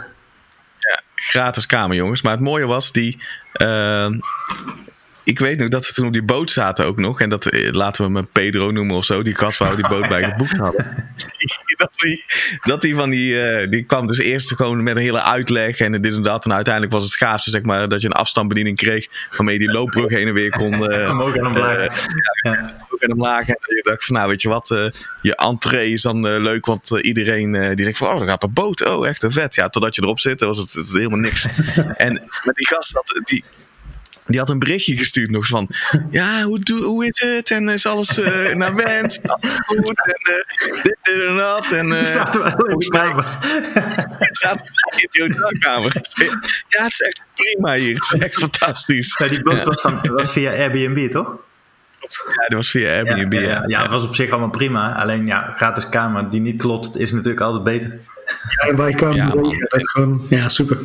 gratis 1.15 1.65
kamer, 1.65 1.95
jongens. 1.95 2.21
Maar 2.21 2.31
het 2.31 2.41
mooie 2.41 2.65
was 2.65 2.91
die. 2.91 3.21
ehm, 3.53 4.19
ik 5.23 5.39
weet 5.39 5.59
nog 5.59 5.69
dat 5.69 5.87
we 5.87 5.93
toen 5.93 6.07
op 6.07 6.13
die 6.13 6.23
boot 6.23 6.51
zaten 6.51 6.85
ook 6.85 6.97
nog. 6.97 7.21
En 7.21 7.29
dat 7.29 7.45
eh, 7.45 7.71
laten 7.71 8.11
we 8.11 8.17
hem 8.17 8.27
Pedro 8.31 8.71
noemen 8.71 8.95
of 8.95 9.05
zo. 9.05 9.21
Die 9.21 9.35
gast 9.35 9.57
waar 9.57 9.69
we 9.69 9.75
die 9.75 9.87
boot 9.87 10.07
bij 10.07 10.23
geboekt 10.23 10.57
hadden. 10.57 10.85
dat 11.83 11.91
die, 11.95 12.23
dat 12.61 12.81
die 12.81 12.95
van 12.95 13.09
die. 13.09 13.41
eh, 13.41 13.69
die 13.69 13.83
kwam 13.83 14.07
dus 14.07 14.17
eerst 14.17 14.55
gewoon 14.55 14.83
met 14.83 14.95
een 14.95 15.01
hele 15.01 15.23
uitleg. 15.23 15.79
En 15.79 16.01
dit 16.01 16.15
en 16.15 16.21
dat. 16.21 16.45
En 16.45 16.53
uiteindelijk 16.53 16.93
was 16.93 17.03
het 17.03 17.15
gaafste, 17.15 17.49
zeg 17.49 17.61
maar. 17.61 17.89
Dat 17.89 18.01
je 18.01 18.07
een 18.07 18.13
afstandsbediening 18.13 18.77
kreeg. 18.77 19.07
Waarmee 19.31 19.53
je 19.53 19.59
die 19.59 19.71
loopbrug 19.71 20.09
heen 20.09 20.27
en 20.27 20.33
weer 20.33 20.49
kon. 20.49 20.73
eh, 20.89 21.09
Omhoog 21.09 21.35
en 21.35 21.45
omlaag. 21.45 21.77
eh, 21.77 21.95
ja, 22.41 22.73
en 22.99 23.11
omlaag. 23.11 23.47
En 23.47 23.57
je 23.75 23.81
dacht 23.83 24.05
van, 24.05 24.15
nou 24.15 24.29
weet 24.29 24.41
je 24.41 24.49
wat, 24.49 24.91
je 25.21 25.35
entree 25.35 25.93
is 25.93 26.01
dan 26.01 26.41
leuk, 26.41 26.65
want 26.65 26.89
iedereen 27.01 27.51
die 27.51 27.83
denkt 27.83 27.97
van, 27.97 28.07
oh, 28.07 28.17
dan 28.17 28.27
gaat 28.27 28.43
een 28.43 28.53
boot. 28.53 28.85
Oh, 28.85 29.07
echt 29.07 29.23
een 29.23 29.31
vet. 29.31 29.55
Ja, 29.55 29.69
totdat 29.69 29.95
je 29.95 30.01
erop 30.01 30.19
zit, 30.19 30.41
was 30.41 30.57
het, 30.57 30.91
helemaal 30.93 31.19
niks. 31.19 31.47
en 31.97 32.13
maar 32.43 32.53
die 32.53 32.67
gast, 32.67 32.93
had, 32.93 33.21
die, 33.23 33.43
die 34.29 34.39
had 34.39 34.49
een 34.49 34.59
berichtje 34.59 34.97
gestuurd 34.97 35.29
nog 35.31 35.47
van, 35.47 35.69
ja, 36.11 36.43
hoe, 36.43 36.59
doe, 36.59 36.83
hoe 36.83 37.05
is 37.07 37.21
het? 37.21 37.51
En 37.51 37.69
is 37.69 37.85
alles 37.85 38.19
eh, 38.19 38.53
naar 38.55 38.75
wens? 38.75 39.19
Alles 39.23 39.55
goed? 39.65 40.05
En 40.05 40.33
eh, 40.33 40.73
dit, 40.83 40.97
dit 41.03 41.19
en 41.27 41.35
dat. 41.35 41.71
En, 41.71 41.91
eh, 41.91 42.03
Zaten 42.05 42.41
we 42.43 42.45
alleen 42.45 42.59
volgens 42.59 42.87
mij- 42.89 43.13
maar. 43.13 43.37
zaten 44.41 44.65
we 44.65 45.01
in 45.01 45.07
die 45.11 45.21
hotelkamer. 45.23 45.93
Ja, 46.67 46.83
het 46.83 46.91
is 46.91 46.99
echt 47.01 47.21
prima 47.35 47.73
hier. 47.75 47.95
Het 47.95 48.13
is 48.13 48.19
echt 48.19 48.37
fantastisch. 48.37 49.15
Ja, 49.19 49.27
die 49.27 49.43
boot 49.43 49.65
was, 49.65 49.81
van, 49.81 49.99
was 50.13 50.31
via 50.31 50.51
Airbnb, 50.51 51.11
toch? 51.11 51.35
Ja, 51.99 52.47
dat 52.47 52.53
was 52.53 52.69
via 52.69 52.89
Airbnb. 52.89 53.33
ja, 53.33 53.39
Ja, 53.39 53.47
ja, 53.49 53.63
ja, 53.67 53.81
het 53.81 53.91
was 53.91 54.03
op 54.05 54.15
zich 54.15 54.29
allemaal 54.29 54.49
prima. 54.49 54.95
Alleen 54.95 55.25
ja, 55.25 55.51
gratis 55.55 55.89
kamer 55.89 56.29
die 56.29 56.41
niet 56.41 56.61
klopt, 56.61 56.97
is 56.97 57.11
natuurlijk 57.11 57.41
altijd 57.41 57.63
beter. 57.63 57.99
ja, 58.65 58.75
wij 58.75 58.91
kwamen 58.91 59.15
Ja, 59.15 59.29
gewoon, 59.69 60.21
ja, 60.29 60.47
super. 60.47 60.79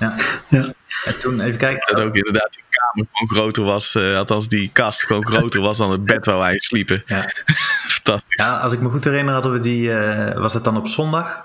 Ja. 0.00 0.14
ja. 0.48 0.72
En 1.04 1.18
toen, 1.18 1.40
even 1.40 1.58
kijken. 1.58 1.94
Dat 1.94 2.04
ook 2.04 2.14
inderdaad 2.16 2.52
die 2.52 2.62
kamer 2.68 3.06
gewoon 3.12 3.36
groter 3.42 3.64
was. 3.64 3.94
eh, 3.94 4.16
althans, 4.16 4.48
die 4.48 4.70
kast 4.72 5.04
gewoon 5.06 5.26
groter 5.26 5.60
was 5.60 5.78
dan 5.78 5.90
het 5.90 6.04
bed 6.04 6.24
waar 6.26 6.38
wij 6.38 6.58
sliepen. 6.58 7.02
Ja. 7.06 7.30
Fantastisch. 7.88 8.44
Ja, 8.44 8.56
als 8.56 8.72
ik 8.72 8.80
me 8.80 8.88
goed 8.88 9.04
herinner, 9.04 9.34
hadden 9.34 9.52
we 9.52 9.58
die, 9.58 9.92
eh, 9.92 10.38
was 10.40 10.54
het 10.54 10.64
dan 10.64 10.76
op 10.76 10.88
zondag? 10.88 11.40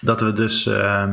Dat 0.00 0.20
we 0.20 0.32
dus, 0.32 0.66
eh, 0.66 1.04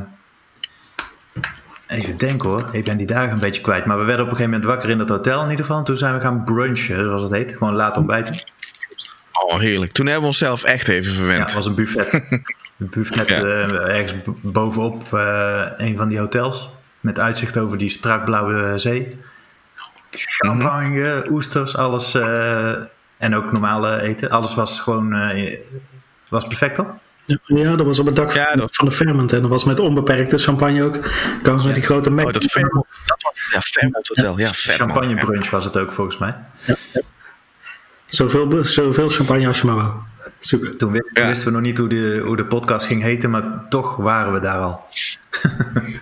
even 1.88 2.17
denken 2.17 2.50
hoor, 2.50 2.69
ik 2.71 2.84
ben 2.84 2.98
die 2.98 3.08
dagen 3.08 3.32
een 3.32 3.39
beetje 3.39 3.62
kwijt. 3.62 3.86
Maar 3.86 3.98
we 4.00 4.04
werden 4.06 4.26
op 4.26 4.32
een 4.32 4.38
gegeven 4.38 4.58
moment 4.60 4.69
wakker 4.74 4.89
in 4.89 5.00
het 5.00 5.10
hotel 5.10 5.43
in 5.43 5.50
ieder 5.50 5.65
geval. 5.65 5.80
En 5.80 5.86
toen 5.86 5.98
zijn 5.98 6.13
we 6.15 6.21
gaan 6.21 6.43
brunchen, 6.43 7.04
zoals 7.04 7.21
het 7.24 7.32
heet. 7.32 7.52
Gewoon 7.58 7.74
laat 7.74 7.98
ontbijten. 7.98 8.39
Oh, 9.48 9.60
heerlijk. 9.60 9.91
Toen 9.91 10.06
hebben 10.06 10.21
we 10.24 10.28
onszelf 10.28 10.63
echt 10.63 10.88
even 10.88 11.12
Ja, 11.12 11.17
verwend. 11.17 11.41
het 11.43 11.54
was 11.54 11.65
een 11.65 11.76
buffet. 11.76 12.13
Een 12.80 12.89
buffet 12.89 13.28
Ja. 13.28 13.41
eh, 13.41 13.71
ergens 14.00 14.13
bovenop 14.41 15.13
eh, 15.13 15.65
een 15.78 15.98
van 15.98 16.08
die 16.10 16.19
hotels. 16.19 16.69
Met 17.00 17.19
uitzicht 17.19 17.58
over 17.58 17.78
die 17.78 17.89
strak 17.89 18.26
blauwe 18.26 18.78
zee. 18.78 19.17
Champagne, 20.12 21.26
oesters, 21.30 21.76
alles. 21.78 22.13
eh, 22.13 22.69
en 23.17 23.36
ook 23.36 23.52
normale 23.52 24.02
eten. 24.02 24.30
Alles 24.30 24.56
was 24.56 24.80
gewoon 24.80 25.10
was 26.30 26.48
perfect 26.48 26.76
toch? 26.76 26.88
Ja, 27.46 27.76
dat 27.76 27.86
was 27.86 28.00
op 28.00 28.06
het 28.06 28.16
dak 28.16 28.32
Ja, 28.32 28.46
van, 28.50 28.58
dat- 28.58 28.76
van 28.76 28.86
de 28.86 28.92
Fairmont. 28.92 29.34
En 29.34 29.42
dat 29.42 29.50
was 29.50 29.64
met 29.64 29.80
onbeperkte 29.80 30.38
champagne 30.38 30.84
ook. 30.84 30.96
Ze 31.44 31.62
met 31.66 31.76
die 31.76 31.84
grote 31.84 32.10
Mac. 32.10 32.26
Oh, 32.26 32.32
dat 32.34 32.44
Fairmont. 32.44 33.02
Dat 33.06 33.18
was 33.22 33.48
ja, 33.52 33.62
Fairmont 33.62 34.08
Hotel. 34.08 34.40
Ja. 34.40 34.50
Champagne 34.52 35.16
Ja. 35.16 35.26
brunch 35.26 35.50
was 35.50 35.64
het 35.64 35.78
ook 35.78 35.94
volgens 35.94 36.18
mij. 36.18 36.36
Zoveel, 38.06 38.64
zoveel 38.64 39.10
champagne 39.10 39.48
als 39.48 39.60
je 39.60 39.66
maar 39.66 39.76
wou. 39.76 39.92
Super. 40.40 40.78
Toen, 40.78 40.94
Ja. 41.14 41.28
wisten 41.28 41.48
we 41.48 41.54
nog 41.54 41.62
niet 41.62 41.78
hoe 41.78 41.88
de, 41.88 42.22
hoe 42.26 42.36
de 42.36 42.46
podcast 42.46 42.86
ging 42.86 43.02
heten, 43.02 43.30
maar 43.30 43.44
toch 43.70 43.96
waren 43.96 44.34
we 44.34 44.40
daar 44.40 44.60
al. 44.60 44.84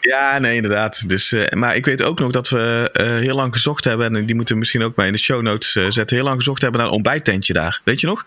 Ja, 0.00 0.38
nee, 0.38 0.56
inderdaad. 0.56 1.08
Dus, 1.08 1.32
eh, 1.32 1.50
maar 1.52 1.76
ik 1.76 1.84
weet 1.84 2.02
ook 2.02 2.18
nog 2.18 2.30
dat 2.32 2.48
we 2.48 2.90
eh, 2.92 3.06
heel 3.06 3.34
lang 3.34 3.52
gezocht 3.52 3.84
hebben. 3.84 4.16
En 4.16 4.26
die 4.26 4.34
moeten 4.34 4.54
we 4.54 4.60
misschien 4.60 4.82
ook 4.82 4.94
bij 4.94 5.06
in 5.06 5.12
de 5.12 5.18
show 5.18 5.42
notes 5.42 5.76
eh, 5.76 5.86
zetten. 5.88 6.16
Heel 6.16 6.24
lang 6.24 6.36
gezocht 6.36 6.62
hebben 6.62 6.80
naar 6.80 6.88
een 6.88 6.94
ontbijttentje 6.94 7.52
daar. 7.52 7.80
Weet 7.84 8.00
je 8.00 8.06
nog? 8.06 8.24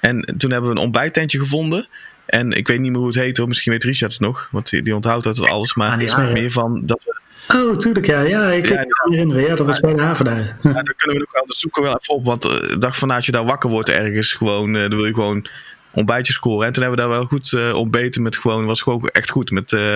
En 0.00 0.34
toen 0.36 0.50
hebben 0.50 0.70
we 0.70 0.76
een 0.76 0.82
ontbijttentje 0.82 1.38
gevonden. 1.38 1.86
En 2.26 2.52
ik 2.52 2.66
weet 2.66 2.80
niet 2.80 2.90
meer 2.90 2.98
hoe 2.98 3.08
het 3.08 3.16
heet 3.16 3.36
hoor. 3.36 3.48
Misschien 3.48 3.72
weet 3.72 3.84
Richard 3.84 4.12
het 4.12 4.20
nog. 4.20 4.48
Want 4.50 4.70
die, 4.70 4.82
die 4.82 4.94
onthoudt 4.94 5.24
dat 5.24 5.40
alles. 5.40 5.74
Maar 5.74 5.90
Aan 5.90 5.98
die 5.98 6.08
is 6.08 6.16
meer 6.16 6.50
van 6.50 6.80
dat 6.84 7.04
we 7.04 7.16
Oh, 7.54 7.76
tuurlijk, 7.76 8.06
ja. 8.06 8.20
ja 8.20 8.50
ik 8.50 8.68
Ja, 8.68 8.74
kan 8.76 8.86
me 9.08 9.14
herinneren. 9.14 9.42
Ja, 9.42 9.54
dat 9.54 9.66
was 9.66 9.80
bij 9.80 9.94
de 9.94 10.02
haven 10.02 10.24
daar. 10.24 10.38
Ja, 10.38 10.72
dan 10.72 10.94
kunnen 10.96 11.16
we 11.16 11.18
nog 11.18 11.32
wel, 11.32 11.46
dat 11.46 11.56
zoeken 11.56 11.82
we 11.82 11.88
wel 11.88 11.98
even 12.00 12.14
op. 12.14 12.24
Want 12.24 12.44
eh, 12.44 12.50
de 12.50 12.78
dag 12.78 12.98
van 12.98 13.10
als 13.10 13.26
je 13.26 13.32
daar 13.32 13.44
wakker 13.44 13.70
wordt 13.70 13.88
ergens, 13.88 14.32
gewoon, 14.32 14.74
eh, 14.76 14.80
dan 14.80 14.96
wil 14.96 15.06
je 15.06 15.14
gewoon 15.14 15.46
ontbijtjes 15.92 16.36
scoren. 16.36 16.66
En 16.66 16.72
toen 16.72 16.82
hebben 16.82 17.00
we 17.00 17.08
daar 17.08 17.18
wel 17.18 17.26
goed 17.26 17.52
eh, 17.52 17.74
ontbeten 17.74 18.22
met 18.22 18.36
gewoon, 18.36 18.66
was 18.66 18.80
gewoon 18.82 19.08
echt 19.08 19.30
goed 19.30 19.50
met 19.50 19.72
eh, 19.72 19.94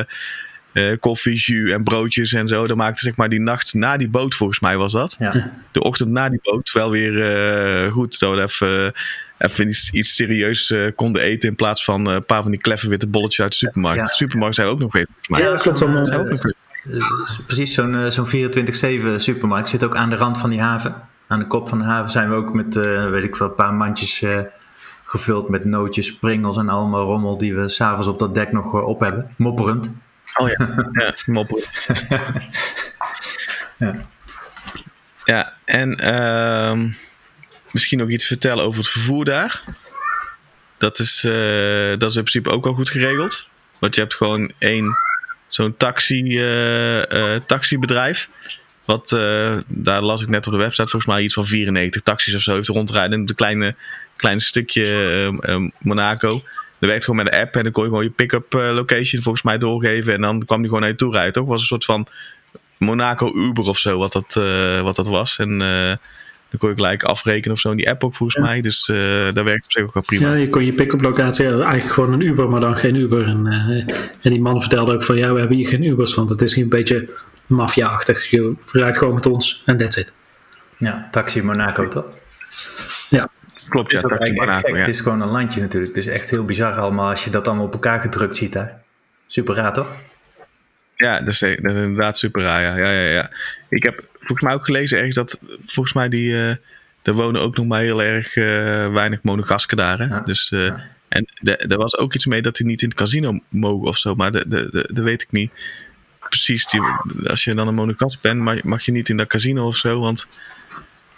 eh, 0.73 0.99
koffie, 1.01 1.37
jus 1.37 1.71
en 1.71 1.85
broodjes 1.85 2.33
en 2.33 2.49
zo. 2.49 2.67
Dat 2.67 2.77
maakte 2.77 3.01
zeg 3.01 3.17
maar 3.17 3.29
die 3.29 3.41
nacht 3.41 3.75
na 3.75 3.97
die 3.97 4.09
boot, 4.09 4.35
volgens 4.35 4.61
mij 4.61 4.77
was 4.77 4.93
dat. 4.93 5.17
Ja. 5.19 5.53
De 5.73 5.83
ochtend 5.83 6.11
na 6.11 6.29
die 6.29 6.41
boot 6.43 6.73
wel 6.73 6.91
weer 6.91 7.23
eh, 7.23 7.93
goed. 7.93 8.19
Dat 8.19 8.35
we 8.35 8.43
even, 8.43 8.93
even 9.43 9.69
iets, 9.69 9.91
iets 9.91 10.15
serieus 10.15 10.71
eh, 10.71 10.87
konden 10.95 11.23
eten 11.23 11.49
in 11.49 11.55
plaats 11.55 11.85
van 11.85 12.07
eh, 12.09 12.15
een 12.15 12.25
paar 12.25 12.43
van 12.43 12.51
die 12.51 12.61
kleffe 12.61 12.89
witte 12.89 13.07
bolletjes 13.07 13.41
uit 13.43 13.51
de 13.51 13.57
supermarkt. 13.57 13.99
Ja. 14.01 14.05
De 14.05 14.13
supermarkt 14.15 14.55
zijn 14.55 14.69
ook 14.69 14.79
nog 14.79 14.93
weer. 14.93 15.07
mij. 15.29 15.43
Ja, 15.43 15.55
klopt 15.57 15.83
allemaal. 15.83 16.05
eh, 16.07 16.19
Ook 16.21 16.29
nog 16.31 16.43
weer. 16.43 16.55
eh, 17.01 17.47
precies, 17.47 17.75
zo'n 17.75 18.13
zo'n 18.13 18.27
24-7 18.27 19.21
supermarkt 19.21 19.69
zit 19.69 19.85
ook 19.85 19.97
aan 19.97 20.11
de 20.11 20.17
rand 20.17 20.39
van 20.39 20.51
die 20.51 20.61
haven. 20.61 20.95
Aan 21.27 21.39
de 21.39 21.47
kop 21.47 21.69
van 21.69 21.79
de 21.79 21.85
haven 21.85 22.11
zijn 22.11 22.29
we 22.31 22.35
ook 22.35 22.55
met, 22.55 22.75
weet 23.11 23.25
ik 23.25 23.37
veel, 23.37 23.47
een 23.47 23.55
paar 23.55 23.75
mandjes 23.75 24.25
gevuld 25.05 25.49
met 25.49 25.65
nootjes, 25.65 26.15
pringels 26.15 26.57
en 26.57 26.69
allemaal 26.69 27.05
rommel 27.05 27.39
die 27.39 27.55
we 27.55 27.69
s'avonds 27.69 28.09
op 28.09 28.19
dat 28.19 28.35
dek 28.35 28.53
nog 28.53 28.73
op 28.83 29.01
hebben. 29.01 29.35
Mopperend. 29.37 29.91
Oh 30.37 30.49
ja, 30.49 30.69
ja 30.93 31.13
moppen. 31.27 31.63
Ja. 33.79 33.95
Ja, 35.25 35.53
en 35.65 35.97
ehm, 35.97 36.89
misschien 37.73 37.99
nog 37.99 38.09
iets 38.09 38.27
vertellen 38.27 38.65
over 38.65 38.79
het 38.81 38.89
vervoer 38.89 39.25
daar. 39.25 39.63
Dat 40.79 40.99
is, 40.99 41.25
eh, 41.25 41.99
dat 41.99 42.11
is 42.11 42.17
in 42.17 42.25
principe 42.25 42.51
ook 42.51 42.67
al 42.67 42.75
goed 42.75 42.91
geregeld. 42.91 43.47
Want 43.79 43.95
je 43.95 44.01
hebt 44.01 44.15
gewoon 44.15 44.53
één 44.59 44.97
zo'n 45.49 45.77
taxi, 45.77 46.39
eh, 46.39 47.35
eh, 47.35 47.43
taxibedrijf. 47.47 48.29
Wat, 48.85 49.09
daar 49.67 50.03
las 50.03 50.23
ik 50.23 50.29
net 50.29 50.47
op 50.47 50.53
de 50.53 50.59
website, 50.59 50.89
volgens 50.89 51.13
mij 51.13 51.23
iets 51.23 51.35
van 51.35 51.47
94 51.47 52.03
taxis 52.03 52.35
of 52.35 52.43
zo 52.43 52.55
heeft 52.55 52.69
rondrijden. 52.69 53.19
Een 53.19 53.35
kleine, 53.35 53.75
kleine 54.23 54.41
stukje 54.41 54.85
eh, 54.85 55.55
eh, 55.55 55.71
Monaco. 55.79 56.43
Dat 56.79 56.91
werkt 56.91 57.05
gewoon 57.05 57.23
met 57.25 57.33
de 57.33 57.41
app 57.41 57.57
en 57.57 57.63
dan 57.63 57.73
kon 57.73 57.83
je 57.83 57.89
gewoon 57.89 58.05
je 58.05 58.11
pick-up 58.11 58.53
location 58.53 59.23
volgens 59.23 59.45
mij 59.45 59.59
doorgeven. 59.59 60.15
En 60.15 60.21
dan 60.21 60.45
kwam 60.45 60.59
die 60.59 60.67
gewoon 60.67 60.81
naar 60.81 60.91
je 60.91 60.97
toe 60.97 61.13
rijden, 61.13 61.33
toch? 61.33 61.47
was 61.47 61.61
een 61.61 61.67
soort 61.67 61.85
van 61.85 62.07
Monaco 62.79 63.35
Uber 63.35 63.65
of 63.65 63.79
zo, 63.79 63.99
wat 63.99 64.13
dat, 64.13 64.35
wat 64.83 64.97
dat 64.97 65.07
was. 65.07 65.39
En 65.39 65.59
dan 66.53 66.61
kon 66.61 66.69
je 66.69 66.75
gelijk 66.75 67.03
afrekenen 67.03 67.53
of 67.53 67.61
zo 67.61 67.71
in 67.71 67.77
die 67.77 67.91
app 67.91 68.05
ook 68.05 68.15
volgens 68.15 68.45
mij. 68.45 68.61
Dus 68.61 68.89
eh 68.89 68.97
daar 69.33 69.45
werkt 69.45 69.65
op 69.65 69.73
zich 69.73 69.83
ook 69.83 69.95
wel 69.95 70.03
prima. 70.03 70.29
Ja, 70.29 70.35
je 70.35 70.49
kon 70.49 70.65
je 70.65 70.73
pick-up 70.73 71.01
locatie, 71.01 71.45
ja, 71.45 71.51
eigenlijk 71.51 71.85
gewoon 71.85 72.13
een 72.13 72.21
Uber, 72.21 72.49
maar 72.49 72.61
dan 72.61 72.77
geen 72.77 72.95
Uber. 72.95 73.27
En, 73.27 73.47
eh, 73.47 73.97
en 74.21 74.31
die 74.31 74.41
man 74.41 74.61
vertelde 74.61 74.93
ook 74.93 75.03
van, 75.03 75.17
ja, 75.17 75.33
we 75.33 75.39
hebben 75.39 75.57
hier 75.57 75.69
geen 75.69 75.85
Ubers, 75.85 76.15
want 76.15 76.31
het 76.31 76.43
is 76.43 76.55
hier 76.55 76.65
een 76.65 76.71
beetje 76.71 77.09
maffia-achtig. 77.47 78.31
Je 78.31 78.55
rijdt 78.73 78.99
gewoon 78.99 79.15
met 79.15 79.27
ons 79.27 79.63
en 79.67 79.77
that's 79.77 79.97
it. 79.97 80.13
ja, 80.77 81.09
Taxi 81.11 81.43
Monaco 81.43 81.89
toch? 81.89 82.05
Ja, 83.11 83.29
Klopt, 83.69 83.91
ja. 83.91 84.01
Het 84.01 84.11
is 84.11 84.17
Taxi 84.19 84.33
Monaco, 84.33 84.69
ja. 84.69 84.77
Het 84.77 84.89
is 84.89 85.01
gewoon 85.01 85.21
een 85.21 85.29
landje 85.29 85.61
natuurlijk. 85.61 85.95
Het 85.97 86.07
is 86.07 86.13
echt 86.13 86.31
heel 86.31 86.45
bizar 86.45 86.73
allemaal 86.73 87.11
als 87.11 87.25
je 87.25 87.31
dat 87.31 87.49
allemaal 87.49 87.67
op 87.67 87.73
elkaar 87.73 88.01
gedrukt 88.01 88.37
ziet 88.37 88.53
daar. 88.53 88.83
Super 89.27 89.55
raar 89.55 89.73
toch? 89.73 89.89
Ja, 90.97 91.19
dat 91.19 91.33
is, 91.33 91.39
dat 91.39 91.51
is 91.51 91.77
inderdaad 91.77 92.19
super 92.19 92.43
raar. 92.43 92.63
Ja. 92.63 92.77
Ja, 92.77 92.93
ja, 92.93 93.09
ja. 93.09 93.31
Ik 93.69 93.83
heb 93.83 94.12
volgens 94.25 94.41
mij 94.41 94.55
ook 94.55 94.65
gelezen 94.65 94.97
ergens 94.99 95.15
dat 95.17 95.41
volgens 95.67 95.95
mij 95.95 96.09
die. 96.09 96.35
eh 96.37 96.55
er 97.03 97.13
wonen 97.13 97.41
ook 97.41 97.57
nog 97.57 97.67
maar 97.67 97.81
heel 97.81 98.03
erg 98.03 98.37
eh, 98.37 98.45
weinig 98.93 99.23
monegasken 99.23 99.77
daar. 99.77 99.99
Hè? 99.99 100.05
Ja, 100.05 100.21
Dus, 100.21 100.51
eh, 100.53 100.65
ja. 100.67 100.85
En 101.09 101.27
er 101.69 101.77
was 101.77 101.97
ook 101.97 102.15
iets 102.15 102.27
mee 102.27 102.43
dat 102.43 102.57
die 102.57 102.67
niet 102.67 102.83
in 102.83 102.89
het 102.89 102.97
casino 102.97 103.39
mogen 103.49 103.89
of 103.89 103.97
zo. 103.99 104.15
Maar 104.15 104.33
de- 104.33 104.45
de- 104.49 104.69
de- 104.71 104.91
dat 104.93 105.05
weet 105.05 105.23
ik 105.23 105.29
niet. 105.31 105.53
Precies. 106.29 106.67
Die, 106.67 106.81
als 107.27 107.45
je 107.45 107.55
dan 107.55 107.69
een 107.69 107.75
monogast 107.75 108.21
bent, 108.21 108.41
mag, 108.41 108.63
mag 108.63 108.83
je 108.85 108.93
niet 108.93 109.09
in 109.09 109.17
dat 109.17 109.27
casino 109.27 109.67
of 109.67 109.77
zo. 109.77 110.01
Want 110.01 110.27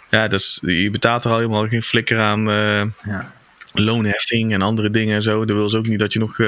ja, 0.09 0.27
dat 0.27 0.39
is, 0.39 0.59
je 0.61 0.89
betaalt 0.89 1.23
er 1.25 1.31
al 1.31 1.37
helemaal 1.37 1.67
geen 1.67 1.81
flikker 1.83 2.19
aan. 2.19 2.41
Ja. 3.03 3.33
loonheffing 3.73 4.53
en 4.53 4.61
andere 4.61 4.89
dingen 4.91 5.15
en 5.15 5.21
zo. 5.23 5.45
Dan 5.45 5.55
wil 5.55 5.69
ze 5.69 5.77
ook 5.77 5.87
niet 5.87 5.99
dat 5.99 6.13
je 6.13 6.19
nog 6.19 6.39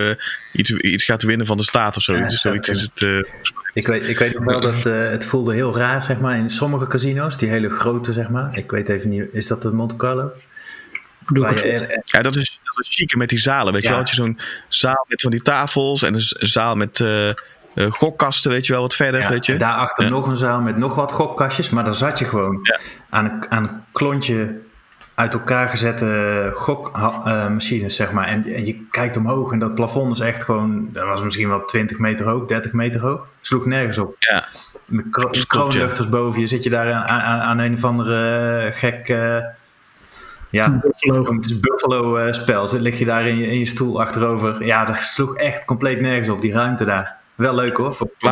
iets, 0.54 0.72
iets 0.72 1.04
gaat 1.04 1.22
winnen 1.24 1.46
van 1.46 1.58
de 1.58 1.64
staat 1.64 1.98
of 1.98 2.04
zo. 2.04 2.14
Ja, 2.16 2.22
Dus 2.22 2.32
dat 2.32 2.40
zoiets 2.42 2.70
is 2.70 2.82
het. 2.82 3.02
Ik 3.78 3.88
weet, 3.88 4.08
ik 4.08 4.20
weet 4.20 4.34
nog 4.34 4.44
wel 4.44 4.62
dat 4.62 4.86
eh, 4.86 5.08
het 5.10 5.26
voelde 5.26 5.54
heel 5.54 5.78
raar, 5.78 6.04
zeg 6.04 6.20
maar, 6.20 6.38
in 6.38 6.50
sommige 6.50 6.88
casino's. 6.88 7.38
Die 7.38 7.50
hele 7.50 7.70
grote, 7.70 8.14
zeg 8.14 8.30
maar. 8.30 8.58
Ik 8.58 8.72
weet 8.72 8.90
even 8.90 9.10
niet, 9.10 9.28
is 9.32 9.48
dat 9.48 9.62
de 9.62 9.72
Monte 9.72 9.96
Carlo? 9.96 10.32
doe 11.26 11.48
ik 11.50 11.60
je, 11.60 12.02
Ja, 12.06 12.20
dat 12.22 12.36
is, 12.36 12.60
dat 12.64 12.86
is 12.86 12.96
chique 12.96 13.18
met 13.18 13.30
die 13.30 13.40
zalen. 13.40 13.74
Weet 13.74 13.82
Ja. 13.82 13.88
je 13.90 13.96
wel? 13.96 14.04
Had 14.04 14.10
je 14.10 14.16
zo'n 14.22 14.40
zaal 14.68 15.06
met 15.08 15.22
van 15.22 15.32
die 15.32 15.42
tafels 15.42 16.02
en 16.04 16.14
een 16.14 16.22
zaal 16.48 16.76
met 16.76 17.00
eh, 17.00 17.30
eh, 17.30 17.34
gokkasten, 17.76 18.52
weet 18.52 18.66
je 18.66 18.74
wel, 18.74 18.82
wat 18.82 18.96
verder. 18.96 19.22
ja, 19.22 19.30
weet 19.30 19.46
je? 19.46 19.52
en 19.52 19.58
daarachter 19.58 20.04
Ja. 20.04 20.10
nog 20.10 20.28
een 20.28 20.36
zaal 20.36 20.62
met 20.62 20.78
nog 20.78 20.96
wat 20.96 21.12
gokkastjes. 21.12 21.70
Maar 21.70 21.84
daar 21.84 21.96
zat 21.96 22.20
je 22.20 22.26
gewoon 22.26 22.60
Ja. 22.64 22.80
aan, 23.10 23.26
een, 23.26 23.52
aan 23.52 23.64
een 23.64 23.82
klontje 23.92 24.56
uit 25.18 25.34
elkaar 25.34 25.70
gezette 25.70 26.50
gokmachines, 26.54 27.96
zeg 27.96 28.12
maar. 28.12 28.28
En, 28.28 28.46
en 28.46 28.66
je 28.66 28.86
kijkt 28.92 29.18
omhoog 29.18 29.52
en 29.52 29.60
dat 29.60 29.76
plafond 29.76 30.14
is 30.14 30.20
echt 30.20 30.44
gewoon... 30.44 30.90
Dat 30.94 31.08
was 31.08 31.24
misschien 31.24 31.48
wel 31.50 31.66
20 31.66 32.00
meter 32.00 32.26
hoog, 32.26 32.46
30 32.46 32.74
meter 32.74 33.02
hoog. 33.02 33.28
Sloeg 33.42 33.66
nergens 33.66 33.98
op. 33.98 34.16
Ja. 34.20 34.46
Met 34.86 35.06
kro- 35.12 35.30
kroonluchters 35.48 36.10
boven 36.10 36.42
je 36.42 36.48
zit 36.48 36.64
je 36.64 36.70
daar 36.70 36.94
aan, 36.94 37.04
aan, 37.04 37.40
aan 37.40 37.58
een 37.60 37.74
of 37.74 37.84
andere 37.84 38.58
eh, 38.66 38.74
gek... 38.78 39.10
eh, 39.10 39.38
ja, 40.50 40.70
Buffalo. 40.70 41.34
het 41.34 41.46
is 41.46 41.60
Buffalo 41.60 42.18
eh, 42.18 42.34
spel. 42.34 42.68
Zit 42.68 42.82
lig 42.82 43.00
je 43.00 43.06
daar 43.06 43.28
in 43.28 43.38
je, 43.38 43.48
in 43.48 43.60
je 43.60 43.66
stoel 43.66 44.02
achterover. 44.02 44.66
Ja, 44.66 44.86
dat 44.86 44.98
sloeg 44.98 45.36
echt 45.36 45.66
compleet 45.66 46.02
nergens 46.02 46.30
op, 46.30 46.42
die 46.42 46.54
ruimte 46.54 46.86
daar. 46.86 47.16
Wel 47.36 47.56
leuk 47.56 47.78
hoor. 47.78 47.94
Voor 47.94 48.10
voor 48.20 48.30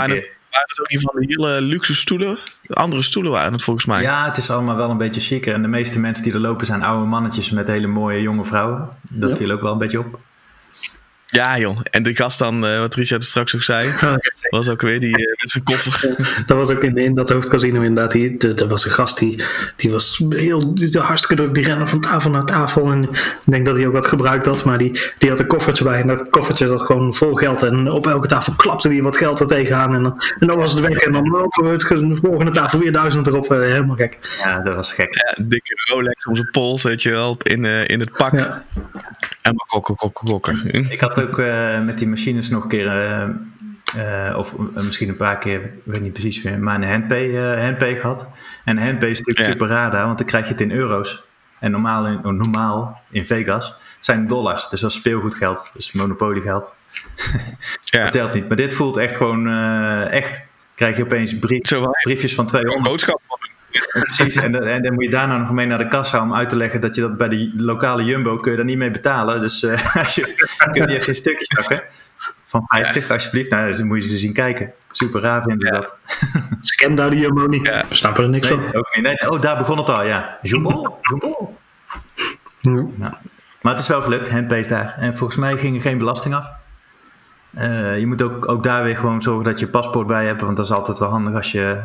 Waren 0.55 0.69
het, 0.69 0.79
ook 0.79 0.89
niet 0.89 1.01
van 1.01 1.19
die 1.19 1.27
hele 1.29 1.61
luxe 1.61 1.95
stoelen? 1.95 2.37
Andere 2.67 3.03
stoelen 3.03 3.31
waren 3.31 3.53
het 3.53 3.63
volgens 3.63 3.85
mij. 3.85 4.01
Ja, 4.01 4.25
het 4.25 4.37
is 4.37 4.49
allemaal 4.49 4.75
wel 4.75 4.89
een 4.89 4.97
beetje 4.97 5.21
chiquer. 5.21 5.53
En 5.53 5.61
de 5.61 5.67
meeste 5.67 5.99
mensen 5.99 6.23
die 6.23 6.33
er 6.33 6.39
lopen 6.39 6.65
zijn 6.65 6.83
oude 6.83 7.05
mannetjes 7.05 7.49
met 7.51 7.67
hele 7.67 7.87
mooie 7.87 8.21
jonge 8.21 8.43
vrouwen. 8.43 8.89
Dat 9.09 9.29
Ja. 9.29 9.35
viel 9.35 9.51
ook 9.51 9.61
wel 9.61 9.71
een 9.71 9.77
beetje 9.77 9.99
op. 9.99 10.19
Ja, 11.35 11.57
joh. 11.59 11.79
En 11.91 12.03
de 12.03 12.15
gast 12.15 12.39
dan, 12.39 12.65
eh, 12.65 12.79
wat 12.79 12.95
Richard 12.95 13.23
straks 13.23 13.55
ook 13.55 13.63
zei, 13.63 13.89
was 14.49 14.69
ook 14.69 14.81
weer 14.81 14.99
die 14.99 15.15
eh, 15.17 15.27
met 15.41 15.49
zijn 15.51 15.63
koffer. 15.63 16.15
Dat 16.45 16.57
was 16.57 16.69
ook 16.69 16.83
in, 16.83 16.97
in 16.97 17.15
dat 17.15 17.29
hoofdcasino 17.29 17.81
inderdaad. 17.81 18.11
Die, 18.11 18.37
de- 18.37 18.53
er 18.53 18.67
was 18.67 18.85
een 18.85 18.91
gast 18.91 19.17
die, 19.17 19.43
die 19.75 19.91
was 19.91 20.21
heel 20.29 20.73
die, 20.75 20.99
hartstikke 20.99 21.35
druk. 21.43 21.53
Die 21.55 21.63
rende 21.65 21.87
van 21.87 22.01
tafel 22.01 22.29
naar 22.31 22.45
tafel. 22.45 22.91
En 22.91 23.03
ik 23.03 23.39
denk 23.43 23.65
dat 23.65 23.75
hij 23.75 23.87
ook 23.87 23.93
wat 23.93 24.05
gebruikt 24.07 24.45
had. 24.45 24.65
Maar 24.65 24.77
die, 24.77 24.99
die 25.17 25.29
had 25.29 25.39
een 25.39 25.47
koffertje 25.47 25.83
bij. 25.83 26.01
En 26.01 26.07
dat 26.07 26.29
koffertje 26.29 26.67
zat 26.67 26.81
gewoon 26.81 27.13
vol 27.13 27.33
geld. 27.33 27.63
En 27.63 27.91
op 27.91 28.07
elke 28.07 28.27
tafel 28.27 28.53
klapte 28.55 28.87
hij 28.89 29.01
wat 29.01 29.17
geld 29.17 29.39
er 29.39 29.47
tegenaan. 29.47 29.93
En 29.95 30.03
dan, 30.03 30.23
en 30.39 30.47
dan 30.47 30.57
was 30.57 30.71
het 30.71 30.81
weg. 30.81 30.97
En 30.97 31.11
dan 31.11 31.41
op 31.43 31.53
de 31.53 32.17
volgende 32.21 32.51
tafel 32.51 32.79
weer 32.79 32.91
duizend 32.91 33.27
erop. 33.27 33.51
Eh, 33.51 33.59
helemaal 33.59 33.95
gek. 33.95 34.17
Ja, 34.43 34.59
dat 34.59 34.75
was 34.75 34.93
gek. 34.93 35.15
Ja, 35.15 35.43
dikke 35.43 35.73
Rolex 35.89 36.25
om 36.25 36.35
zijn 36.35 36.49
pols, 36.51 36.83
weet 36.83 37.01
je 37.01 37.09
wel, 37.11 37.37
in, 37.43 37.65
eh, 37.65 37.87
in 37.87 37.99
het 37.99 38.11
pak. 38.11 38.31
Ja. 38.37 38.63
En 39.45 39.55
maar 39.55 39.65
kokken, 39.67 39.95
kokken, 39.95 40.25
kokken. 40.27 40.57
Hm? 40.57 40.91
Ik 40.91 40.99
had 40.99 41.21
ook 41.21 41.39
eh, 41.39 41.81
met 41.81 41.97
die 41.97 42.07
machines 42.07 42.49
nog 42.49 42.63
een 42.63 42.69
keer, 42.69 42.87
eh, 42.87 44.29
eh, 44.29 44.37
of 44.37 44.55
misschien 44.73 45.09
een 45.09 45.15
paar 45.15 45.37
keer, 45.37 45.61
ik 45.63 45.71
weet 45.83 46.01
niet 46.01 46.13
precies 46.13 46.41
meer, 46.41 46.59
maar 46.59 46.75
een 46.75 46.89
handpay, 46.89 47.35
eh, 47.35 47.63
handpay 47.63 47.95
gehad. 47.95 48.27
En 48.65 48.77
handpay 48.77 49.09
is 49.09 49.17
natuurlijk 49.17 49.45
Ja. 49.45 49.51
super 49.51 49.67
raar 49.67 50.05
want 50.05 50.17
dan 50.17 50.27
krijg 50.27 50.45
je 50.45 50.51
het 50.51 50.61
in 50.61 50.71
euro's. 50.71 51.23
En 51.59 51.71
normaal 51.71 52.05
in, 52.07 52.25
oh, 52.25 52.33
normaal 52.33 53.01
in 53.09 53.25
Vegas 53.25 53.75
zijn 53.99 54.27
dollars, 54.27 54.69
dus 54.69 54.79
dat 54.81 54.89
is 54.91 54.97
speelgoedgeld, 54.97 55.69
dus 55.73 55.91
monopoliegeld. 55.91 56.73
Ja. 57.83 58.03
Dat 58.03 58.13
telt 58.13 58.33
niet. 58.33 58.47
Maar 58.47 58.57
dit 58.57 58.73
voelt 58.73 58.97
echt 58.97 59.15
gewoon 59.15 59.47
eh, 59.47 60.11
echt. 60.11 60.41
Krijg 60.75 60.97
je 60.97 61.03
opeens 61.03 61.39
brief, 61.39 61.67
Zo 61.67 61.81
van, 61.83 61.91
briefjes 62.03 62.35
van 62.35 62.43
een 62.43 62.49
200. 62.49 62.83
boodschap. 62.89 63.21
Precies. 63.89 64.35
En, 64.35 64.51
dan- 64.51 64.63
en 64.63 64.81
dan 64.83 64.93
moet 64.93 65.03
je 65.03 65.09
daarna 65.09 65.37
nog 65.37 65.51
mee 65.51 65.65
naar 65.65 65.77
de 65.77 65.87
kassa 65.87 66.21
om 66.21 66.35
uit 66.35 66.49
te 66.49 66.55
leggen 66.55 66.81
dat 66.81 66.95
je 66.95 67.01
dat 67.01 67.17
bij 67.17 67.29
de 67.29 67.51
lokale 67.57 68.03
Jumbo 68.03 68.37
kun 68.37 68.51
je 68.51 68.57
daar 68.57 68.65
niet 68.65 68.77
mee 68.77 68.91
betalen. 68.91 69.39
Dus 69.39 69.63
eh, 69.63 69.95
als 70.03 70.15
je, 70.15 70.21
kun 70.71 70.81
je 70.81 70.87
die 70.87 70.95
even 70.95 71.07
in 71.07 71.15
stukjes 71.15 71.47
zakken. 71.47 71.81
Van 72.45 72.63
50 72.67 73.09
alsjeblieft. 73.11 73.49
Nou, 73.51 73.73
dan 73.75 73.87
moet 73.87 74.03
je 74.03 74.09
ze 74.09 74.17
zien 74.17 74.33
kijken. 74.33 74.71
Super 74.91 75.21
raar 75.21 75.41
vinden 75.43 75.73
Ja. 75.73 75.79
dat. 75.79 75.95
Scam 76.61 76.95
daar 76.95 77.09
die 77.09 77.19
Jumbo 77.19 77.45
niet. 77.45 77.65
Ja. 77.67 77.83
We 77.89 77.95
snappen 77.95 78.23
er 78.23 78.29
niks 78.29 78.49
Nee, 78.49 78.57
van. 78.57 78.73
ook 78.73 78.95
niet. 78.95 79.03
Nee, 79.03 79.31
oh, 79.31 79.41
daar 79.41 79.57
begon 79.57 79.77
het 79.77 79.89
al, 79.89 80.03
ja. 80.05 80.37
Jumbo, 80.41 80.99
Jumbo. 81.01 81.57
Ja. 82.59 82.71
Nou, 82.71 83.13
maar 83.61 83.71
het 83.73 83.79
is 83.81 83.87
wel 83.87 84.01
gelukt, 84.01 84.29
handpay 84.29 84.59
is 84.59 84.67
daar. 84.67 84.95
En 84.99 85.15
volgens 85.15 85.39
mij 85.39 85.57
ging 85.57 85.75
er 85.75 85.81
geen 85.81 85.97
belasting 85.97 86.35
af. 86.35 86.47
Eh, 87.53 87.99
je 87.99 88.07
moet 88.07 88.21
ook, 88.21 88.49
ook 88.49 88.63
daar 88.63 88.83
weer 88.83 88.97
gewoon 88.97 89.21
zorgen 89.21 89.43
dat 89.43 89.59
je 89.59 89.67
paspoort 89.67 90.07
bij 90.07 90.25
hebt. 90.25 90.41
Want 90.41 90.57
dat 90.57 90.65
is 90.65 90.71
altijd 90.71 90.99
wel 90.99 91.09
handig 91.09 91.33
als 91.33 91.51
je 91.51 91.81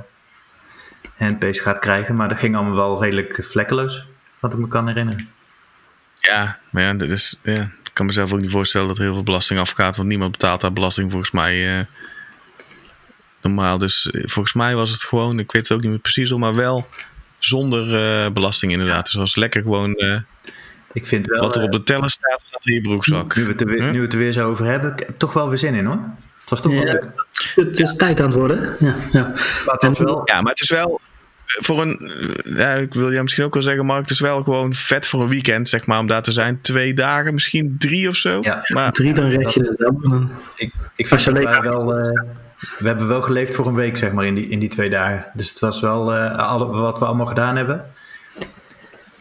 handpays 1.24 1.58
gaat 1.60 1.78
krijgen. 1.78 2.16
Maar 2.16 2.28
dat 2.28 2.38
ging 2.38 2.56
allemaal 2.56 2.74
wel 2.74 3.02
redelijk 3.02 3.44
vlekkeloos. 3.44 4.04
Wat 4.40 4.52
ik 4.52 4.58
me 4.58 4.68
kan 4.68 4.86
herinneren. 4.88 5.28
Ja, 6.20 6.58
maar 6.70 6.82
ja, 6.82 6.94
dat 6.94 7.08
is, 7.08 7.38
ja, 7.42 7.60
ik 7.60 7.90
kan 7.92 8.06
mezelf 8.06 8.32
ook 8.32 8.40
niet 8.40 8.50
voorstellen 8.50 8.88
dat 8.88 8.96
er 8.98 9.02
heel 9.04 9.12
veel 9.14 9.22
belasting 9.22 9.60
afgaat. 9.60 9.96
Want 9.96 10.08
niemand 10.08 10.30
betaalt 10.30 10.60
daar 10.60 10.72
belasting 10.72 11.10
volgens 11.10 11.30
mij 11.30 11.78
eh, 11.78 11.84
normaal. 13.40 13.78
Dus 13.78 14.10
eh, 14.10 14.22
volgens 14.26 14.54
mij 14.54 14.74
was 14.74 14.90
het 14.90 15.04
gewoon, 15.04 15.38
ik 15.38 15.52
weet 15.52 15.62
het 15.68 15.72
ook 15.76 15.80
niet 15.82 15.90
meer 15.90 16.00
precies, 16.00 16.32
maar 16.32 16.54
wel 16.54 16.88
zonder 17.38 17.94
eh, 18.24 18.30
belasting 18.32 18.72
inderdaad. 18.72 19.02
Dus 19.04 19.12
het 19.12 19.20
was 19.20 19.36
lekker 19.36 19.62
gewoon 19.62 19.94
eh, 19.94 20.16
Ik 20.92 21.06
vind 21.06 21.26
wel, 21.26 21.40
wat 21.40 21.56
er 21.56 21.62
op 21.62 21.72
de 21.72 21.82
teller 21.82 22.10
staat, 22.10 22.44
gaat 22.50 22.66
in 22.66 22.74
je 22.74 22.80
broekzak. 22.80 23.36
nu, 23.36 23.44
we 23.44 23.50
het 23.50 23.60
er 23.60 23.66
weer, 23.66 23.82
Huh? 23.82 23.90
nu 23.90 23.96
we 23.98 24.04
het 24.04 24.12
er 24.12 24.18
weer 24.18 24.32
zo 24.32 24.48
over 24.50 24.66
hebben, 24.66 24.92
ik 24.92 24.98
heb 25.06 25.18
toch 25.18 25.32
wel 25.32 25.48
weer 25.48 25.58
zin 25.58 25.74
in 25.74 25.84
hoor. 25.84 26.00
Het 26.40 26.50
was 26.50 26.60
toch 26.60 26.72
wel 26.72 26.86
Ja, 26.86 26.92
leuk. 26.92 27.12
Het 27.54 27.80
is 27.80 27.96
tijd 27.96 28.20
aan 28.20 28.26
het 28.26 28.34
worden. 28.34 28.76
Ja, 28.78 28.94
ja. 29.12 29.30
Het 29.34 29.82
was 29.82 29.98
wel, 29.98 30.22
Ja, 30.24 30.40
maar 30.40 30.52
het 30.52 30.60
is 30.60 30.70
wel 30.70 31.00
voor 31.60 31.82
een, 31.82 31.98
ja, 32.44 32.72
ik 32.72 32.94
wil 32.94 33.10
je 33.10 33.22
misschien 33.22 33.44
ook 33.44 33.54
wel 33.54 33.62
zeggen, 33.62 33.86
Mark, 33.86 34.00
het 34.00 34.10
is 34.10 34.20
wel 34.20 34.42
gewoon 34.42 34.74
vet 34.74 35.06
voor 35.06 35.22
een 35.22 35.28
weekend, 35.28 35.68
zeg 35.68 35.86
maar, 35.86 35.98
om 35.98 36.06
daar 36.06 36.22
te 36.22 36.32
zijn. 36.32 36.60
Twee 36.60 36.94
dagen, 36.94 37.34
misschien 37.34 37.74
drie 37.78 38.08
of 38.08 38.16
zo. 38.16 38.38
Ja. 38.42 38.60
Maar 38.72 38.92
Drie, 38.92 39.12
dan 39.12 39.28
red 39.28 39.54
je 39.54 39.60
het 39.64 39.78
wel. 39.78 40.28
Ik, 40.56 40.72
ik 40.96 41.06
vind 41.08 41.24
dat 41.24 41.34
wij 41.44 41.60
wel... 41.60 41.96
eh, 41.98 42.22
we 42.78 42.86
hebben 42.88 43.08
wel 43.08 43.22
geleefd 43.22 43.54
voor 43.54 43.66
een 43.66 43.74
week, 43.74 43.96
zeg 43.96 44.12
maar, 44.12 44.24
in 44.26 44.34
die, 44.34 44.48
in 44.48 44.58
die 44.58 44.68
twee 44.68 44.90
dagen. 44.90 45.26
Dus 45.34 45.48
het 45.50 45.58
was 45.58 45.80
wel 45.80 46.14
eh, 46.14 46.36
alle, 46.38 46.66
wat 46.66 46.98
we 46.98 47.04
allemaal 47.04 47.26
gedaan 47.26 47.56
hebben. 47.56 47.84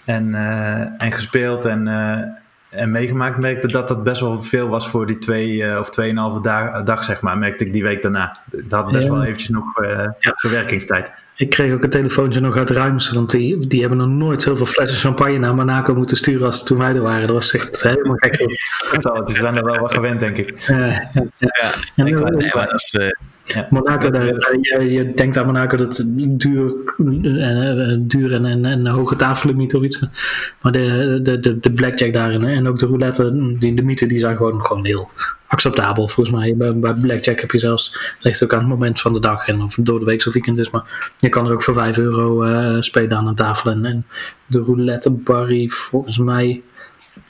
En, 0.06 0.36
eh, 0.36 0.80
en 1.04 1.12
gespeeld 1.12 1.66
en, 1.66 1.88
eh, 1.88 2.80
en 2.82 2.92
meegemaakt. 2.92 3.38
Merkte 3.38 3.68
dat 3.68 3.88
dat 3.88 4.04
best 4.04 4.22
wel 4.22 4.42
veel 4.42 4.68
was 4.68 4.90
voor 4.90 5.06
die 5.08 5.18
twee 5.18 5.64
eh, 5.66 5.80
of 5.80 5.90
tweeënhalve 5.90 6.42
dag, 6.42 6.84
dag, 6.84 7.04
zeg 7.04 7.22
maar. 7.22 7.38
Merkte 7.38 7.66
ik 7.66 7.74
die 7.74 7.84
week 7.84 8.02
daarna. 8.02 8.38
Dat 8.52 8.84
had 8.84 8.92
best 8.92 9.08
Ja. 9.08 9.14
wel 9.14 9.24
eventjes 9.24 9.50
nog 9.50 9.82
eh, 9.82 9.90
Ja. 10.20 10.34
verwerkingstijd. 10.36 11.12
Ik 11.40 11.50
kreeg 11.50 11.74
ook 11.74 11.84
een 11.84 11.90
telefoontje 11.90 12.40
nog 12.40 12.56
uit 12.58 12.70
Ruims, 12.70 13.12
want 13.12 13.30
die, 13.32 13.68
die 13.68 13.80
hebben 13.80 13.98
nog 13.98 14.08
nooit 14.08 14.42
zoveel 14.42 14.66
flessen 14.66 14.98
champagne 14.98 15.38
naar 15.38 15.56
Monaco 15.56 15.96
moeten 15.96 16.18
sturen 16.18 16.46
als 16.46 16.64
toen 16.64 16.78
wij 16.78 16.96
er 16.96 17.02
waren. 17.02 17.28
Dat 17.28 17.36
was 17.36 17.54
echt 17.54 17.84
helemaal 17.84 18.16
gek. 18.16 18.36
Ze 19.26 19.42
zijn 19.42 19.56
er 19.56 19.64
wel 19.66 19.80
wat 19.80 19.94
gewend, 19.94 20.20
denk 20.20 20.38
ik. 20.38 20.60
Ja, 20.60 20.78
ja. 20.78 21.26
ja, 21.38 21.72
En, 21.96 22.08
Ik 22.08 22.18
wou- 22.18 22.36
nee, 22.36 22.52
maar 22.54 22.68
dat 22.70 22.74
is, 22.74 23.12
Ja. 23.44 23.68
Monaco, 23.70 24.10
daar, 24.10 24.26
je, 24.62 24.92
je 24.92 25.12
denkt 25.12 25.38
aan 25.38 25.46
Monaco 25.46 25.78
dat 25.78 25.98
het 25.98 26.06
duur, 26.40 26.74
eh, 27.24 27.92
eh, 27.92 27.98
duur 28.02 28.34
en, 28.34 28.46
en, 28.46 28.66
en 28.66 28.88
hoge 28.88 29.16
tafellimiet 29.16 29.76
of 29.76 29.84
iets. 29.84 30.06
Maar 30.62 30.72
de, 30.72 31.20
de, 31.24 31.40
de, 31.40 31.60
de 31.60 31.72
blackjack 31.72 32.14
daarin 32.14 32.44
hè, 32.44 32.54
en 32.54 32.68
ook 32.68 32.80
de 32.80 32.86
roulette, 32.86 33.54
die 33.56 33.74
limieten, 33.74 34.08
die 34.08 34.20
zijn 34.20 34.36
gewoon, 34.38 34.66
gewoon 34.66 34.86
heel 34.86 35.10
acceptabel. 35.50 36.08
Volgens 36.08 36.36
mij 36.38 36.56
bij, 36.58 36.76
bij 36.80 36.94
blackjack 36.94 37.40
heb 37.40 37.52
je 37.52 37.60
zelfs, 37.60 38.14
ligt 38.22 38.44
ook 38.44 38.54
aan 38.54 38.60
het 38.60 38.68
moment 38.68 39.02
van 39.02 39.14
de 39.14 39.20
dag 39.20 39.48
en 39.48 39.62
of 39.62 39.76
het 39.76 39.86
door 39.86 40.00
de 40.00 40.06
week 40.06 40.26
of 40.28 40.34
weekend 40.34 40.58
is. 40.58 40.70
Maar 40.70 41.12
je 41.18 41.30
kan 41.30 41.46
er 41.46 41.52
ook 41.54 41.64
voor 41.64 41.74
5 41.74 41.98
euro 41.98 42.44
eh, 42.44 42.76
spelen 42.82 43.18
aan 43.18 43.28
een 43.28 43.36
tafel. 43.36 43.72
En, 43.72 43.86
en 43.86 44.06
de 44.46 44.60
roulette 44.60 45.10
barry, 45.10 45.68
volgens 45.70 46.18
mij 46.18 46.62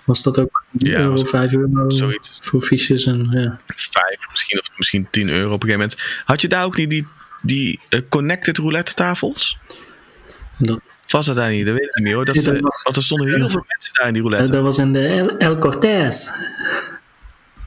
was 0.04 0.24
dat 0.24 0.40
ook 0.40 0.64
Ja, 0.72 1.00
euro, 1.00 1.12
was 1.12 1.30
5 1.30 1.54
euro 1.54 1.90
Zoiets. 1.90 2.40
voor 2.42 2.62
fiches. 2.62 3.06
En, 3.06 3.28
ja. 3.32 3.60
Vijf 3.66 4.26
misschien, 4.32 4.60
of 4.60 4.70
misschien 4.78 5.08
10 5.10 5.30
euro 5.30 5.54
op 5.54 5.64
een 5.64 5.70
gegeven 5.70 5.80
moment. 5.80 5.98
Had 6.26 6.42
je 6.42 6.48
daar 6.48 6.66
ook 6.66 6.76
niet 6.78 6.90
die, 6.90 7.08
die 7.42 7.80
eh, 7.90 8.02
connected 8.10 8.58
roulette 8.58 8.94
tafels? 8.94 9.58
Dat, 10.58 10.84
Was 11.08 11.26
dat 11.26 11.36
daar 11.36 11.52
niet? 11.52 11.66
Dat 11.66 11.74
weet 11.76 11.84
ik 11.88 11.96
niet 11.96 12.04
meer 12.04 12.16
hoor. 12.16 12.26
Dat, 12.26 12.36
Ja, 12.36 12.52
dat 12.52 12.60
was- 12.60 12.84
want 12.84 12.96
er 12.96 13.04
stonden 13.04 13.28
heel 13.28 13.50
veel 13.50 13.64
mensen 13.68 13.94
daar 13.94 14.08
in 14.08 14.14
die 14.14 14.22
roulette. 14.22 14.52
dat 14.52 14.64
was 14.64 14.78
in 14.78 14.92
de 14.94 15.06
El, 15.08 15.38
El 15.38 15.58
Cortés. 15.58 16.30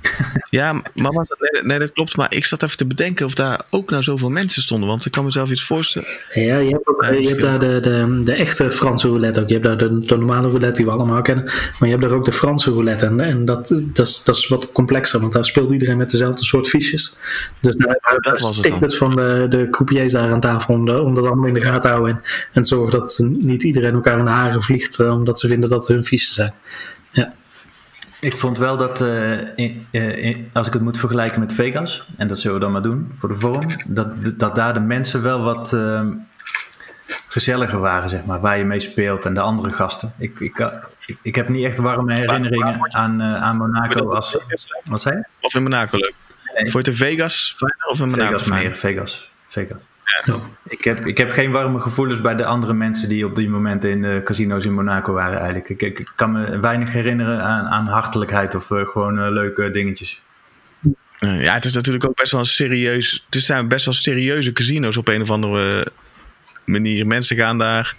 Ja, 0.50 0.72
dat, 0.94 1.36
nee, 1.52 1.62
nee, 1.62 1.78
dat 1.78 1.92
klopt. 1.92 2.16
Maar 2.16 2.34
ik 2.34 2.44
zat 2.44 2.62
even 2.62 2.76
te 2.76 2.86
bedenken 2.86 3.26
of 3.26 3.34
daar 3.34 3.60
ook 3.70 3.90
nou 3.90 4.02
zoveel 4.02 4.30
mensen 4.30 4.62
stonden. 4.62 4.88
Want 4.88 5.06
ik 5.06 5.12
kan 5.12 5.24
mezelf 5.24 5.50
iets 5.50 5.64
voorstellen. 5.64 6.08
Ja, 6.34 6.58
je 6.58 6.70
hebt, 6.70 6.88
ook, 6.88 7.04
Ja, 7.04 7.12
je 7.12 7.28
hebt 7.28 7.40
daar 7.40 7.58
de, 7.58 7.80
de, 7.80 8.20
de 8.24 8.32
echte 8.32 8.70
Franse 8.70 9.08
roulette 9.08 9.40
ook. 9.40 9.48
Je 9.48 9.52
hebt 9.52 9.66
daar 9.66 9.76
de, 9.78 9.98
de 9.98 10.16
normale 10.16 10.48
roulette 10.48 10.76
die 10.76 10.84
we 10.84 10.90
allemaal 10.90 11.22
kennen. 11.22 11.44
Maar 11.44 11.88
je 11.88 11.88
hebt 11.88 12.02
daar 12.02 12.12
ook 12.12 12.24
de 12.24 12.32
Franse 12.32 12.70
roulette. 12.70 13.06
En, 13.06 13.20
en 13.20 13.44
dat, 13.44 13.68
dat, 13.92 14.06
is, 14.06 14.22
dat 14.24 14.36
is 14.36 14.48
wat 14.48 14.72
complexer, 14.72 15.20
want 15.20 15.32
daar 15.32 15.44
speelt 15.44 15.70
iedereen 15.70 15.96
met 15.96 16.10
dezelfde 16.10 16.44
soort 16.44 16.68
fiches. 16.68 17.16
Dus 17.60 17.76
daar, 17.76 17.98
daar 18.02 18.20
dat 18.20 18.40
het 18.40 18.54
stikt 18.54 18.80
het 18.80 18.96
van 18.96 19.16
de, 19.16 19.46
de 19.48 19.68
croupiers 19.70 20.12
daar 20.12 20.32
aan 20.32 20.40
tafel 20.40 20.74
om, 20.74 20.84
de, 20.84 21.02
om 21.02 21.14
dat 21.14 21.24
allemaal 21.24 21.48
in 21.48 21.54
de 21.54 21.60
gaten 21.60 21.80
te 21.80 21.88
houden. 21.88 22.14
En, 22.14 22.22
en 22.52 22.64
zorgen 22.64 22.98
dat 22.98 23.24
niet 23.24 23.62
iedereen 23.62 23.94
elkaar 23.94 24.18
in 24.18 24.24
de 24.24 24.30
haren 24.30 24.62
vliegt 24.62 25.00
eh, 25.00 25.12
omdat 25.12 25.38
ze 25.38 25.48
vinden 25.48 25.68
dat 25.68 25.88
hun 25.88 26.04
fiches 26.04 26.34
zijn. 26.34 26.52
Ja. 27.12 27.32
Ik 28.22 28.38
vond 28.38 28.58
wel 28.58 28.76
dat, 28.76 29.00
eh, 29.00 29.56
in- 29.56 29.86
eh, 29.90 30.24
in- 30.24 30.50
als 30.52 30.66
ik 30.66 30.72
het 30.72 30.82
moet 30.82 30.98
vergelijken 30.98 31.40
met 31.40 31.52
Vegas, 31.52 32.08
en 32.16 32.28
dat 32.28 32.38
zullen 32.38 32.56
we 32.56 32.62
dan 32.62 32.72
maar 32.72 32.82
doen 32.82 33.12
voor 33.18 33.28
de 33.28 33.34
vorm, 33.36 33.66
dat, 33.86 34.08
dat 34.38 34.54
daar 34.54 34.74
de 34.74 34.80
mensen 34.80 35.22
wel 35.22 35.42
wat 35.42 35.72
eh, 35.72 36.06
gezelliger 37.28 37.78
waren, 37.78 38.08
zeg 38.08 38.24
maar, 38.24 38.40
waar 38.40 38.58
je 38.58 38.64
mee 38.64 38.80
speelt 38.80 39.24
en 39.24 39.34
de 39.34 39.40
andere 39.40 39.70
gasten. 39.70 40.12
Ik, 40.18 40.40
ik, 40.40 40.58
ik, 41.06 41.16
ik 41.22 41.34
heb 41.34 41.48
niet 41.48 41.64
echt 41.64 41.78
warme 41.78 42.14
herinneringen 42.14 42.94
aan, 42.94 43.20
eh, 43.20 43.42
aan 43.42 43.56
Monaco 43.56 44.10
als. 44.14 44.38
Wat 44.84 45.00
zei 45.00 45.16
je? 45.16 45.24
Of 45.40 45.54
in 45.54 45.62
Monaco 45.62 45.96
leuk. 45.96 46.14
Nee. 46.54 46.70
Vond 46.70 46.84
je 46.86 46.90
het 46.92 47.00
in 47.00 47.06
Vegas 47.06 47.54
fijner 47.56 47.86
of 47.86 48.00
in 48.00 48.08
Monaco 48.08 48.30
Vegas, 48.38 48.48
meneer, 48.48 48.74
Vegas. 48.74 49.30
Vegas. 49.48 49.78
Ja. 50.24 50.36
Ik 50.68 50.84
heb, 50.84 51.06
ik 51.06 51.18
heb 51.18 51.30
geen 51.30 51.50
warme 51.50 51.80
gevoelens 51.80 52.20
bij 52.20 52.34
de 52.34 52.44
andere 52.44 52.72
mensen 52.72 53.08
die 53.08 53.26
op 53.26 53.34
die 53.34 53.48
momenten 53.48 53.90
in 53.90 54.02
de 54.02 54.20
casino's 54.24 54.64
in 54.64 54.74
Monaco 54.74 55.12
waren 55.12 55.38
eigenlijk. 55.38 55.82
Ik, 55.82 56.12
kan 56.16 56.32
me 56.32 56.60
weinig 56.60 56.92
herinneren 56.92 57.42
aan, 57.42 57.66
aan 57.66 57.86
hartelijkheid 57.86 58.54
of 58.54 58.70
eh, 58.70 58.86
gewoon 58.86 59.18
eh, 59.18 59.30
leuke 59.30 59.70
dingetjes. 59.70 60.20
Eh, 61.18 61.42
Ja, 61.42 61.54
het 61.54 61.64
is 61.64 61.72
natuurlijk 61.72 62.06
ook 62.06 62.16
best 62.16 62.32
wel 62.32 62.44
serieus. 62.44 63.24
Het 63.30 63.42
zijn 63.42 63.68
best 63.68 63.84
wel 63.84 63.94
serieuze 63.94 64.52
casino's 64.52 64.96
op 64.96 65.08
een 65.08 65.22
of 65.22 65.30
andere 65.30 65.86
manier. 66.64 67.06
Mensen 67.06 67.36
gaan 67.36 67.58
daar 67.58 67.96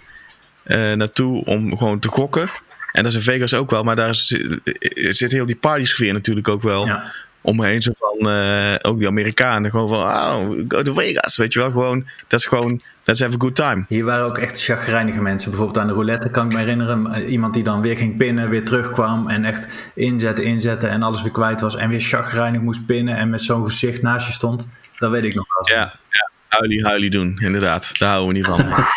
eh, 0.62 0.92
naartoe 0.92 1.44
om 1.44 1.76
gewoon 1.76 1.98
te 1.98 2.08
gokken. 2.08 2.48
En 2.92 3.02
dat 3.02 3.12
is 3.12 3.14
in 3.14 3.32
Vegas 3.32 3.54
ook 3.54 3.70
wel, 3.70 3.82
maar 3.82 3.96
daar 3.96 4.14
zit, 4.14 4.60
zit 4.94 5.32
heel 5.32 5.46
die 5.46 5.56
party 5.56 5.84
sfeer 5.84 6.12
natuurlijk 6.12 6.48
ook 6.48 6.62
wel 6.62 6.86
Ja. 6.86 7.12
Omheen. 7.44 7.82
Zo 7.82 7.92
van, 7.98 8.30
eh, 8.30 8.74
ook 8.82 8.98
die 8.98 9.08
Amerikanen, 9.08 9.70
gewoon 9.70 9.88
van, 9.88 9.98
oh, 9.98 10.48
go 10.68 10.82
to 10.82 10.92
Vegas, 10.92 11.36
weet 11.36 11.52
je 11.52 11.58
wel. 11.58 11.70
Gewoon, 11.70 12.06
dat 12.26 12.40
is 12.40 12.46
gewoon, 12.46 12.80
that's 13.02 13.20
have 13.20 13.34
a 13.34 13.38
good 13.38 13.54
time. 13.54 13.84
Hier 13.88 14.04
waren 14.04 14.24
ook 14.24 14.38
echt 14.38 14.64
chagrijnige 14.64 15.20
mensen. 15.22 15.48
Bijvoorbeeld 15.50 15.78
aan 15.78 15.86
de 15.86 15.92
roulette 15.92 16.30
kan 16.30 16.46
ik 16.46 16.52
me 16.52 16.58
herinneren. 16.58 17.06
eh, 17.12 17.30
Iemand 17.30 17.54
die 17.54 17.62
dan 17.62 17.80
weer 17.80 17.96
ging 17.96 18.16
pinnen, 18.16 18.50
weer 18.50 18.64
terugkwam. 18.64 19.28
En 19.28 19.44
echt 19.44 19.68
inzetten, 19.94 20.44
inzetten 20.44 20.90
en 20.90 21.02
alles 21.02 21.22
weer 21.22 21.32
kwijt 21.32 21.60
was. 21.60 21.76
En 21.76 21.88
weer 21.88 22.00
chagrijnig 22.00 22.60
moest 22.60 22.86
pinnen 22.86 23.16
en 23.16 23.30
met 23.30 23.40
zo'n 23.40 23.64
gezicht 23.64 24.02
naast 24.02 24.26
je 24.26 24.32
stond. 24.32 24.70
Dat 24.98 25.10
weet 25.10 25.24
ik 25.24 25.34
nog 25.34 25.46
wel. 25.54 25.76
Ja, 25.78 25.84
ja. 26.10 26.30
Huilie, 26.48 26.84
huilie 26.84 27.10
doen, 27.10 27.38
inderdaad. 27.40 27.98
Daar 27.98 28.08
houden 28.10 28.28
we 28.28 28.34
niet 28.38 28.46
van. 28.46 28.66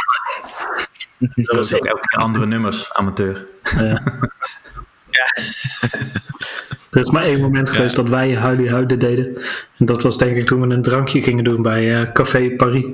Dat 1.35 1.55
was 1.55 1.75
ook 1.75 1.85
elke 1.85 2.07
keer 2.07 2.19
andere 2.19 2.45
nummers, 2.45 2.93
amateur. 2.93 3.45
Er 6.91 6.99
is 7.03 7.09
maar 7.11 7.23
één 7.23 7.41
moment 7.41 7.69
geweest 7.69 7.95
dat 7.95 8.09
wij 8.09 8.35
huilie 8.35 8.69
huiden 8.69 8.99
deden. 8.99 9.37
En 9.77 9.85
dat 9.85 10.03
was 10.03 10.17
denk 10.17 10.35
ik 10.37 10.45
toen 10.45 10.67
we 10.67 10.73
een 10.75 10.81
drankje 10.81 11.21
gingen 11.21 11.43
doen 11.43 11.61
bij 11.61 12.01
eh, 12.01 12.11
Café 12.11 12.49
Paris. 12.49 12.83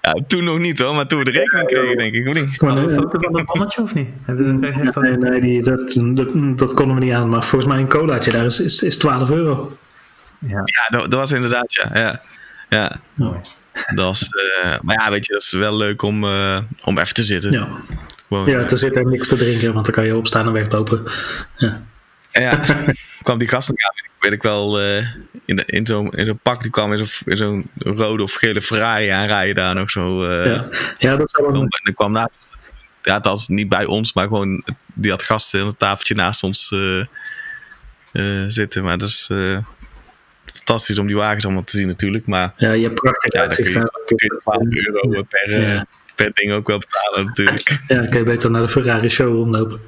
Ja, 0.00 0.12
toen 0.26 0.44
nog 0.44 0.58
niet 0.58 0.78
hoor, 0.78 0.94
maar 0.94 1.06
toen 1.06 1.18
we 1.18 1.24
de 1.24 1.30
rekening 1.30 1.66
kregen, 1.68 1.96
denk 1.96 2.14
ik, 2.14 2.28
of 2.28 2.34
niet? 2.34 2.56
we 2.56 2.66
een- 2.66 2.76
een 2.76 2.90
foto 2.90 3.18
van 3.18 3.32
dat 3.32 3.44
bonnetje 3.44 3.82
of 3.82 3.94
niet? 3.94 4.08
Foto? 4.92 5.00
Nee, 5.00 5.16
nee 5.16 5.40
die, 5.40 5.62
dat, 5.62 5.94
dat, 6.14 6.58
dat 6.58 6.74
konden 6.74 6.96
we 6.98 7.04
niet 7.04 7.12
aan. 7.12 7.28
Maar 7.28 7.44
volgens 7.44 7.70
mij 7.72 7.80
een 7.80 7.88
colaatje 7.88 8.30
daar 8.30 8.44
is, 8.44 8.60
is, 8.60 8.82
is 8.82 8.96
12 8.96 9.30
euro. 9.30 9.76
Ja, 10.38 10.48
Ja, 10.64 10.98
dat, 10.98 11.10
dat 11.10 11.20
was 11.20 11.32
inderdaad, 11.32 11.72
ja. 11.74 11.90
ja. 11.94 12.20
ja. 12.68 12.96
mooi. 13.14 13.38
Dat 13.94 14.04
was, 14.04 14.28
eh, 14.62 14.78
maar 14.80 14.96
ja, 15.04 15.10
weet 15.10 15.26
je, 15.26 15.32
dat 15.32 15.42
is 15.42 15.50
wel 15.52 15.76
leuk 15.76 16.02
om, 16.02 16.24
eh, 16.24 16.58
om 16.84 16.98
even 16.98 17.14
te 17.14 17.24
zitten. 17.24 17.52
Ja. 17.52 17.68
Gewoon, 18.30 18.48
ja, 18.50 18.58
er 18.58 18.78
zit 18.78 18.96
er 18.96 19.04
niks 19.06 19.28
te 19.28 19.36
drinken, 19.36 19.72
want 19.72 19.84
dan 19.86 19.94
kan 19.94 20.04
je 20.04 20.16
opstaan 20.16 20.46
en 20.46 20.52
weglopen. 20.52 21.02
Ja. 21.56 21.82
Ja, 22.32 22.60
kwam 23.22 23.38
die 23.38 23.48
gasten, 23.48 23.74
ja, 23.78 24.04
weet 24.20 24.32
ik, 24.32 24.42
wel, 24.42 24.80
eh, 24.80 25.06
in, 25.44 25.56
de- 25.56 25.64
in 25.66 25.86
zo'n 25.86 26.10
in 26.10 26.26
zo'n 26.26 26.38
pak, 26.42 26.62
die 26.62 26.70
kwam 26.70 26.92
in 26.92 27.06
zo'n 27.06 27.32
in 27.32 27.36
zo'n 27.36 27.70
rode 27.78 28.22
of 28.22 28.32
gele 28.32 28.62
Ferrari 28.62 29.08
aanrijden 29.08 29.54
daar 29.54 29.74
nog 29.74 29.90
zo. 29.90 30.24
eh, 30.24 30.46
Ja. 30.46 30.64
ja, 30.98 31.16
dat 31.16 31.26
is 31.32 31.42
wel 31.44 31.66
en 31.84 31.94
kwam 31.94 32.12
naast, 32.12 32.38
ja, 33.02 33.14
dat 33.14 33.24
was 33.24 33.48
niet 33.48 33.68
bij 33.68 33.84
ons, 33.84 34.12
maar 34.12 34.26
gewoon, 34.26 34.64
die 34.94 35.10
had 35.10 35.22
gasten 35.22 35.60
aan 35.60 35.66
het 35.66 35.78
tafeltje 35.78 36.14
naast 36.14 36.42
ons 36.42 36.70
eh, 36.72 37.00
eh, 38.12 38.44
zitten. 38.46 38.82
Maar 38.84 38.98
dat 38.98 39.08
is 39.08 39.28
eh, 39.30 39.58
fantastisch 40.54 40.98
om 40.98 41.06
die 41.06 41.16
wagens 41.16 41.44
allemaal 41.44 41.64
te 41.64 41.76
zien 41.76 41.86
natuurlijk, 41.86 42.26
maar 42.26 42.52
ja, 42.56 42.72
je 42.72 42.82
hebt 42.82 42.94
prachtig 43.00 43.32
ja, 43.32 43.38
dan 43.40 43.48
kun 43.48 43.64
uitzicht. 43.64 43.90
je, 44.08 44.14
kun 44.16 44.16
je 44.16 44.40
12 44.42 45.02
euro 45.02 45.22
per, 45.22 45.52
eh, 45.52 45.74
Ja. 45.74 45.86
per 46.14 46.30
ding 46.34 46.52
ook 46.52 46.66
wel 46.66 46.78
betalen 46.78 47.24
natuurlijk. 47.26 47.78
Ja, 47.88 48.04
kun 48.04 48.18
je 48.18 48.24
beter 48.24 48.50
naar 48.50 48.62
de 48.62 48.68
Ferrari 48.68 49.08
showroom 49.08 49.50
lopen. 49.50 49.80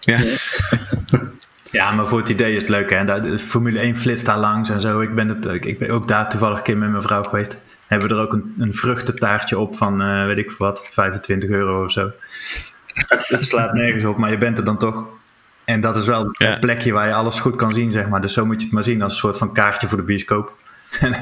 Ja. 0.00 0.20
Ja, 1.72 1.90
maar 1.90 2.06
voor 2.06 2.18
het 2.18 2.28
idee 2.28 2.54
is 2.54 2.62
het 2.62 2.70
leuk. 2.70 2.90
Hè? 2.90 3.38
Formule 3.38 3.78
1 3.80 3.96
flitst 3.96 4.24
daar 4.26 4.38
langs 4.38 4.70
en 4.70 4.80
zo. 4.80 5.00
Ik 5.00 5.14
ben, 5.14 5.28
het, 5.28 5.44
ik 5.44 5.64
ik 5.64 5.78
ben 5.78 5.90
ook 5.90 6.08
daar 6.08 6.30
toevallig 6.30 6.56
een 6.58 6.62
keer 6.64 6.76
met 6.76 6.90
mijn 6.90 7.02
vrouw 7.02 7.22
geweest. 7.22 7.58
Hebben 7.86 8.08
we 8.08 8.14
er 8.14 8.20
ook 8.20 8.32
een, 8.32 8.54
een 8.58 8.74
vruchtentaartje 8.74 9.58
op 9.58 9.76
van, 9.76 10.02
eh, 10.02 10.26
weet 10.26 10.38
ik 10.38 10.50
wat, 10.50 10.86
25 10.90 11.50
euro 11.50 11.84
of 11.84 11.92
zo. 11.92 12.10
Dat 13.28 13.44
slaat 13.44 13.72
nergens 13.72 14.04
op, 14.04 14.16
maar 14.16 14.30
je 14.30 14.38
bent 14.38 14.58
er 14.58 14.64
dan 14.64 14.78
toch. 14.78 15.06
En 15.72 15.80
dat 15.80 15.96
is 15.96 16.06
wel 16.06 16.28
Ja. 16.32 16.50
het 16.50 16.60
plekje 16.60 16.92
waar 16.92 17.06
je 17.06 17.14
alles 17.14 17.40
goed 17.40 17.56
kan 17.56 17.72
zien, 17.72 17.90
zeg 17.92 18.08
maar. 18.08 18.20
Dus 18.20 18.32
zo 18.32 18.46
moet 18.46 18.58
je 18.58 18.64
het 18.64 18.74
maar 18.74 18.82
zien 18.82 19.02
als 19.02 19.12
een 19.12 19.18
soort 19.18 19.38
van 19.38 19.52
kaartje 19.52 19.88
voor 19.88 19.98
de 19.98 20.04
bioscoop. 20.04 20.52
en 21.00 21.14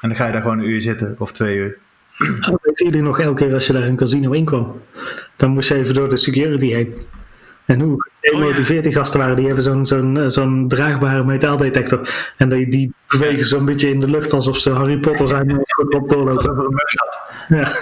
dan 0.00 0.16
ga 0.16 0.26
je 0.26 0.32
daar 0.32 0.42
gewoon 0.42 0.58
een 0.58 0.68
uur 0.68 0.80
zitten, 0.80 1.14
of 1.18 1.32
twee 1.32 1.56
uur. 1.56 1.76
Oh, 2.18 2.54
weten 2.62 2.86
jullie 2.86 3.02
nog 3.02 3.20
elke 3.20 3.44
keer 3.44 3.54
als 3.54 3.66
je 3.66 3.72
daar 3.72 3.82
een 3.82 3.96
casino 3.96 4.30
inkwam? 4.30 4.80
Dan 5.36 5.50
moest 5.50 5.68
je 5.68 5.74
even 5.74 5.94
door 5.94 6.10
de 6.10 6.16
security 6.16 6.66
heen. 6.66 6.94
En 7.64 7.80
hoe 7.80 8.10
gemotiveerd 8.20 8.84
die 8.84 8.92
gasten 8.92 9.20
waren, 9.20 9.36
die 9.36 9.46
hebben 9.46 9.64
zo'n 9.64 9.86
zo'n 9.86 10.16
eh, 10.18 10.28
zo'n 10.28 10.68
draagbare 10.68 11.24
metaaldetector. 11.24 12.08
En 12.36 12.48
die, 12.48 12.68
die 12.68 12.92
bewegen 13.08 13.46
zo'n 13.46 13.64
beetje 13.64 13.88
in 13.90 14.00
de 14.00 14.10
lucht 14.10 14.32
alsof 14.32 14.58
ze 14.58 14.70
Harry 14.70 14.98
Potter 14.98 15.28
zijn 15.28 15.48
en 15.50 15.60
goed 15.66 15.94
op 15.94 16.08
doorlopen. 16.08 16.68
Ja. 17.48 17.72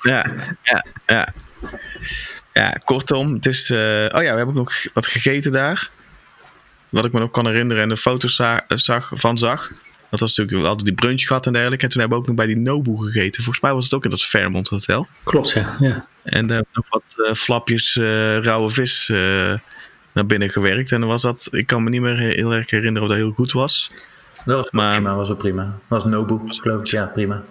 Ja, 0.00 0.24
ja, 0.62 0.84
ja. 1.06 1.32
Ja, 2.52 2.70
kortom, 2.84 3.34
het 3.34 3.46
is. 3.46 3.70
eh, 3.70 3.78
oh 3.78 3.82
ja, 4.08 4.08
we 4.20 4.26
hebben 4.26 4.46
ook 4.48 4.54
nog 4.54 4.72
wat 4.94 5.06
gegeten 5.06 5.52
daar. 5.52 5.90
Wat 6.88 7.04
ik 7.04 7.12
me 7.12 7.20
nog 7.20 7.30
kan 7.30 7.46
herinneren 7.46 7.82
en 7.82 7.88
de 7.88 7.96
foto's 7.96 8.34
za- 8.36 8.64
zag, 8.68 9.10
van 9.14 9.38
zag. 9.38 9.70
Dat 10.10 10.20
was 10.20 10.28
natuurlijk, 10.36 10.60
we 10.60 10.66
hadden 10.66 10.84
die 10.86 10.94
brunch 10.94 11.22
gehad 11.22 11.46
en 11.46 11.52
dergelijke. 11.52 11.84
En 11.84 11.90
toen 11.90 12.00
hebben 12.00 12.18
we 12.18 12.24
ook 12.24 12.28
nog 12.30 12.38
bij 12.46 12.54
die 12.54 12.62
Nobu 12.62 12.96
gegeten. 12.96 13.42
Volgens 13.42 13.64
mij 13.64 13.72
was 13.74 13.84
het 13.84 13.94
ook 13.94 14.04
in 14.04 14.10
dat 14.10 14.22
Fairmont 14.24 14.68
Hotel. 14.68 15.06
Klopt, 15.24 15.50
ja. 15.50 15.76
ja. 15.80 16.06
En 16.22 16.46
daar 16.46 16.56
hebben 16.56 16.68
we 16.72 16.82
nog 16.82 16.86
wat 16.90 17.26
eh, 17.28 17.34
flapjes 17.34 17.96
eh, 17.96 18.38
rauwe 18.38 18.70
vis 18.70 19.08
eh, 19.08 19.18
naar 20.12 20.26
binnen 20.26 20.50
gewerkt. 20.50 20.92
En 20.92 21.00
dan 21.00 21.08
was 21.08 21.22
dat, 21.22 21.48
ik 21.50 21.66
kan 21.66 21.82
me 21.82 21.90
niet 21.90 22.00
meer 22.00 22.16
heel 22.16 22.52
erg 22.52 22.70
herinneren 22.70 23.02
of 23.02 23.08
dat 23.08 23.16
heel 23.24 23.32
goed 23.32 23.52
was. 23.52 23.90
Dat 24.44 24.56
was 24.56 24.70
Maar- 24.70 24.94
prima, 24.94 25.14
was 25.14 25.28
wel 25.28 25.36
prima. 25.36 25.78
Was 25.88 26.04
Nobu, 26.04 26.38
geloof 26.46 26.80
ik. 26.80 26.86
Ja, 26.86 27.06
prima. 27.06 27.42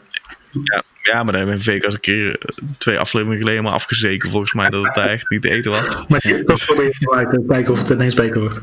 Ja, 0.63 0.83
ja 1.13 1.23
maar 1.23 1.33
daar 1.33 1.41
hebben 1.45 1.63
we 1.63 1.71
in 1.71 1.79
Vegas 1.79 1.93
een 1.93 1.99
keer 1.99 2.37
eh, 2.39 2.55
twee 2.77 2.99
afleveringen 2.99 3.39
geleden 3.39 3.63
maar 3.63 3.73
afgezeken. 3.73 4.29
Volgens 4.29 4.53
mij 4.53 4.69
dat 4.69 4.83
het 4.85 4.95
daar 4.95 5.07
echt 5.09 5.29
niet 5.29 5.41
te 5.41 5.49
eten 5.49 5.71
was. 5.71 5.97
Maar 6.07 6.27
je 6.27 6.43
toch 6.43 6.65
proberen 6.65 6.91
te 6.91 7.05
kijken- 7.05 7.45
kijken 7.47 7.71
of 7.73 7.79
het 7.79 7.89
ineens 7.89 8.13
beter 8.13 8.39
wordt. 8.39 8.61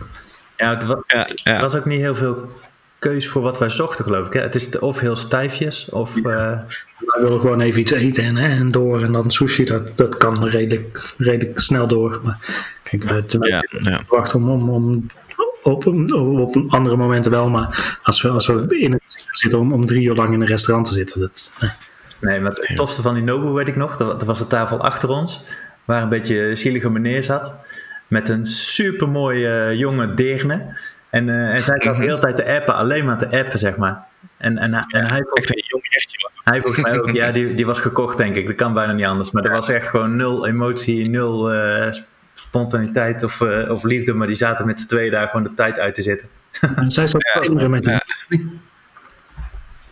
Ja, 0.56 0.70
het 0.70 0.82
Ja, 1.06 1.26
Er 1.28 1.34
ja. 1.52 1.60
was 1.60 1.74
ook 1.74 1.84
niet 1.84 2.00
heel 2.00 2.14
veel 2.14 2.48
keus 2.98 3.28
voor 3.28 3.42
wat 3.42 3.58
wij 3.58 3.70
zochten, 3.70 4.04
geloof 4.04 4.26
ik. 4.26 4.32
Hè? 4.32 4.40
Het 4.40 4.54
is 4.54 4.78
of 4.78 5.00
heel 5.00 5.16
stijfjes, 5.16 5.88
of... 5.90 6.16
eh, 6.16 6.22
Wij 6.22 7.22
willen 7.22 7.40
gewoon 7.40 7.60
even 7.60 7.80
iets 7.80 7.92
eten 7.92 8.24
en, 8.24 8.36
hè, 8.36 8.48
en 8.48 8.70
door. 8.70 9.02
En 9.02 9.12
dan 9.12 9.30
sushi, 9.30 9.64
dat, 9.64 9.96
dat 9.96 10.16
kan 10.16 10.44
redelijk, 10.48 11.14
redelijk 11.18 11.60
snel 11.60 11.86
door. 11.86 12.20
Maar 12.22 12.38
kijk, 12.82 13.10
Ja, 13.40 13.62
ja. 13.80 14.00
wachten 14.08 14.40
om, 14.42 14.50
om, 14.50 14.70
om, 14.70 15.06
op, 15.62 15.86
op 15.86 16.56
andere 16.68 16.96
momenten 16.96 17.30
wel, 17.30 17.48
maar 17.50 17.98
als 18.02 18.22
we, 18.22 18.28
als 18.28 18.46
we 18.46 18.78
in 18.78 18.92
het 18.92 19.02
zitten 19.32 19.58
om, 19.58 19.72
om 19.72 19.86
drie 19.86 20.02
uur 20.06 20.14
lang 20.14 20.32
in 20.32 20.40
een 20.40 20.46
restaurant 20.46 20.86
te 20.88 20.92
zitten, 20.94 21.20
dat, 21.20 21.52
nee. 21.60 21.70
Nee, 22.20 22.40
maar 22.40 22.52
het 22.52 22.76
tofste 22.76 23.02
van 23.02 23.14
die 23.14 23.22
Nobu 23.22 23.48
weet 23.48 23.68
ik 23.68 23.76
nog, 23.76 23.96
dat 23.96 24.22
was 24.22 24.38
de 24.38 24.46
tafel 24.46 24.80
achter 24.80 25.08
ons, 25.08 25.44
waar 25.84 26.02
een 26.02 26.08
beetje 26.08 26.56
zielige 26.56 26.90
meneer 26.90 27.22
zat, 27.22 27.54
met 28.06 28.28
een 28.28 28.46
supermooie 28.46 29.48
uh, 29.48 29.74
jonge 29.74 30.14
deerne. 30.14 30.76
En, 31.10 31.28
uh, 31.28 31.54
en 31.54 31.62
zij 31.62 31.80
zat 31.80 31.96
de 31.96 32.02
hele 32.02 32.18
tijd 32.18 32.36
te 32.36 32.46
appen, 32.46 32.74
alleen 32.74 33.04
maar 33.04 33.18
te 33.18 33.38
appen, 33.38 33.58
zeg 33.58 33.76
maar. 33.76 34.04
En, 34.36 34.58
en, 34.58 34.74
en 34.74 35.04
hij, 35.04 35.24
echt 35.32 35.56
een 35.56 35.64
jong 35.66 35.84
echtje 35.88 36.18
was 36.20 36.40
hij 36.44 36.60
volgens 36.60 36.82
mij 36.82 36.98
ook, 36.98 37.10
ja, 37.10 37.30
die, 37.30 37.54
die 37.54 37.66
was 37.66 37.78
gekocht 37.78 38.16
denk 38.16 38.36
ik. 38.36 38.46
Dat 38.46 38.56
kan 38.56 38.74
bijna 38.74 38.92
niet 38.92 39.06
anders. 39.06 39.30
Maar 39.30 39.44
er 39.44 39.50
was 39.50 39.68
echt 39.68 39.88
gewoon 39.88 40.16
nul 40.16 40.46
emotie, 40.46 41.10
nul 41.10 41.54
uh, 41.54 41.92
spontaniteit 42.34 43.22
of, 43.22 43.40
uh, 43.40 43.70
of 43.70 43.82
liefde. 43.82 44.14
Maar 44.14 44.26
die 44.26 44.36
zaten 44.36 44.66
met 44.66 44.80
z'n 44.80 44.86
tweeën 44.86 45.10
daar 45.10 45.28
gewoon 45.28 45.42
de 45.42 45.54
tijd 45.54 45.78
uit 45.78 45.94
te 45.94 46.02
zitten. 46.02 46.28
En 46.76 46.90
zij 46.90 47.06
zat 47.06 47.38
tinderen 47.40 47.70
met 47.70 47.84
jou. 47.84 48.00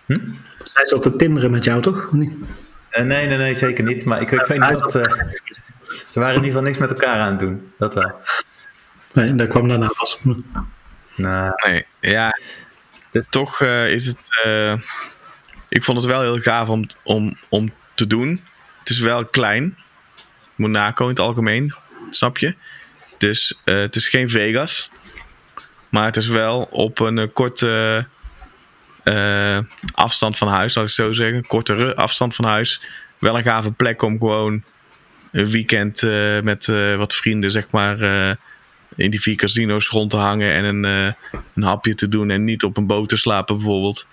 Hm? 0.06 0.18
Zij 0.64 0.86
zat 0.86 1.02
te 1.02 1.16
tinderen 1.16 1.50
met 1.50 1.64
jou, 1.64 1.82
toch? 1.82 2.10
Uh, 2.12 2.20
nee, 2.90 3.26
nee, 3.26 3.36
nee, 3.36 3.54
zeker 3.54 3.84
niet. 3.84 4.04
Maar 4.04 4.20
ik, 4.20 4.30
ik 4.30 4.46
weet 4.46 4.60
niet 4.60 4.80
wat... 4.80 4.92
ze 4.92 6.20
waren 6.20 6.34
in 6.34 6.44
ieder 6.44 6.44
geval 6.44 6.62
niks 6.62 6.78
met 6.78 6.90
elkaar 6.90 7.18
aan 7.18 7.30
het 7.30 7.40
doen. 7.40 7.72
Dat 7.78 7.94
wel. 7.94 8.12
Nee, 9.12 9.34
daar 9.34 9.46
kwam 9.46 9.68
daarna 9.68 9.88
pas. 9.96 10.20
Nou. 11.16 11.52
Nee, 11.66 11.86
ja. 12.00 12.38
Toch 13.30 13.60
is 13.62 14.06
het 14.06 14.30
ik 15.74 15.84
vond 15.84 15.98
het 15.98 16.06
wel 16.06 16.20
heel 16.20 16.38
gaaf 16.38 16.68
om, 16.68 16.86
om, 17.02 17.36
om 17.48 17.72
te 17.94 18.06
doen. 18.06 18.44
Het 18.78 18.90
is 18.90 18.98
wel 18.98 19.24
klein. 19.24 19.78
Monaco 20.54 21.02
in 21.02 21.10
het 21.10 21.18
algemeen, 21.18 21.74
snap 22.10 22.38
je? 22.38 22.54
Dus 23.18 23.58
uh, 23.64 23.78
het 23.78 23.96
is 23.96 24.08
geen 24.08 24.30
Vegas. 24.30 24.90
Maar 25.88 26.04
het 26.04 26.16
is 26.16 26.26
wel 26.26 26.62
op 26.70 26.98
een 26.98 27.16
uh, 27.16 27.26
korte 27.32 28.06
uh, 29.04 29.58
afstand 29.92 30.38
van 30.38 30.48
huis, 30.48 30.74
laat 30.74 30.86
ik 30.86 30.92
zo 30.92 31.12
zeggen. 31.12 31.46
Kortere 31.46 31.96
afstand 31.96 32.34
van 32.34 32.44
huis. 32.44 32.82
Wel 33.18 33.36
een 33.36 33.42
gave 33.42 33.72
plek 33.72 34.02
om 34.02 34.18
gewoon 34.18 34.62
een 35.32 35.46
weekend 35.46 36.02
met 36.42 36.66
wat 36.96 37.14
vrienden, 37.14 37.50
zeg 37.50 37.70
maar, 37.70 37.98
in 38.96 39.10
die 39.10 39.20
vier 39.20 39.36
casino's 39.36 39.88
rond 39.88 40.10
te 40.10 40.16
hangen 40.16 40.52
en 40.52 40.64
een, 40.64 41.14
een 41.54 41.62
hapje 41.62 41.94
te 41.94 42.08
doen 42.08 42.30
en 42.30 42.44
niet 42.44 42.64
op 42.64 42.76
een 42.76 42.86
boot 42.86 43.08
te 43.08 43.16
slapen 43.16 43.56
bijvoorbeeld. 43.56 44.06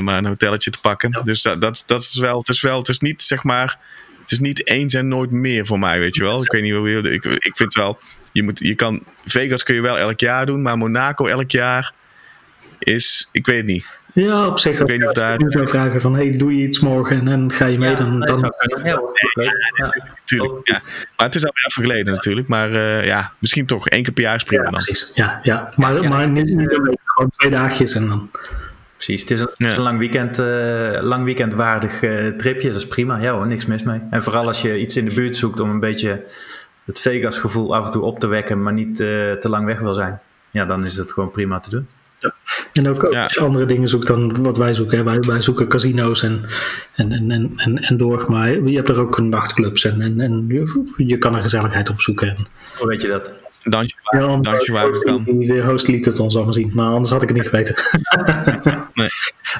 Maar 0.00 0.18
een 0.18 0.26
hotelletje 0.26 0.70
te 0.70 0.80
pakken. 0.80 1.20
Dus 1.24 1.42
dat, 1.42 1.60
dat, 1.60 1.82
dat 1.86 2.02
is 2.02 2.18
wel, 2.18 2.38
het 2.38 2.48
is 2.48 2.60
wel, 2.60 2.78
het 2.78 2.88
is 2.88 2.98
niet 2.98 3.22
zeg 3.22 3.42
maar, 3.42 3.78
het 4.20 4.30
is 4.30 4.38
niet 4.38 4.66
eens 4.66 4.94
en 4.94 5.08
nooit 5.08 5.30
meer 5.30 5.66
voor 5.66 5.78
mij, 5.78 5.98
weet 5.98 6.16
je 6.16 6.22
wel. 6.22 6.42
Ik 6.42 6.52
weet 6.52 6.62
niet 6.62 6.74
hoe 6.74 6.90
je, 6.90 7.10
ik, 7.10 7.24
ik 7.24 7.56
vind 7.56 7.74
wel, 7.74 7.98
je 8.32 8.42
moet, 8.42 8.58
je 8.58 8.74
kan, 8.74 9.02
Vegas 9.24 9.62
kun 9.62 9.74
je 9.74 9.80
wel 9.80 9.98
elk 9.98 10.20
jaar 10.20 10.46
doen, 10.46 10.62
maar 10.62 10.78
Monaco 10.78 11.26
elk 11.26 11.50
jaar 11.50 11.92
is, 12.78 13.28
ik 13.32 13.46
weet 13.46 13.56
het 13.56 13.66
niet. 13.66 13.86
Ja, 14.24 14.46
op 14.46 14.58
zich. 14.58 14.80
Ik 14.80 14.86
weet 14.86 14.98
niet 14.98 15.08
of 15.08 15.12
daar... 15.12 15.38
Je 15.38 15.50
zou 15.50 15.68
vragen 15.68 16.00
van, 16.00 16.14
hey, 16.14 16.30
doe 16.30 16.56
je 16.56 16.66
iets 16.66 16.80
morgen 16.80 17.18
en 17.18 17.24
dan 17.24 17.52
ga 17.52 17.66
je 17.66 17.78
mee? 17.78 17.90
Ja, 17.90 17.96
dan, 17.96 18.20
dan... 18.20 18.52
Ja, 18.82 19.00
ja, 19.74 19.92
natuurlijk. 20.16 20.68
Ja. 20.68 20.80
Maar 21.16 21.26
het 21.26 21.34
is 21.34 21.44
alweer 21.44 21.64
even 21.68 21.82
geleden 21.82 22.12
natuurlijk. 22.12 22.48
Maar 22.48 22.70
uh, 22.70 23.06
ja, 23.06 23.32
misschien 23.38 23.66
toch 23.66 23.88
één 23.88 24.02
keer 24.02 24.12
per 24.12 24.22
jaar 24.22 24.34
is 24.34 24.44
prima 24.44 24.62
ja, 24.62 24.70
dan. 24.70 24.80
Precies, 24.82 25.10
ja. 25.14 25.40
ja. 25.42 25.72
Maar, 25.76 26.08
maar 26.08 26.30
niet, 26.30 26.56
niet 26.56 26.72
een 26.72 26.82
week, 26.82 27.00
gewoon 27.04 27.30
twee 27.30 27.50
dagjes 27.50 27.94
en 27.94 28.08
dan... 28.08 28.30
Precies, 28.94 29.20
het 29.20 29.30
is 29.30 29.40
een, 29.40 29.48
het 29.56 29.66
is 29.66 29.76
een 29.76 29.82
lang, 29.82 29.98
weekend, 29.98 30.38
uh, 30.38 30.98
lang 31.00 31.24
weekendwaardig 31.24 32.02
uh, 32.02 32.28
tripje, 32.28 32.68
dat 32.68 32.76
is 32.76 32.86
prima. 32.86 33.18
Ja 33.18 33.32
hoor, 33.32 33.46
niks 33.46 33.66
mis 33.66 33.82
mee. 33.82 34.00
En 34.10 34.22
vooral 34.22 34.46
als 34.46 34.62
je 34.62 34.78
iets 34.78 34.96
in 34.96 35.04
de 35.04 35.14
buurt 35.14 35.36
zoekt 35.36 35.60
om 35.60 35.70
een 35.70 35.80
beetje 35.80 36.24
het 36.84 37.00
Vegas 37.00 37.38
gevoel 37.38 37.74
af 37.74 37.84
en 37.84 37.90
toe 37.90 38.02
op 38.02 38.20
te 38.20 38.26
wekken, 38.26 38.62
maar 38.62 38.72
niet 38.72 39.00
uh, 39.00 39.32
te 39.32 39.48
lang 39.48 39.66
weg 39.66 39.78
wil 39.78 39.94
zijn. 39.94 40.20
Ja, 40.50 40.64
dan 40.64 40.84
is 40.84 40.96
het 40.96 41.12
gewoon 41.12 41.30
prima 41.30 41.60
te 41.60 41.70
doen. 41.70 41.88
Ja. 42.18 42.34
En 42.78 42.88
ook, 42.88 43.04
ook 43.04 43.12
ja. 43.12 43.28
je 43.32 43.40
andere 43.40 43.66
dingen 43.66 43.88
zoekt 43.88 44.06
dan 44.06 44.42
wat 44.42 44.58
wij 44.58 44.74
zoeken. 44.74 45.04
Wij, 45.04 45.18
wij 45.20 45.40
zoeken 45.40 45.68
casino's 45.68 46.22
en, 46.22 46.44
en, 46.94 47.12
en, 47.12 47.52
en, 47.56 47.78
en 47.78 47.96
door. 47.96 48.24
Maar 48.28 48.50
je 48.50 48.76
hebt 48.76 48.88
er 48.88 49.00
ook 49.00 49.18
nachtclubs 49.18 49.84
en, 49.84 50.00
en, 50.00 50.20
en 50.20 50.46
je 50.96 51.18
kan 51.18 51.36
er 51.36 51.42
gezelligheid 51.42 51.90
op 51.90 52.00
zoeken. 52.00 52.36
Hoe 52.78 52.88
weet 52.88 53.00
je 53.00 53.08
dat? 53.08 53.32
dansje 53.62 53.96
waar, 54.02 54.22
ja, 54.22 54.36
dansje 54.36 54.72
waar 54.72 54.86
het 54.86 55.04
kan. 55.04 55.24
De 55.24 55.62
host 55.64 55.88
liet 55.88 56.04
het 56.04 56.20
ons 56.20 56.34
allemaal 56.34 56.54
zien, 56.54 56.70
maar 56.74 56.86
anders 56.86 57.10
had 57.10 57.22
ik 57.22 57.28
het 57.28 57.36
niet 57.36 57.48
geweten. 57.48 57.74
nee. 58.94 59.08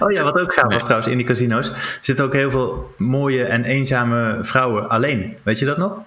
Oh 0.01 0.13
ja, 0.13 0.23
wat 0.23 0.39
ook 0.39 0.53
gaaf 0.53 0.73
was 0.73 0.83
trouwens 0.83 1.11
in 1.11 1.17
die 1.17 1.27
casino's, 1.27 1.73
zitten 2.01 2.25
ook 2.25 2.33
heel 2.33 2.51
veel 2.51 2.95
mooie 2.97 3.45
en 3.45 3.65
eenzame 3.65 4.39
vrouwen 4.43 4.89
alleen. 4.89 5.37
Weet 5.43 5.59
je 5.59 5.65
dat 5.65 5.79
nog? 5.79 6.01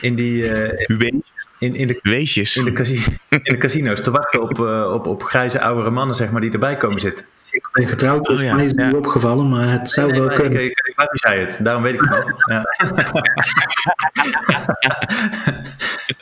In 0.00 0.14
die... 0.14 0.42
Uh, 0.42 1.28
in, 1.62 1.74
in, 1.74 1.86
de, 1.86 1.98
Weesjes. 2.02 2.56
In 2.56 2.64
de, 2.64 2.72
casi 2.72 3.04
in 3.28 3.40
de 3.42 3.56
casino's 3.56 4.00
te 4.00 4.10
wachten 4.10 4.42
op, 4.42 4.58
uh, 4.58 4.92
op, 4.92 5.06
op 5.06 5.22
grijze 5.22 5.60
oudere 5.60 5.90
mannen, 5.90 6.16
zeg 6.16 6.30
maar, 6.30 6.40
die 6.40 6.50
erbij 6.50 6.76
komen 6.76 7.00
zitten. 7.00 7.26
Ik 7.50 7.68
ben 7.72 7.88
getrouwd, 7.88 8.24
dus 8.24 8.38
oh, 8.38 8.44
ja. 8.44 8.54
mij 8.54 8.64
is 8.64 8.70
het 8.70 8.80
ja. 8.80 8.86
niet 8.86 8.96
opgevallen, 8.96 9.48
maar 9.48 9.70
het 9.70 9.90
zou 9.90 10.10
nee, 10.10 10.20
nee, 10.20 10.28
wel 10.28 10.38
kunnen. 10.38 10.64
Ik, 10.64 10.70
ik, 10.70 10.94
ik, 10.96 11.10
ik 11.12 11.18
zei 11.18 11.40
het, 11.40 11.58
daarom 11.62 11.82
weet 11.82 11.94
ik 11.94 12.00
het 12.00 12.10
nog. 12.10 12.32
Ja. 12.48 12.64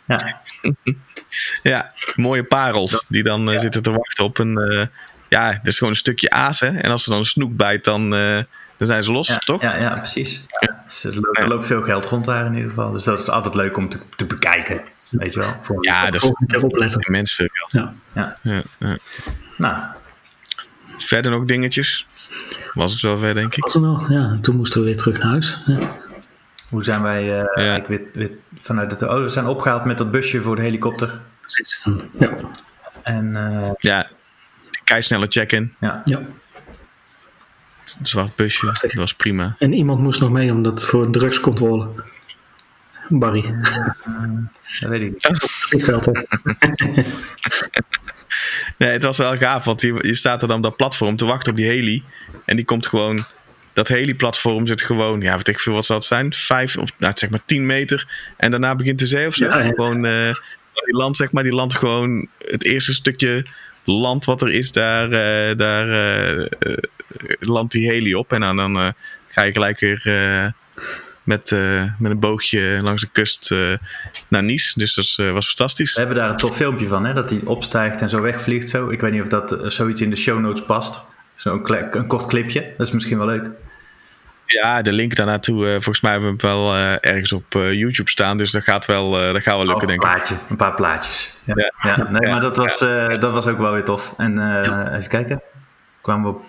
ja. 0.17 0.43
ja, 1.63 1.93
mooie 2.17 2.45
parels 2.45 3.05
die 3.09 3.23
dan 3.23 3.49
uh, 3.49 3.55
ja. 3.55 3.61
zitten 3.61 3.83
te 3.83 3.91
wachten 3.91 4.25
op 4.25 4.39
een. 4.39 4.59
Uh, 4.59 4.87
ja, 5.29 5.53
dat 5.53 5.67
is 5.67 5.79
gewoon 5.79 5.93
een 5.93 5.99
stukje 5.99 6.31
aas. 6.31 6.61
Hè? 6.61 6.79
En 6.79 6.91
als 6.91 7.05
er 7.05 7.11
dan 7.11 7.19
een 7.19 7.25
snoek 7.25 7.57
bijt, 7.57 7.85
dan, 7.85 8.15
uh, 8.15 8.43
dan 8.77 8.87
zijn 8.87 9.03
ze 9.03 9.13
los, 9.13 9.29
ja, 9.29 9.39
toch? 9.39 9.63
Ja, 9.63 9.77
ja 9.77 9.95
precies. 9.95 10.43
Ja. 10.61 10.83
Dus 10.87 11.05
er, 11.05 11.15
loopt, 11.15 11.39
er, 11.39 11.49
loopt, 11.49 11.67
veel 11.67 11.83
geld 11.83 12.05
rond 12.05 12.25
daar 12.25 12.47
in 12.47 12.55
ieder 12.55 12.69
geval. 12.69 12.91
Dus 12.93 13.05
dat 13.05 13.19
is 13.19 13.29
altijd 13.29 13.55
leuk 13.55 13.77
om 13.77 13.89
te, 13.89 13.99
te 14.17 14.27
bekijken. 14.27 14.81
Weet 15.11 15.33
je 15.33 15.39
wel? 15.39 15.55
Voor 15.63 15.85
ja, 15.85 16.11
dat 16.11 16.15
is 16.15 16.63
opletten. 16.63 17.01
Immens 17.01 17.35
veel 17.35 17.49
geld. 17.53 17.95
Ja. 18.13 18.37
Ja. 18.43 18.63
Nou. 19.57 19.77
Verder 20.99 21.31
nog 21.31 21.45
dingetjes? 21.45 22.07
Was 22.73 22.93
het 22.93 23.01
wel 23.01 23.19
ver, 23.19 23.35
denk 23.35 23.57
ik? 23.57 23.63
Was 23.63 23.73
het 23.75 23.83
wel, 23.83 24.05
ja. 24.09 24.39
Toen 24.41 24.57
moesten 24.57 24.81
we 24.81 24.87
weer 24.87 24.97
terug 24.97 25.19
naar 25.19 25.31
huis. 25.31 25.59
Ja. 25.67 25.97
Hoe 26.69 26.85
zijn 26.85 27.03
wij 27.03 27.41
uh, 27.41 27.65
ja. 27.65 27.77
ik 27.77 27.87
weet, 27.87 28.03
weet, 28.13 28.33
vanuit 28.59 28.91
het... 28.91 29.03
Oh, 29.03 29.23
we 29.23 29.29
zijn 29.29 29.47
opgehaald 29.47 29.85
met 29.85 29.99
dat 29.99 30.11
busje 30.11 30.43
voor 30.43 30.57
de 30.57 30.63
helikopter. 30.63 31.21
Precies, 31.41 31.87
ja. 32.19 32.31
En, 33.03 33.27
uh, 33.37 33.71
ja, 33.79 34.09
keisnelle 34.85 35.27
check-in. 35.29 35.75
Ja. 35.81 36.03
ja. 36.05 36.19
Een 37.99 38.07
zwart 38.07 38.37
busje, 38.37 38.67
dat 38.67 38.93
was 38.93 39.15
prima. 39.15 39.57
En 39.59 39.73
iemand 39.73 40.01
moest 40.01 40.21
nog 40.21 40.31
mee 40.31 40.53
omdat 40.53 40.85
voor 40.87 41.05
een 41.05 41.13
drugscontrole. 41.13 41.89
Barry. 43.19 43.45
Uh, 43.45 43.55
dat 44.81 44.91
weet 44.91 45.01
ik 45.01 45.11
niet. 45.11 45.41
Vliegveld, 45.43 46.07
nee, 48.79 48.91
het 48.91 49.03
was 49.03 49.17
wel 49.17 49.37
gaaf, 49.37 49.65
want 49.65 49.81
je, 49.81 49.99
je 50.03 50.15
staat 50.15 50.43
er 50.43 50.49
dan 50.49 50.57
op 50.57 50.63
dat 50.63 50.77
platform 50.77 51.17
te 51.17 51.25
wachten 51.25 51.51
op 51.51 51.57
die 51.57 51.67
heli. 51.67 52.03
En 52.45 52.57
die 52.57 52.65
komt 52.65 52.87
gewoon 52.87 53.25
dat 53.73 53.89
hele 53.89 54.15
platform 54.15 54.67
zit 54.67 54.83
gewoon, 54.83 55.21
ja, 55.21 55.37
weet 55.37 55.49
ik 55.49 55.61
veel 55.61 55.75
wat 55.75 55.87
zal 55.87 55.97
het 55.97 56.05
zijn, 56.05 56.33
vijf 56.33 56.77
of 56.77 56.91
nou, 56.97 57.13
zeg 57.17 57.31
maar 57.31 57.45
tien 57.45 57.67
meter. 57.67 58.09
En 58.37 58.51
daarna 58.51 58.75
begint 58.75 58.99
de 58.99 59.07
zee 59.07 59.27
of 59.27 59.35
zo. 59.35 59.45
Ja, 59.45 59.59
ja. 59.59 59.69
Gewoon 59.69 60.05
uh, 60.05 60.35
die 60.85 60.97
land, 60.97 61.17
zeg 61.17 61.33
maar, 61.33 61.43
die 61.43 61.55
land 61.55 61.75
gewoon 61.75 62.29
het 62.39 62.65
eerste 62.65 62.95
stukje 62.95 63.45
land 63.85 64.25
wat 64.25 64.43
er 64.43 64.53
is, 64.53 64.73
daar, 64.73 65.05
uh, 65.05 65.59
daar 65.59 65.89
uh, 65.89 66.47
landt 67.41 67.73
die 67.73 67.91
heli 67.91 68.15
op. 68.15 68.33
En 68.33 68.41
dan, 68.41 68.57
dan 68.57 68.95
ga 69.29 69.43
je 69.43 69.53
gelijk 69.53 69.81
weer 69.81 70.03
met, 71.31 71.51
met 71.99 72.11
een 72.11 72.21
boogje 72.21 72.79
langs 72.83 73.03
de 73.03 73.09
kust 73.13 73.51
naar 74.29 74.43
Nice. 74.43 74.79
Dus 74.79 74.95
dat 74.95 75.33
was 75.33 75.47
fantastisch. 75.47 75.93
We 75.93 75.99
hebben 75.99 76.19
daar 76.19 76.31
een 76.31 76.37
tof 76.37 76.57
filmpje 76.57 76.87
van, 76.87 77.05
hè? 77.05 77.13
dat 77.13 77.31
hij 77.31 77.41
opstijgt 77.45 78.01
en 78.01 78.09
zo 78.09 78.21
wegvliegt. 78.21 78.69
Zo. 78.69 78.89
Ik 78.89 79.01
weet 79.01 79.13
niet 79.13 79.23
of 79.23 79.29
dat 79.29 79.57
zoiets 79.73 80.01
in 80.01 80.11
de 80.11 80.17
show 80.17 80.41
notes 80.41 80.65
past. 80.65 81.01
Zo'n 81.35 81.73
een 81.91 82.07
kort 82.07 82.27
clipje. 82.27 82.75
Dat 82.77 82.87
is 82.87 82.93
misschien 82.93 83.19
wel 83.19 83.27
leuk. 83.27 83.51
Ja, 84.47 84.83
de 84.83 84.93
link 84.93 85.15
daarnaartoe, 85.15 85.67
uh, 85.67 85.73
volgens 85.73 86.01
mij 86.01 86.11
hebben 86.11 86.37
we 86.37 86.47
hem 86.47 86.57
wel 86.57 86.77
uh, 86.77 86.93
ergens 87.01 87.33
op 87.33 87.55
uh, 87.55 87.73
YouTube 87.73 88.11
staan. 88.11 88.37
Dus 88.37 88.51
dat 88.51 88.63
gaat 88.63 88.87
wel, 88.87 89.11
dat 89.11 89.43
gaat 89.43 89.57
wel 89.57 89.67
lukken, 89.67 89.87
denk 89.87 90.01
plaatje, 90.01 90.35
ik. 90.35 90.41
Een 90.49 90.57
paar 90.57 90.75
plaatjes. 90.75 91.35
Ja, 91.45 91.55
ja. 91.57 91.73
ja. 91.83 92.11
nee, 92.11 92.23
ja, 92.23 92.31
maar 92.31 92.41
dat 92.41 92.57
was, 92.57 92.79
dat 93.21 93.33
was 93.33 93.47
ook 93.47 93.59
wel 93.59 93.73
weer 93.73 93.85
tof. 93.85 94.15
En 94.17 94.39
even 94.97 95.09
kijken. 95.09 95.43
Kwamen 96.01 96.31
we 96.31 96.39
op 96.39 96.45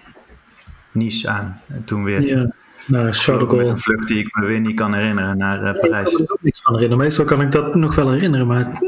Nice 0.91 1.29
aan. 1.29 1.61
En 1.67 1.84
toen 1.84 2.03
weer. 2.03 2.51
Nou, 2.86 3.05
met 3.05 3.69
een 3.69 3.77
vlucht 3.77 4.07
die 4.07 4.19
ik 4.25 4.36
me 4.36 4.45
weer 4.45 4.59
niet 4.59 4.75
kan 4.75 4.93
herinneren 4.93 5.38
naar 5.38 5.75
Parijs. 5.75 6.09
Ik 6.09 6.15
kan 6.15 6.21
me 6.21 6.27
er 6.27 6.34
ook 6.34 6.41
niks 6.41 6.61
van 6.61 6.73
herinneren. 6.73 7.03
Meestal 7.03 7.25
kan 7.25 7.41
ik 7.41 7.51
dat 7.51 7.75
nog 7.75 7.95
wel 7.95 8.11
herinneren, 8.11 8.47
maar 8.47 8.79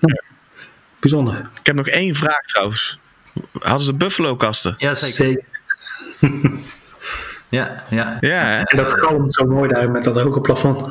nee. 0.00 0.20
bijzonder. 0.98 1.34
Ik 1.38 1.66
heb 1.66 1.76
nog 1.76 1.88
één 1.88 2.14
vraag 2.14 2.40
trouwens. 2.40 2.98
Hadden 3.58 3.86
ze 3.86 3.94
Buffalo-kasten? 3.94 4.74
Ja, 4.78 4.94
zeker. 4.94 5.14
zeker. 5.14 5.44
ja, 7.48 7.82
ja. 7.90 8.16
ja 8.20 8.64
en 8.64 8.76
dat 8.76 9.00
galmt 9.00 9.34
zo 9.34 9.44
mooi 9.44 9.68
daar 9.68 9.90
met 9.90 10.04
dat 10.04 10.20
hoge 10.20 10.40
plafond. 10.40 10.88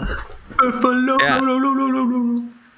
Buffalo. 0.56 1.16
Ja, 1.18 1.36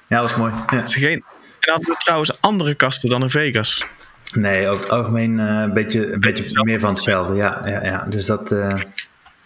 ja 0.06 0.20
dat 0.20 0.30
was 0.30 0.36
mooi. 0.36 0.52
Ja. 0.70 0.84
Ze 0.84 0.98
geen... 0.98 1.24
En 1.60 1.72
hadden 1.72 1.92
ze 1.92 1.98
trouwens 1.98 2.40
andere 2.40 2.74
kasten 2.74 3.08
dan 3.08 3.22
in 3.22 3.30
Vegas? 3.30 3.86
Nee, 4.34 4.68
over 4.68 4.82
het 4.82 4.90
algemeen 4.90 5.38
uh, 5.38 5.46
een 5.46 5.72
beetje, 5.72 6.12
een 6.12 6.20
beetje 6.20 6.64
meer 6.64 6.80
van 6.80 6.94
hetzelfde. 6.94 7.34
Ja, 7.34 7.60
ja, 7.64 7.84
ja. 7.84 8.06
Dus 8.08 8.26
dat, 8.26 8.52
uh, 8.52 8.74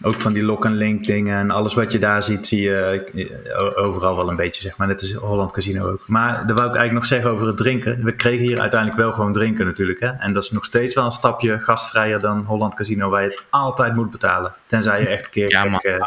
ook 0.01 0.19
van 0.19 0.33
die 0.33 0.43
lock-and-link 0.43 1.05
dingen 1.05 1.37
en 1.39 1.51
alles 1.51 1.73
wat 1.73 1.91
je 1.91 1.97
daar 1.97 2.23
ziet, 2.23 2.47
zie 2.47 2.61
je 2.61 3.03
eh, 3.13 3.85
overal 3.85 4.15
wel 4.15 4.29
een 4.29 4.35
beetje, 4.35 4.61
zeg 4.61 4.77
maar. 4.77 4.87
Net 4.87 5.01
is 5.01 5.13
Holland 5.13 5.51
Casino 5.51 5.89
ook. 5.91 6.03
Maar 6.07 6.33
daar 6.33 6.55
wou 6.55 6.67
ik 6.69 6.75
eigenlijk 6.75 6.93
nog 6.93 7.05
zeggen 7.05 7.29
over 7.29 7.47
het 7.47 7.57
drinken. 7.57 8.03
We 8.03 8.15
kregen 8.15 8.45
hier 8.45 8.59
uiteindelijk 8.59 9.01
wel 9.01 9.11
gewoon 9.11 9.33
drinken 9.33 9.65
natuurlijk. 9.65 9.99
Hè? 9.99 10.07
En 10.07 10.33
dat 10.33 10.43
is 10.43 10.51
nog 10.51 10.65
steeds 10.65 10.93
wel 10.95 11.05
een 11.05 11.11
stapje 11.11 11.59
gastvrijer 11.59 12.19
dan 12.19 12.43
Holland 12.43 12.73
Casino, 12.75 13.09
waar 13.09 13.21
je 13.23 13.29
het 13.29 13.45
altijd 13.49 13.95
moet 13.95 14.11
betalen. 14.11 14.53
Tenzij 14.65 14.99
je 15.01 15.07
echt 15.07 15.25
een 15.25 15.31
keer... 15.31 15.49
Ja, 15.49 15.63
man. 15.65 15.79
eh, 15.79 16.05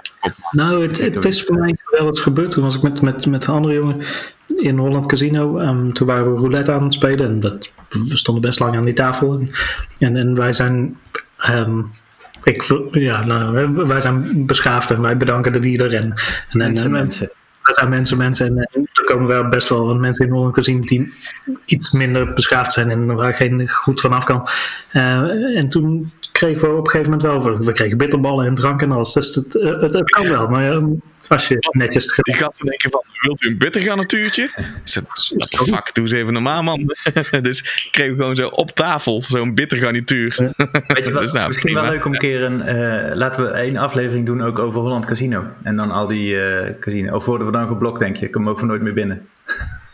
Nou, 0.50 0.82
het, 0.86 0.98
het 0.98 1.24
is 1.24 1.44
voor 1.44 1.56
mij 1.58 1.76
wel 1.90 2.04
wat 2.04 2.18
gebeurd. 2.18 2.50
Toen 2.50 2.62
was 2.64 2.76
ik 2.76 2.82
met, 2.82 3.02
met, 3.02 3.26
met 3.26 3.46
een 3.46 3.54
andere 3.54 3.74
jongen 3.74 4.00
in 4.56 4.78
Holland 4.78 5.06
Casino. 5.06 5.58
Ehm, 5.58 5.90
toen 5.92 6.06
waren 6.06 6.34
we 6.34 6.40
roulette 6.40 6.72
aan 6.72 6.82
het 6.84 6.94
spelen. 6.94 7.26
En 7.26 7.40
dat, 7.40 7.72
we 7.88 8.16
stonden 8.16 8.42
best 8.42 8.58
lang 8.58 8.76
aan 8.76 8.84
die 8.84 8.94
tafel. 8.94 9.32
En, 9.32 9.50
en, 9.98 10.16
en 10.16 10.34
wij 10.34 10.52
zijn... 10.52 10.98
ehm, 11.38 11.80
ik, 12.48 12.88
ja, 12.90 13.24
nou, 13.24 13.86
wij 13.86 14.00
zijn 14.00 14.46
beschaafd 14.46 14.90
en 14.90 15.02
wij 15.02 15.16
bedanken 15.16 15.52
de 15.52 15.58
dealer. 15.58 15.94
En, 15.94 16.02
en, 16.02 16.14
en, 16.48 16.58
mensen, 16.58 16.84
en- 16.84 16.92
mensen. 16.92 17.30
wij 17.62 17.74
zijn 17.74 17.88
mensen, 17.88 18.16
mensen. 18.18 18.46
En, 18.46 18.68
er 18.92 19.04
komen 19.04 19.26
wel 19.26 19.48
best 19.48 19.68
wel 19.68 19.86
wat 19.86 19.98
mensen 19.98 20.26
in 20.26 20.32
Holland 20.32 20.54
Casino 20.54 20.84
die 20.84 21.12
iets 21.64 21.90
minder 21.90 22.32
beschaafd 22.32 22.72
zijn 22.72 22.90
en 22.90 23.14
waar 23.14 23.34
geen 23.34 23.68
goed 23.68 24.00
van 24.00 24.12
af 24.12 24.24
kan. 24.24 24.48
Eh, 24.90 25.56
en 25.56 25.68
toen 25.68 26.12
kregen 26.32 26.60
we 26.60 26.76
op 26.76 26.84
een 26.84 26.90
gegeven 26.90 27.12
moment 27.12 27.44
wel, 27.44 27.58
we, 27.58 27.72
kregen 27.72 27.98
bitterballen 27.98 28.46
en 28.46 28.54
drank 28.54 28.82
en 28.82 28.92
alles. 28.92 29.12
Dus 29.12 29.34
het, 29.34 29.56
eh, 29.56 29.80
het, 29.80 29.94
het 29.94 30.10
kan 30.10 30.28
wel, 30.28 30.48
maar 30.48 30.72
eh, 30.72 30.84
als 31.28 31.48
je 31.48 31.56
netjes 31.70 32.18
Die 32.22 32.34
gasten 32.34 32.66
denken 32.66 32.90
van, 32.90 33.02
wilt 33.20 33.42
u 33.42 33.48
een 33.48 33.58
bittergarnituurtje? 33.58 34.42
Ik 34.42 34.64
zeg, 34.84 35.02
what 35.36 35.50
the 35.50 35.64
fuck, 35.64 35.94
doe 35.94 36.04
eens 36.04 36.12
even 36.12 36.32
normaal 36.32 36.62
man. 36.62 36.96
dus 37.42 37.88
kregen 37.90 38.12
we 38.12 38.18
gewoon 38.20 38.36
zo 38.36 38.48
op 38.48 38.70
tafel 38.70 39.22
zo'n 39.22 39.54
bittergarnituur. 39.54 40.36
Weet 40.86 41.06
je 41.06 41.12
wat, 41.12 41.22
Dus 41.22 41.32
nou, 41.32 41.46
misschien 41.48 41.72
prima. 41.72 41.86
wel 41.86 41.92
leuk 41.96 42.04
om 42.04 42.12
een 42.12 42.18
keer 42.18 42.42
een... 42.42 42.60
eh, 42.62 43.14
laten 43.16 43.44
we 43.44 43.50
één 43.50 43.76
aflevering 43.76 44.26
doen 44.26 44.42
ook 44.42 44.58
over 44.58 44.80
Holland 44.80 45.04
Casino. 45.06 45.44
En 45.62 45.76
dan 45.76 45.90
al 45.90 46.06
die 46.06 46.40
eh 46.40 46.74
casino. 46.80 47.14
Of 47.14 47.24
worden 47.24 47.46
we 47.46 47.52
dan 47.52 47.68
geblokt, 47.68 47.98
denk 47.98 48.16
je? 48.16 48.30
Komen 48.30 48.54
we 48.54 48.60
ook 48.60 48.66
nooit 48.66 48.82
meer 48.82 48.94
binnen. 48.94 49.26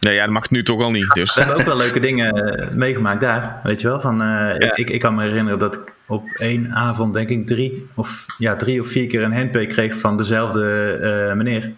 Nee, 0.00 0.14
ja, 0.14 0.24
dat 0.24 0.32
mag 0.32 0.50
nu 0.50 0.62
toch 0.62 0.80
al 0.82 0.90
niet. 0.90 1.10
Dus 1.14 1.34
We 1.34 1.40
hebben 1.40 1.58
ook 1.58 1.66
wel 1.66 1.76
leuke 1.76 2.00
dingen 2.00 2.32
eh, 2.34 2.70
meegemaakt 2.74 3.20
daar, 3.20 3.60
weet 3.62 3.80
je 3.80 3.88
wel. 3.88 4.00
Van, 4.00 4.22
eh, 4.22 4.70
ik, 4.74 4.90
ik 4.90 5.00
kan 5.00 5.14
me 5.14 5.22
herinneren 5.22 5.58
dat 5.58 5.74
ik 5.74 5.94
op 6.12 6.28
één 6.36 6.72
avond, 6.72 7.14
denk 7.14 7.28
ik, 7.28 7.46
drie 7.46 7.86
of, 7.94 8.26
ja, 8.38 8.56
drie 8.56 8.80
of 8.80 8.86
vier 8.86 9.06
keer 9.06 9.22
een 9.22 9.32
handpay 9.32 9.66
kreeg 9.66 9.94
van 9.94 10.16
dezelfde 10.16 10.92
eh, 11.30 11.36
meneer. 11.36 11.72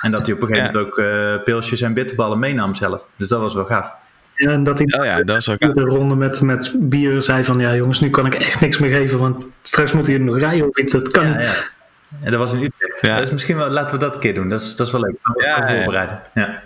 En 0.00 0.10
dat 0.10 0.26
hij 0.26 0.34
op 0.34 0.42
een 0.42 0.46
gegeven 0.48 0.70
Ja. 0.72 0.78
moment 0.78 0.98
ook 0.98 0.98
eh, 1.38 1.42
pilsjes 1.44 1.80
en 1.80 1.94
bitterballen 1.94 2.38
meenam 2.38 2.74
zelf. 2.74 3.04
Dus 3.16 3.28
dat 3.28 3.40
was 3.40 3.54
wel 3.54 3.64
gaaf. 3.64 3.94
Ja, 4.34 4.50
en 4.50 4.64
dat 4.64 4.78
hij 4.78 4.98
oh 4.98 5.04
ja, 5.04 5.22
dat 5.22 5.36
is 5.36 5.48
ook... 5.48 5.58
de 5.74 5.80
ronde 5.80 6.14
met, 6.14 6.40
met 6.40 6.74
bier 6.78 7.22
zei 7.22 7.44
van 7.44 7.58
ja 7.58 7.74
jongens, 7.74 8.00
nu 8.00 8.10
kan 8.10 8.26
ik 8.26 8.34
echt 8.34 8.60
niks 8.60 8.78
meer 8.78 8.90
geven, 8.90 9.18
want 9.18 9.46
straks 9.62 9.92
moet 9.92 10.06
hij 10.06 10.18
nog 10.18 10.38
rijden 10.38 10.68
of 10.68 10.78
iets. 10.78 10.92
Dat 10.92 11.10
kan 11.10 11.26
Ja, 11.26 11.40
ja. 11.40 11.54
En 12.22 12.30
dat 12.30 12.40
was 12.40 12.52
in 12.52 12.62
Utrecht. 12.62 13.00
Ja. 13.00 13.20
Dus 13.20 13.30
misschien 13.30 13.56
wel, 13.56 13.68
laten 13.68 13.98
we 13.98 14.04
dat 14.04 14.14
een 14.14 14.20
keer 14.20 14.34
doen. 14.34 14.48
Dat 14.48 14.60
is, 14.60 14.76
dat 14.76 14.86
is 14.86 14.92
wel 14.92 15.00
leuk. 15.00 15.16
We 15.22 15.42
Ja, 15.42 15.68
voorbereiden. 15.68 16.22
Ja. 16.34 16.62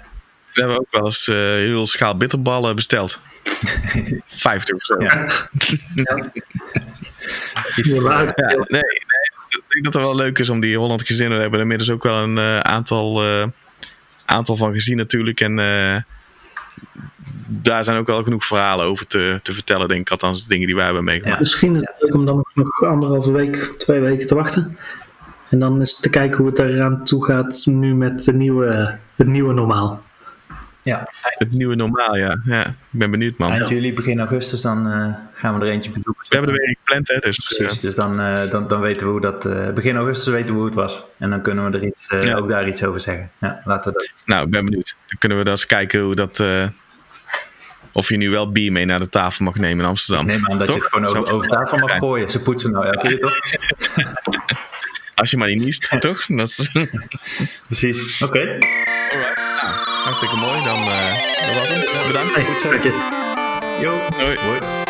We 0.53 0.61
hebben 0.61 0.79
ook 0.79 0.87
wel 0.91 1.05
eens 1.05 1.29
eh, 1.29 1.37
heel 1.37 1.87
schaal 1.87 2.17
bitterballen 2.17 2.77
besteld. 2.77 3.21
50 4.27 4.75
of 4.75 4.83
zo. 4.83 4.95
Ja. 4.99 5.27
Ja, 7.95 8.25
nee, 8.47 8.67
nee, 8.69 8.83
ik 9.51 9.63
denk 9.69 9.85
dat 9.85 9.95
het 9.95 10.03
wel 10.03 10.15
leuk 10.15 10.39
is 10.39 10.49
om 10.49 10.61
die 10.61 10.79
Holland 10.79 11.07
gezinnen. 11.07 11.37
We 11.37 11.43
hebben 11.43 11.61
inmiddels 11.61 11.91
ook 11.91 12.03
wel 12.03 12.23
een 12.23 12.39
eh, 12.39 12.59
aantal, 12.61 13.23
eh, 13.23 13.47
aantal 14.25 14.57
van 14.57 14.73
gezien 14.73 14.97
natuurlijk. 14.97 15.41
En 15.41 15.59
eh, 15.59 15.97
daar 17.49 17.85
zijn 17.85 17.99
ook 17.99 18.07
wel 18.07 18.23
genoeg 18.23 18.45
verhalen 18.45 18.87
over 18.87 19.07
te, 19.07 19.41
te 19.43 19.53
vertellen, 19.53 19.89
denk 19.89 20.01
ik. 20.01 20.11
Althans, 20.11 20.47
dingen 20.47 20.67
die 20.67 20.75
wij 20.77 20.85
hebben 20.85 21.05
meegemaakt. 21.05 21.41
Misschien 21.41 21.75
is 21.75 21.81
het 21.81 21.95
leuk 21.99 22.15
om 22.15 22.27
dan 22.27 22.37
nog, 22.37 22.51
nog 22.55 22.85
anderhalve 22.85 23.33
week, 23.33 23.57
twee 23.57 24.01
weken 24.01 24.27
te 24.27 24.35
wachten. 24.35 24.77
En 25.51 25.59
dan 25.59 25.79
eens 25.79 26.01
te 26.01 26.11
kijken 26.11 26.37
hoe 26.37 26.47
het 26.47 26.59
eraan 26.59 27.05
toe 27.05 27.25
gaat 27.25 27.67
nu 27.67 27.95
met 27.95 28.25
de 28.25 28.33
nieuwe, 28.33 28.99
het 29.17 29.27
nieuwe 29.27 29.53
normaal. 29.53 30.03
Ja. 30.95 31.09
Het 31.23 31.53
nieuwe 31.53 31.75
normaal, 31.75 32.17
ja. 32.17 32.41
ja. 32.45 32.67
Ik 32.67 32.75
ben 32.91 33.11
benieuwd, 33.11 33.39
man. 33.39 33.51
Eind 33.53 33.69
juli, 33.69 33.95
begin 33.95 34.19
augustus, 34.19 34.61
dan 34.61 34.91
eh, 34.91 35.15
gaan 35.35 35.59
we 35.59 35.65
er 35.67 35.73
eentje 35.73 35.91
bezoeken. 35.91 36.27
We 36.29 36.37
hebben 36.37 36.51
er 36.55 36.59
weer 36.61 36.69
een 36.69 36.77
gepland, 36.85 37.09
hè. 37.09 37.19
Dus, 37.19 37.39
eh, 37.39 37.57
Precies, 37.59 37.81
dus 37.81 37.95
dan, 37.95 38.21
eh, 38.21 38.51
dan, 38.51 38.69
dan 38.69 38.81
weten 38.81 39.07
we 39.07 39.13
hoe 39.13 39.21
dat... 39.21 39.47
eh, 39.47 39.71
begin 39.71 39.97
augustus 39.97 40.33
weten 40.33 40.49
we 40.49 40.55
hoe 40.55 40.65
het 40.65 40.75
was. 40.75 41.01
En 41.19 41.31
dan 41.31 41.43
kunnen 41.43 41.71
we 41.71 41.79
er 41.79 41.85
iets, 41.85 42.07
eh, 42.07 42.23
Ja. 42.25 42.37
ook 42.37 42.49
daar 42.49 42.69
iets 42.69 42.85
over 42.85 43.01
zeggen. 43.01 43.31
Ja, 43.41 43.61
laten 43.65 43.93
we 43.93 43.99
dat... 43.99 44.11
nou, 44.25 44.45
ik 44.45 44.51
ben 44.51 44.65
benieuwd. 44.65 44.97
Dan 45.07 45.19
kunnen 45.19 45.39
we 45.39 45.45
dan 45.45 45.53
eens 45.53 45.67
kijken 45.67 46.01
hoe 46.01 46.15
dat... 46.15 46.41
eh, 46.41 46.67
of 47.93 48.09
je 48.09 48.17
nu 48.17 48.31
wel 48.31 48.53
bier 48.53 48.73
mee 48.73 48.85
naar 48.85 48.99
de 49.01 49.09
tafel 49.09 49.45
mag 49.45 49.55
nemen 49.57 49.85
in 49.85 49.91
Amsterdam. 49.91 50.27
Neem 50.27 50.49
aan 50.51 50.59
dat 50.59 50.67
je 50.67 50.73
Toch? 50.73 50.83
het 50.83 50.93
gewoon 50.93 51.07
over, 51.17 51.33
over 51.33 51.49
tafel 51.49 51.79
mag 51.79 51.89
zijn. 51.89 52.01
gooien. 52.01 52.31
Ze 52.31 52.41
poetsen 52.43 52.71
nou 52.73 52.85
elke 52.87 53.09
keer, 53.09 53.19
toch? 53.19 53.35
Als 55.15 55.31
je 55.31 55.37
maar 55.37 55.49
niet 55.49 55.61
niest, 55.65 55.97
toch? 56.01 56.27
Dat 56.27 56.49
is... 56.49 56.71
Precies. 57.67 58.23
Oké. 58.23 58.59
Hartstikke 60.05 60.37
mooi. 60.37 60.63
Dan 60.63 60.79
eh, 60.79 61.47
dat 61.47 61.59
was 61.59 61.69
het. 61.69 62.07
Bedankt. 62.07 62.35
Hey. 62.35 62.45
Jo. 63.81 63.93
Hoi. 64.17 64.37
Hoi. 64.39 64.90